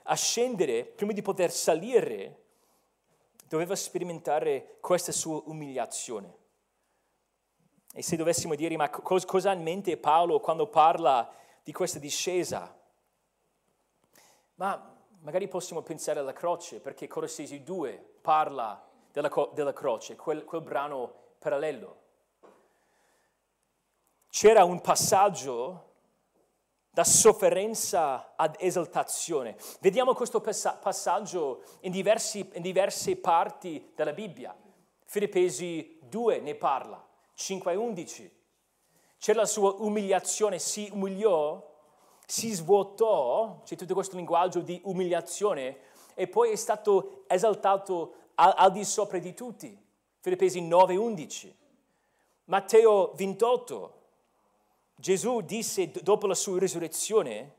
ascendere, 0.03 0.85
prima 0.85 1.13
di 1.13 1.23
poter 1.23 1.53
salire, 1.53 2.43
doveva 3.47 3.77
sperimentare 3.77 4.79
questa 4.81 5.13
sua 5.13 5.41
umiliazione. 5.45 6.37
E 7.93 8.03
se 8.03 8.17
dovessimo 8.17 8.57
dire, 8.57 8.77
ma 8.77 8.91
cosa, 8.91 9.27
cosa 9.27 9.51
ha 9.51 9.55
in 9.55 9.63
mente 9.63 9.97
Paolo 9.97 10.41
quando 10.41 10.67
parla 10.67 11.33
di 11.63 11.73
questa 11.73 12.01
discesa? 12.01 12.77
Ma 14.55 14.98
magari 15.21 15.49
possiamo 15.49 15.83
pensare 15.83 16.21
alla 16.21 16.33
croce, 16.33 16.81
perché 16.81 17.07
Colossesi 17.07 17.63
2 17.63 18.19
parla 18.21 18.87
della, 19.13 19.31
della 19.53 19.73
croce, 19.73 20.17
quel, 20.17 20.45
quel 20.45 20.63
brano 20.63 21.13
parallelo. 21.39 21.97
C'era 24.29 24.65
un 24.65 24.81
passaggio 24.81 25.85
da 26.91 27.05
sofferenza 27.05 28.35
ad 28.37 28.57
esaltazione. 28.59 29.57
Vediamo 29.81 30.15
questo 30.15 30.41
passaggio 30.41 31.63
in, 31.81 31.93
diversi, 31.93 32.49
in 32.55 32.63
diverse 32.63 33.17
parti 33.17 33.93
della 33.95 34.13
Bibbia. 34.13 34.57
Filippesi 35.05 35.99
2 36.03 36.41
ne 36.41 36.55
parla, 36.55 37.05
5 37.35 37.73
e 37.73 37.77
11. 37.77 38.37
C'è 39.19 39.33
la 39.33 39.47
sua 39.47 39.75
umiliazione, 39.79 40.59
si 40.59 40.89
umiliò 40.93 41.65
si 42.31 42.53
svuotò, 42.53 43.63
c'è 43.65 43.75
tutto 43.75 43.95
questo 43.95 44.17
linguaggio 44.17 44.61
di 44.61 44.79
umiliazione, 44.85 45.79
e 46.15 46.29
poi 46.29 46.51
è 46.51 46.57
stato 46.57 47.25
esaltato 47.27 48.17
al, 48.35 48.53
al 48.55 48.73
di 48.73 48.85
sopra 48.85 49.19
di 49.19 49.33
tutti. 49.33 49.75
Filippesi 50.21 50.61
9:11. 50.61 51.51
Matteo 52.45 53.13
28. 53.15 53.95
Gesù 54.95 55.41
disse 55.41 55.91
dopo 56.03 56.27
la 56.27 56.35
sua 56.35 56.59
risurrezione, 56.59 57.55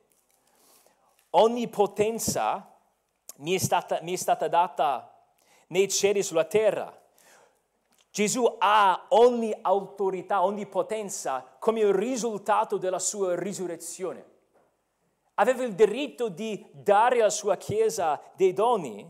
ogni 1.32 1.68
potenza 1.68 2.72
mi 3.38 3.56
è 3.56 3.58
stata, 3.58 4.00
mi 4.04 4.14
è 4.14 4.18
stata 4.18 4.48
data 4.48 5.12
nei 5.68 5.90
cieli 5.90 6.20
e 6.20 6.24
sulla 6.24 6.46
terra. 6.46 6.96
Gesù 8.12 8.46
ha 8.60 9.06
ogni 9.10 9.58
autorità, 9.62 10.44
ogni 10.44 10.68
potenza 10.68 11.56
come 11.58 11.92
risultato 11.92 12.78
della 12.78 13.00
sua 13.00 13.36
risurrezione 13.36 14.29
aveva 15.40 15.64
il 15.64 15.74
diritto 15.74 16.30
di 16.30 16.66
dare 16.72 17.20
alla 17.22 17.30
sua 17.30 17.56
Chiesa 17.56 18.22
dei 18.36 18.54
doni 18.54 19.10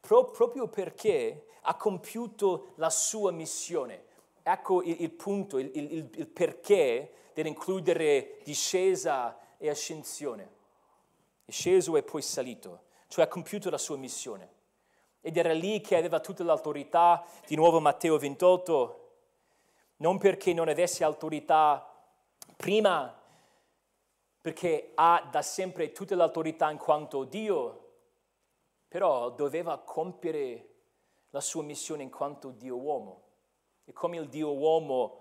pro- 0.00 0.30
proprio 0.30 0.68
perché 0.68 1.46
ha 1.62 1.76
compiuto 1.76 2.72
la 2.76 2.90
sua 2.90 3.30
missione. 3.30 4.04
Ecco 4.42 4.82
il, 4.82 5.02
il 5.02 5.10
punto, 5.10 5.58
il, 5.58 5.70
il, 5.74 6.10
il 6.14 6.26
perché 6.26 7.12
dell'includere 7.34 8.38
discesa 8.42 9.38
e 9.58 9.68
ascensione. 9.68 10.58
È 11.44 11.50
sceso 11.50 11.96
e 11.96 12.02
poi 12.02 12.22
salito, 12.22 12.84
cioè 13.08 13.24
ha 13.24 13.28
compiuto 13.28 13.68
la 13.68 13.78
sua 13.78 13.96
missione. 13.96 14.58
Ed 15.20 15.36
era 15.36 15.52
lì 15.52 15.82
che 15.82 15.96
aveva 15.96 16.20
tutta 16.20 16.42
l'autorità, 16.42 17.22
di 17.46 17.54
nuovo 17.54 17.80
Matteo 17.80 18.16
28, 18.16 19.10
non 19.96 20.16
perché 20.16 20.54
non 20.54 20.68
avesse 20.68 21.04
autorità 21.04 21.86
prima 22.56 23.19
perché 24.40 24.92
ha 24.94 25.28
da 25.30 25.42
sempre 25.42 25.92
tutta 25.92 26.14
l'autorità 26.14 26.70
in 26.70 26.78
quanto 26.78 27.24
Dio, 27.24 27.88
però 28.88 29.30
doveva 29.30 29.78
compiere 29.78 30.68
la 31.30 31.40
sua 31.40 31.62
missione 31.62 32.02
in 32.02 32.10
quanto 32.10 32.50
Dio 32.50 32.76
uomo. 32.76 33.22
E 33.84 33.92
come 33.92 34.16
il 34.16 34.28
Dio 34.28 34.52
uomo, 34.52 35.18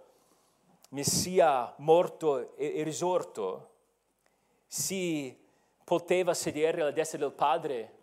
Messia 0.90 1.74
morto 1.78 2.56
e 2.56 2.82
risorto, 2.84 3.74
si 4.66 5.38
poteva 5.84 6.34
sedere 6.34 6.82
alla 6.82 6.92
destra 6.92 7.20
del 7.20 7.32
Padre 7.32 7.98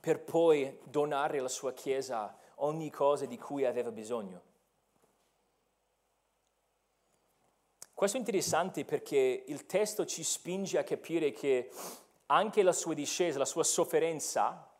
per 0.00 0.22
poi 0.22 0.78
donare 0.84 1.38
alla 1.38 1.48
sua 1.48 1.72
Chiesa 1.72 2.36
ogni 2.56 2.90
cosa 2.90 3.26
di 3.26 3.36
cui 3.36 3.64
aveva 3.64 3.90
bisogno. 3.90 4.47
Questo 7.98 8.16
è 8.16 8.20
interessante 8.20 8.84
perché 8.84 9.42
il 9.48 9.66
testo 9.66 10.06
ci 10.06 10.22
spinge 10.22 10.78
a 10.78 10.84
capire 10.84 11.32
che 11.32 11.68
anche 12.26 12.62
la 12.62 12.70
sua 12.70 12.94
discesa, 12.94 13.40
la 13.40 13.44
sua 13.44 13.64
sofferenza, 13.64 14.70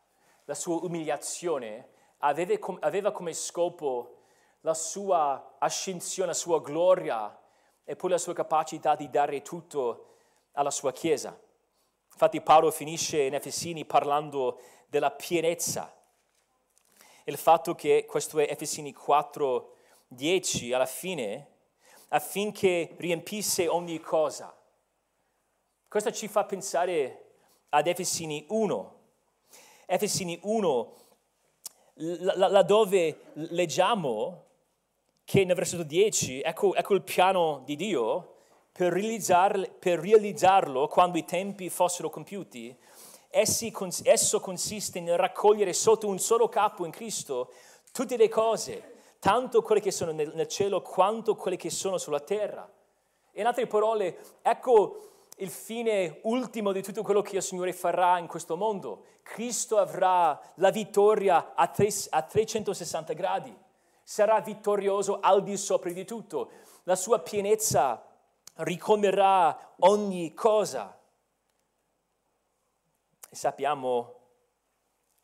la 0.45 0.55
sua 0.55 0.77
umiliazione 0.85 1.89
aveva, 2.19 3.11
come 3.11 3.33
scopo 3.33 4.19
la 4.61 4.73
sua 4.73 5.57
ascensione, 5.59 6.29
la 6.29 6.35
sua 6.35 6.61
gloria 6.61 7.37
e 7.83 7.97
poi 7.97 8.11
la 8.11 8.19
sua 8.19 8.35
capacità 8.35 8.95
di 8.95 9.11
dare 9.11 9.43
tutto 9.43 10.19
alla 10.53 10.71
sua 10.71 10.93
Chiesa. 10.93 11.37
Infatti 12.13 12.41
Paolo 12.41 12.71
finisce 12.71 13.23
in 13.23 13.35
Efesini 13.35 13.85
parlando 13.85 14.61
della 14.87 15.11
pienezza. 15.11 15.93
Il 17.25 17.37
fatto 17.37 17.75
che 17.75 18.07
questo 18.09 18.39
è 18.39 18.47
Efesini 18.49 18.93
4, 18.93 19.75
10, 20.07 20.73
alla 20.73 20.87
fine 20.87 21.57
affinché 22.09 22.95
riempisse 22.97 23.69
ogni 23.69 24.01
cosa. 24.01 24.55
Questo 25.89 26.13
ci 26.13 26.29
fa 26.29 26.45
pensare 26.45 27.25
ad 27.71 27.87
Efesini 27.87 28.45
1. 28.49 28.97
Efesini 29.87 30.39
1, 30.43 30.95
laddove 31.95 33.21
leggiamo 33.35 34.45
che 35.25 35.45
nel 35.45 35.57
versetto 35.57 35.83
10, 35.83 36.43
ecco, 36.43 36.75
ecco 36.75 36.95
il 36.95 37.03
piano 37.03 37.63
di 37.65 37.77
Dio 37.77 38.37
per, 38.73 38.93
per 39.79 39.99
realizzarlo 39.99 40.89
quando 40.89 41.19
i 41.19 41.25
tempi 41.25 41.69
fossero 41.69 42.11
compiuti, 42.11 42.77
essi, 43.31 43.73
esso 44.05 44.41
consiste 44.41 45.01
nel 45.01 45.17
raccogliere 45.17 45.73
sotto 45.73 46.07
un 46.07 46.19
solo 46.19 46.49
capo 46.49 46.85
in 46.85 46.93
Cristo 46.93 47.53
tutte 47.93 48.17
le 48.17 48.29
cose 48.29 48.98
tanto 49.19 49.63
quelle 49.63 49.81
che 49.81 49.91
sono 49.91 50.13
nel, 50.13 50.33
nel 50.35 50.49
cielo 50.49 50.83
quanto 50.83 51.35
quelle 51.35 51.57
che 51.57 51.71
sono 51.71 51.99
sulla 51.99 52.21
terra. 52.21 52.71
In 53.33 53.47
altre 53.47 53.67
parole, 53.67 54.19
ecco 54.43 55.09
il 55.39 55.51
fine 55.51 56.21
ultimo 56.23 56.73
di 56.73 56.83
tutto 56.83 57.03
quello 57.03 57.23
che 57.23 57.37
il 57.37 57.43
Signore 57.43 57.73
farà 57.73 58.19
in 58.19 58.27
questo 58.27 58.57
mondo. 58.57 59.05
Cristo 59.23 59.79
avrà 59.79 60.39
la 60.57 60.71
vittoria 60.71 61.55
a, 61.55 61.69
tre, 61.69 61.89
a 62.11 62.23
360 62.23 63.13
gradi, 63.13 63.57
sarà 64.03 64.41
vittorioso 64.41 65.21
al 65.21 65.43
di 65.43 65.57
sopra 65.57 65.91
di 65.93 66.05
tutto, 66.05 66.51
la 66.85 66.97
sua 66.97 67.21
pienezza 67.21 68.05
ricomerà 68.57 69.75
ogni 69.81 70.35
cosa. 70.35 70.99
E 73.31 73.37
sappiamo 73.37 74.15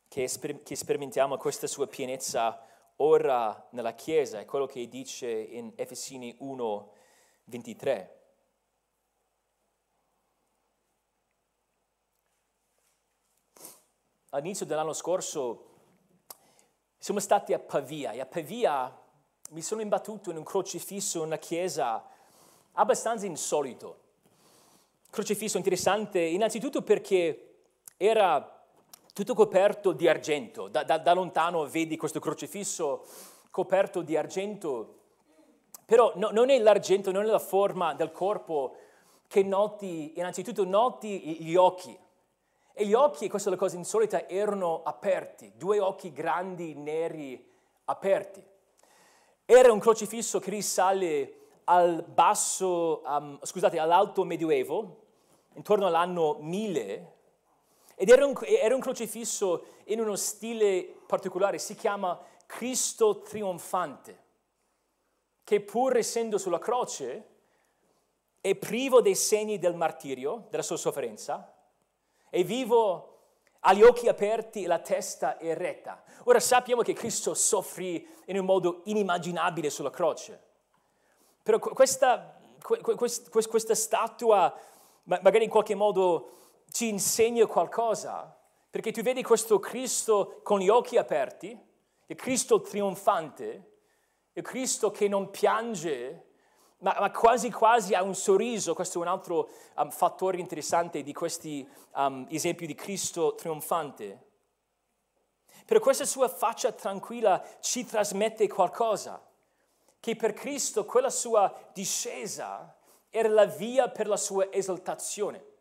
che, 0.09 0.31
che 0.63 0.77
sperimentiamo 0.77 1.37
questa 1.37 1.67
sua 1.67 1.87
pienezza 1.87 2.61
ora 2.97 3.69
nella 3.71 3.95
Chiesa, 3.95 4.39
è 4.41 4.45
quello 4.45 4.67
che 4.67 4.89
dice 4.89 5.31
in 5.31 5.73
Efesini 5.77 6.35
1, 6.39 6.93
23. 7.45 8.19
all'inizio 14.35 14.67
dell'anno 14.67 14.93
scorso 14.93 15.71
siamo 16.99 17.21
stati 17.21 17.53
a 17.53 17.59
Pavia 17.59 18.11
e 18.13 18.21
a 18.21 18.27
Pavia 18.27 19.01
mi 19.51 19.63
sono 19.63 19.81
imbattuto 19.81 20.31
in 20.31 20.37
un 20.37 20.43
crocifisso 20.43 21.19
in 21.19 21.27
una 21.27 21.39
chiesa 21.39 22.05
abbastanza 22.73 23.27
insolito. 23.27 24.01
Crocifisso 25.11 25.57
interessante 25.57 26.21
innanzitutto 26.21 26.83
perché 26.83 27.59
era 27.97 28.54
tutto 29.15 29.35
coperto 29.35 29.93
di 29.93 30.09
argento. 30.09 30.67
Da, 30.69 30.83
da, 30.83 30.99
da 30.99 31.15
lontano 31.15 31.65
vedi 31.67 31.97
questo 31.97 32.19
crocifisso 32.19 33.07
coperto 33.51 34.03
di 34.03 34.17
argento, 34.17 34.99
però 35.87 36.13
no, 36.17 36.31
non 36.33 36.51
è 36.51 36.59
l'argento, 36.59 37.13
non 37.13 37.23
è 37.23 37.27
la 37.27 37.39
forma 37.39 37.95
del 37.95 38.11
corpo 38.11 38.75
che 39.29 39.45
noti, 39.45 40.19
innanzitutto 40.19 40.65
noti 40.65 41.43
gli 41.43 41.55
occhi. 41.55 41.97
E 42.73 42.87
gli 42.87 42.93
occhi, 42.93 43.29
questa 43.29 43.51
è 43.51 43.53
la 43.53 43.59
cosa 43.59 43.77
insolita, 43.77 44.29
erano 44.29 44.83
aperti, 44.83 45.53
due 45.57 45.79
occhi 45.79 46.13
grandi, 46.13 46.75
neri, 46.75 47.49
aperti. 47.85 48.45
Era 49.45 49.73
un 49.73 49.79
crocifisso 49.79 50.41
che 50.41 50.51
risale 50.51 51.35
al 51.65 52.03
basso, 52.03 53.03
um, 53.07 53.39
scusate, 53.41 53.79
all'alto 53.79 54.25
medioevo, 54.25 55.03
intorno 55.55 55.87
all'anno 55.87 56.39
1000, 56.41 57.14
ed 57.95 58.09
era 58.09 58.27
un, 58.27 58.35
era 58.45 58.75
un 58.75 58.81
crocifisso 58.81 59.67
in 59.85 60.01
uno 60.01 60.17
stile 60.17 60.85
particolare, 61.07 61.59
si 61.59 61.75
chiama 61.75 62.21
Cristo 62.47 63.21
trionfante, 63.21 64.23
che 65.45 65.61
pur 65.61 65.97
essendo 65.97 66.39
sulla 66.39 66.59
croce 66.59 67.29
è 68.41 68.55
privo 68.55 69.01
dei 69.01 69.15
segni 69.15 69.59
del 69.59 69.75
martirio, 69.75 70.47
della 70.51 70.63
sua 70.63 70.77
sofferenza, 70.77 71.55
è 72.29 72.43
vivo 72.45 73.11
ha 73.67 73.73
gli 73.73 73.83
occhi 73.83 74.09
aperti 74.09 74.65
e 74.65 74.67
la 74.67 74.79
testa 74.79 75.41
eretta. 75.41 76.03
Ora 76.25 76.39
sappiamo 76.41 76.83
che 76.83 76.93
Cristo 76.93 77.33
soffrì 77.33 78.07
in 78.27 78.39
un 78.39 78.45
modo 78.45 78.83
inimmaginabile 78.85 79.71
sulla 79.71 79.91
croce, 79.91 80.43
però 81.43 81.59
questa, 81.59 82.39
questa 82.61 83.75
statua 83.75 84.55
magari 85.05 85.45
in 85.45 85.51
qualche 85.51 85.75
modo 85.75 86.44
ci 86.75 86.89
insegna 86.89 87.47
qualcosa, 87.47 88.37
perché 88.69 88.91
tu 88.91 89.01
vedi 89.01 89.23
questo 89.23 89.61
Cristo 89.61 90.41
con 90.43 90.59
gli 90.59 90.69
occhi 90.69 90.97
aperti, 90.97 91.57
il 92.07 92.17
Cristo 92.17 92.61
trionfante, 92.63 93.71
il 94.33 94.43
Cristo 94.43 94.91
che 94.91 95.07
non 95.07 95.31
piange, 95.31 96.25
ma, 96.79 96.97
ma 96.99 97.13
quasi 97.13 97.53
quasi 97.53 97.95
ha 97.95 98.03
un 98.03 98.17
sorriso, 98.17 98.75
questo 98.75 98.99
è 98.99 99.03
un 99.03 99.07
altro 99.07 99.51
um, 99.77 99.89
fattore 99.89 100.39
interessante 100.41 101.05
di 101.05 101.13
questi 101.13 101.65
um, 101.95 102.27
esempi 102.29 102.67
di 102.67 102.75
Cristo 102.75 103.37
trionfante. 103.37 104.31
Però 105.65 105.79
questa 105.79 106.05
sua 106.05 106.27
faccia 106.27 106.73
tranquilla 106.73 107.41
ci 107.61 107.87
trasmette 107.87 108.49
qualcosa, 108.49 109.25
che 110.01 110.17
per 110.17 110.33
Cristo 110.33 110.85
quella 110.85 111.11
sua 111.11 111.55
discesa 111.73 112.77
era 113.11 113.29
la 113.29 113.47
via 113.47 113.89
per 113.89 114.09
la 114.09 114.17
sua 114.17 114.51
esaltazione. 114.51 115.53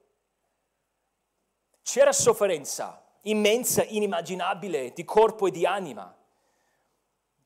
C'era 1.84 2.11
sofferenza 2.11 3.03
immensa, 3.23 3.84
inimmaginabile, 3.84 4.93
di 4.93 5.03
corpo 5.05 5.47
e 5.47 5.51
di 5.51 5.65
anima, 5.65 6.15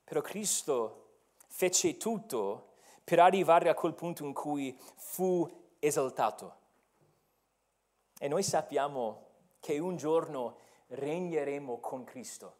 però 0.04 0.20
Cristo 0.20 1.08
fece 1.48 1.96
tutto 1.96 2.74
per 3.04 3.20
arrivare 3.20 3.68
a 3.68 3.74
quel 3.74 3.94
punto 3.94 4.24
in 4.24 4.32
cui 4.32 4.78
fu 4.96 5.48
esaltato. 5.78 6.56
E 8.18 8.28
noi 8.28 8.42
sappiamo 8.42 9.26
che 9.60 9.78
un 9.78 9.96
giorno 9.96 10.58
regneremo 10.88 11.78
con 11.78 12.04
Cristo. 12.04 12.56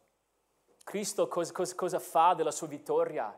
Cristo 0.85 1.29
cosa, 1.29 1.53
cosa, 1.53 1.74
cosa 1.74 1.99
fa 1.99 2.35
della 2.35 2.51
sua 2.51 2.66
vittoria? 2.66 3.37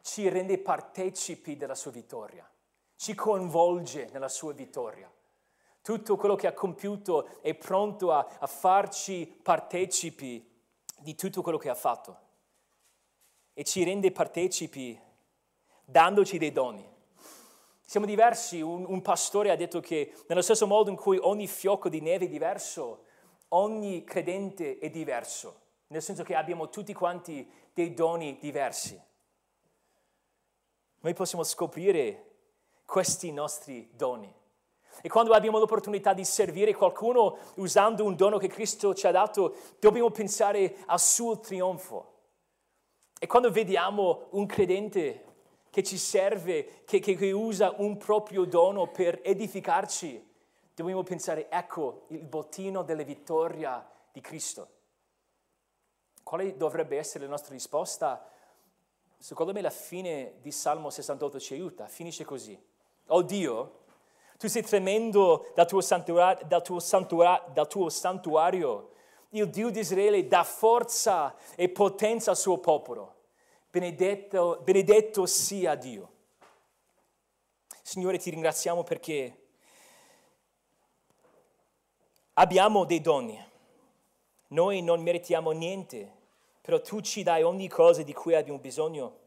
Ci 0.00 0.28
rende 0.28 0.58
partecipi 0.58 1.56
della 1.56 1.74
sua 1.74 1.90
vittoria, 1.90 2.48
ci 2.96 3.14
coinvolge 3.14 4.08
nella 4.12 4.28
sua 4.28 4.52
vittoria. 4.52 5.10
Tutto 5.82 6.16
quello 6.16 6.36
che 6.36 6.46
ha 6.46 6.52
compiuto 6.52 7.40
è 7.40 7.54
pronto 7.54 8.12
a, 8.12 8.26
a 8.38 8.46
farci 8.46 9.26
partecipi 9.42 10.48
di 10.98 11.14
tutto 11.16 11.42
quello 11.42 11.58
che 11.58 11.68
ha 11.68 11.74
fatto 11.74 12.18
e 13.54 13.64
ci 13.64 13.84
rende 13.84 14.12
partecipi 14.12 14.98
dandoci 15.84 16.38
dei 16.38 16.52
doni. 16.52 16.88
Siamo 17.84 18.06
diversi, 18.06 18.60
un, 18.60 18.84
un, 18.86 19.02
pastore 19.02 19.50
ha 19.50 19.56
detto 19.56 19.80
che 19.80 20.14
nello 20.28 20.40
stesso 20.40 20.66
modo 20.66 20.88
in 20.88 20.96
cui 20.96 21.18
ogni 21.20 21.46
fiocco 21.46 21.88
di 21.88 22.00
neve 22.00 22.24
è 22.24 22.28
diverso, 22.28 23.04
ogni 23.48 24.04
credente 24.04 24.78
è 24.78 24.88
diverso, 24.88 25.60
nel 25.88 26.00
senso 26.00 26.22
che 26.22 26.34
abbiamo 26.34 26.70
tutti 26.70 26.94
quanti 26.94 27.46
dei 27.74 27.92
doni 27.92 28.38
diversi. 28.40 28.98
Noi 31.00 31.14
possiamo 31.14 31.44
scoprire 31.44 32.30
questi 32.86 33.32
nostri 33.32 33.90
doni. 33.92 34.32
E 35.00 35.08
quando 35.08 35.32
abbiamo 35.32 35.58
l'opportunità 35.58 36.12
di 36.12 36.24
servire 36.24 36.74
qualcuno 36.74 37.38
usando 37.56 38.04
un 38.04 38.14
dono 38.14 38.38
che 38.38 38.48
Cristo 38.48 38.94
ci 38.94 39.06
ha 39.06 39.10
dato, 39.10 39.54
dobbiamo 39.78 40.10
pensare 40.10 40.76
al 40.86 41.00
suo 41.00 41.40
trionfo. 41.40 42.10
E 43.18 43.26
quando 43.26 43.50
vediamo 43.50 44.26
un 44.30 44.46
credente 44.46 45.24
che 45.70 45.82
ci 45.82 45.96
serve, 45.96 46.82
che, 46.84 46.98
che, 46.98 47.16
che 47.16 47.30
usa 47.32 47.74
un 47.78 47.96
proprio 47.96 48.44
dono 48.44 48.88
per 48.88 49.20
edificarci, 49.22 50.30
dobbiamo 50.74 51.02
pensare, 51.02 51.48
ecco 51.48 52.04
il 52.08 52.24
bottino 52.24 52.82
della 52.82 53.04
vittoria 53.04 53.88
di 54.12 54.20
Cristo. 54.20 54.68
Quale 56.22 56.56
dovrebbe 56.56 56.98
essere 56.98 57.24
la 57.24 57.30
nostra 57.30 57.54
risposta? 57.54 58.28
Secondo 59.18 59.52
me 59.52 59.60
la 59.60 59.70
fine 59.70 60.34
di 60.40 60.50
Salmo 60.50 60.90
68 60.90 61.40
ci 61.40 61.54
aiuta, 61.54 61.86
finisce 61.86 62.24
così. 62.24 62.60
Oh 63.06 63.22
Dio, 63.22 63.81
tu 64.42 64.48
sei 64.48 64.64
tremendo 64.64 65.52
dal 65.54 65.68
tuo, 65.68 65.80
santuario, 65.80 66.44
dal 66.46 66.64
tuo, 66.64 66.80
santuario, 66.80 67.52
dal 67.52 67.68
tuo 67.68 67.88
santuario. 67.88 68.90
Il 69.28 69.48
Dio 69.48 69.70
di 69.70 69.78
Israele 69.78 70.26
dà 70.26 70.42
forza 70.42 71.36
e 71.54 71.68
potenza 71.68 72.32
al 72.32 72.36
suo 72.36 72.58
popolo. 72.58 73.14
Benedetto, 73.70 74.60
benedetto 74.64 75.26
sia 75.26 75.76
Dio. 75.76 76.10
Signore, 77.82 78.18
ti 78.18 78.30
ringraziamo 78.30 78.82
perché 78.82 79.46
abbiamo 82.32 82.84
dei 82.84 83.00
doni. 83.00 83.40
Noi 84.48 84.82
non 84.82 85.02
meritiamo 85.02 85.52
niente, 85.52 86.12
però 86.60 86.80
tu 86.80 87.00
ci 87.00 87.22
dai 87.22 87.44
ogni 87.44 87.68
cosa 87.68 88.02
di 88.02 88.12
cui 88.12 88.34
abbiamo 88.34 88.58
bisogno. 88.58 89.18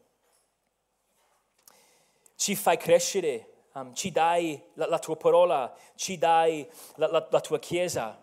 Ci 2.36 2.53
fai 2.57 2.76
crescere, 2.76 3.55
um, 3.76 3.93
ci 3.93 4.11
dai 4.11 4.61
la, 4.73 4.88
la, 4.88 4.99
tua 4.99 5.15
parola, 5.15 5.73
ci 5.95 6.17
dai 6.17 6.67
la, 6.95 7.07
la, 7.07 7.28
la 7.30 7.41
tua 7.41 7.59
chiesa 7.59 8.21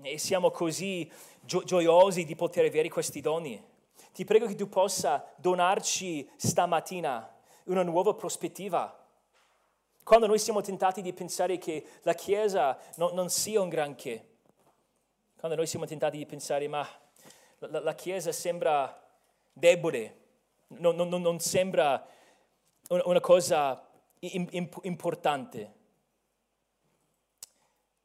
e 0.00 0.18
siamo 0.18 0.50
così 0.50 1.10
gio- 1.40 1.62
gioiosi 1.64 2.24
di 2.24 2.34
poter 2.34 2.66
avere 2.66 2.88
questi 2.88 3.20
doni. 3.20 3.62
Ti 4.12 4.24
prego 4.24 4.46
che 4.46 4.54
tu 4.54 4.68
possa 4.68 5.24
donarci 5.36 6.28
stamattina 6.36 7.36
una 7.64 7.82
nuova 7.82 8.14
prospettiva. 8.14 8.94
Quando 10.02 10.26
noi 10.26 10.38
siamo 10.38 10.60
tentati 10.60 11.02
di 11.02 11.12
pensare 11.12 11.58
che 11.58 11.84
la 12.02 12.14
Chiesa 12.14 12.78
no, 12.96 13.10
non 13.12 13.28
sia 13.28 13.60
un 13.60 13.68
granché, 13.68 14.26
quando 15.38 15.56
noi 15.56 15.66
siamo 15.66 15.84
tentati 15.84 16.16
di 16.16 16.26
pensare 16.26 16.66
ma 16.66 16.86
la, 17.58 17.80
la 17.80 17.94
Chiesa 17.94 18.32
sembra 18.32 19.06
debole, 19.52 20.16
non, 20.68 20.96
non, 20.96 21.08
non 21.08 21.38
sembra 21.40 22.04
una, 22.88 23.02
una 23.04 23.20
cosa 23.20 23.87
importante, 24.20 25.74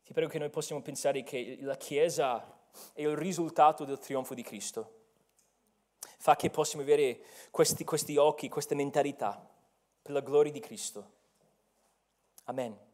ti 0.03 0.13
prego 0.13 0.29
che 0.29 0.39
noi 0.39 0.49
possiamo 0.49 0.81
pensare 0.81 1.23
che 1.23 1.57
la 1.61 1.77
Chiesa 1.77 2.59
è 2.93 3.01
il 3.01 3.15
risultato 3.15 3.85
del 3.85 3.99
trionfo 3.99 4.33
di 4.33 4.43
Cristo 4.43 5.01
fa 6.23 6.37
che 6.37 6.49
possiamo 6.49 6.83
avere 6.83 7.19
questi, 7.51 7.83
questi 7.83 8.15
occhi, 8.15 8.47
questa 8.47 8.75
mentalità 8.75 9.45
per 10.01 10.13
la 10.13 10.21
gloria 10.21 10.53
di 10.53 10.61
Cristo. 10.61 11.11
Amen. 12.45 12.92